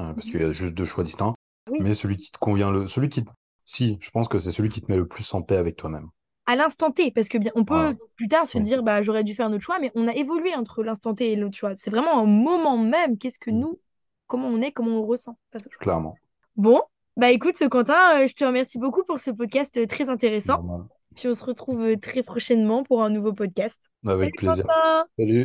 euh, 0.00 0.14
parce 0.14 0.26
Mhm. 0.26 0.32
qu'il 0.32 0.40
y 0.40 0.44
a 0.44 0.52
juste 0.52 0.74
deux 0.74 0.84
choix 0.86 1.04
distincts. 1.04 1.34
Oui. 1.70 1.78
Mais 1.80 1.94
celui 1.94 2.16
qui 2.16 2.30
te 2.30 2.38
convient 2.38 2.70
le, 2.70 2.86
celui 2.86 3.08
qui, 3.08 3.24
si, 3.64 3.98
je 4.00 4.10
pense 4.10 4.28
que 4.28 4.38
c'est 4.38 4.52
celui 4.52 4.68
qui 4.68 4.80
te 4.80 4.90
met 4.90 4.96
le 4.96 5.06
plus 5.06 5.32
en 5.34 5.42
paix 5.42 5.56
avec 5.56 5.76
toi-même. 5.76 6.08
à 6.46 6.56
l'instant 6.56 6.90
T, 6.90 7.10
parce 7.10 7.28
que 7.28 7.36
bien, 7.38 7.52
on 7.54 7.64
peut 7.64 7.94
plus 8.16 8.28
tard 8.28 8.46
se 8.46 8.56
Oui. 8.58 8.64
dire 8.64 8.82
bah 8.82 9.02
j'aurais 9.02 9.22
dû 9.24 9.34
faire 9.34 9.46
un 9.46 9.52
autre 9.52 9.62
choix, 9.64 9.78
mais 9.80 9.92
on 9.94 10.08
a 10.08 10.14
évolué 10.14 10.54
entre 10.54 10.82
l'instant 10.82 11.14
T 11.14 11.32
et 11.32 11.36
l'autre 11.36 11.56
choix. 11.56 11.74
C'est 11.74 11.90
vraiment 11.90 12.18
un 12.18 12.24
moment 12.26 12.78
même. 12.78 13.18
Qu'est-ce 13.18 13.38
que 13.38 13.50
Mm. 13.50 13.58
nous, 13.60 13.78
comment 14.26 14.48
on 14.48 14.60
est, 14.62 14.72
comment 14.72 14.92
on 15.00 15.06
ressent 15.06 15.36
face 15.52 15.66
au 15.66 15.70
choix. 15.70 15.80
Clairement. 15.82 16.16
Bon, 16.56 16.80
bah 17.18 17.30
écoute, 17.30 17.56
Quentin, 17.68 18.20
euh, 18.22 18.26
je 18.26 18.34
te 18.34 18.44
remercie 18.44 18.78
beaucoup 18.78 19.04
pour 19.04 19.20
ce 19.20 19.30
podcast 19.30 19.76
euh, 19.76 19.86
très 19.86 20.08
intéressant. 20.08 20.62
Normal. 20.62 20.86
Puis 21.16 21.28
on 21.28 21.34
se 21.34 21.44
retrouve 21.44 21.82
euh, 21.82 21.96
très 21.96 22.22
prochainement 22.22 22.84
pour 22.84 23.02
un 23.02 23.10
nouveau 23.10 23.32
podcast. 23.32 23.90
Avec 24.06 24.30
Salut 24.30 24.32
plaisir. 24.36 24.64
Quentin! 24.64 25.06
Salut. 25.18 25.36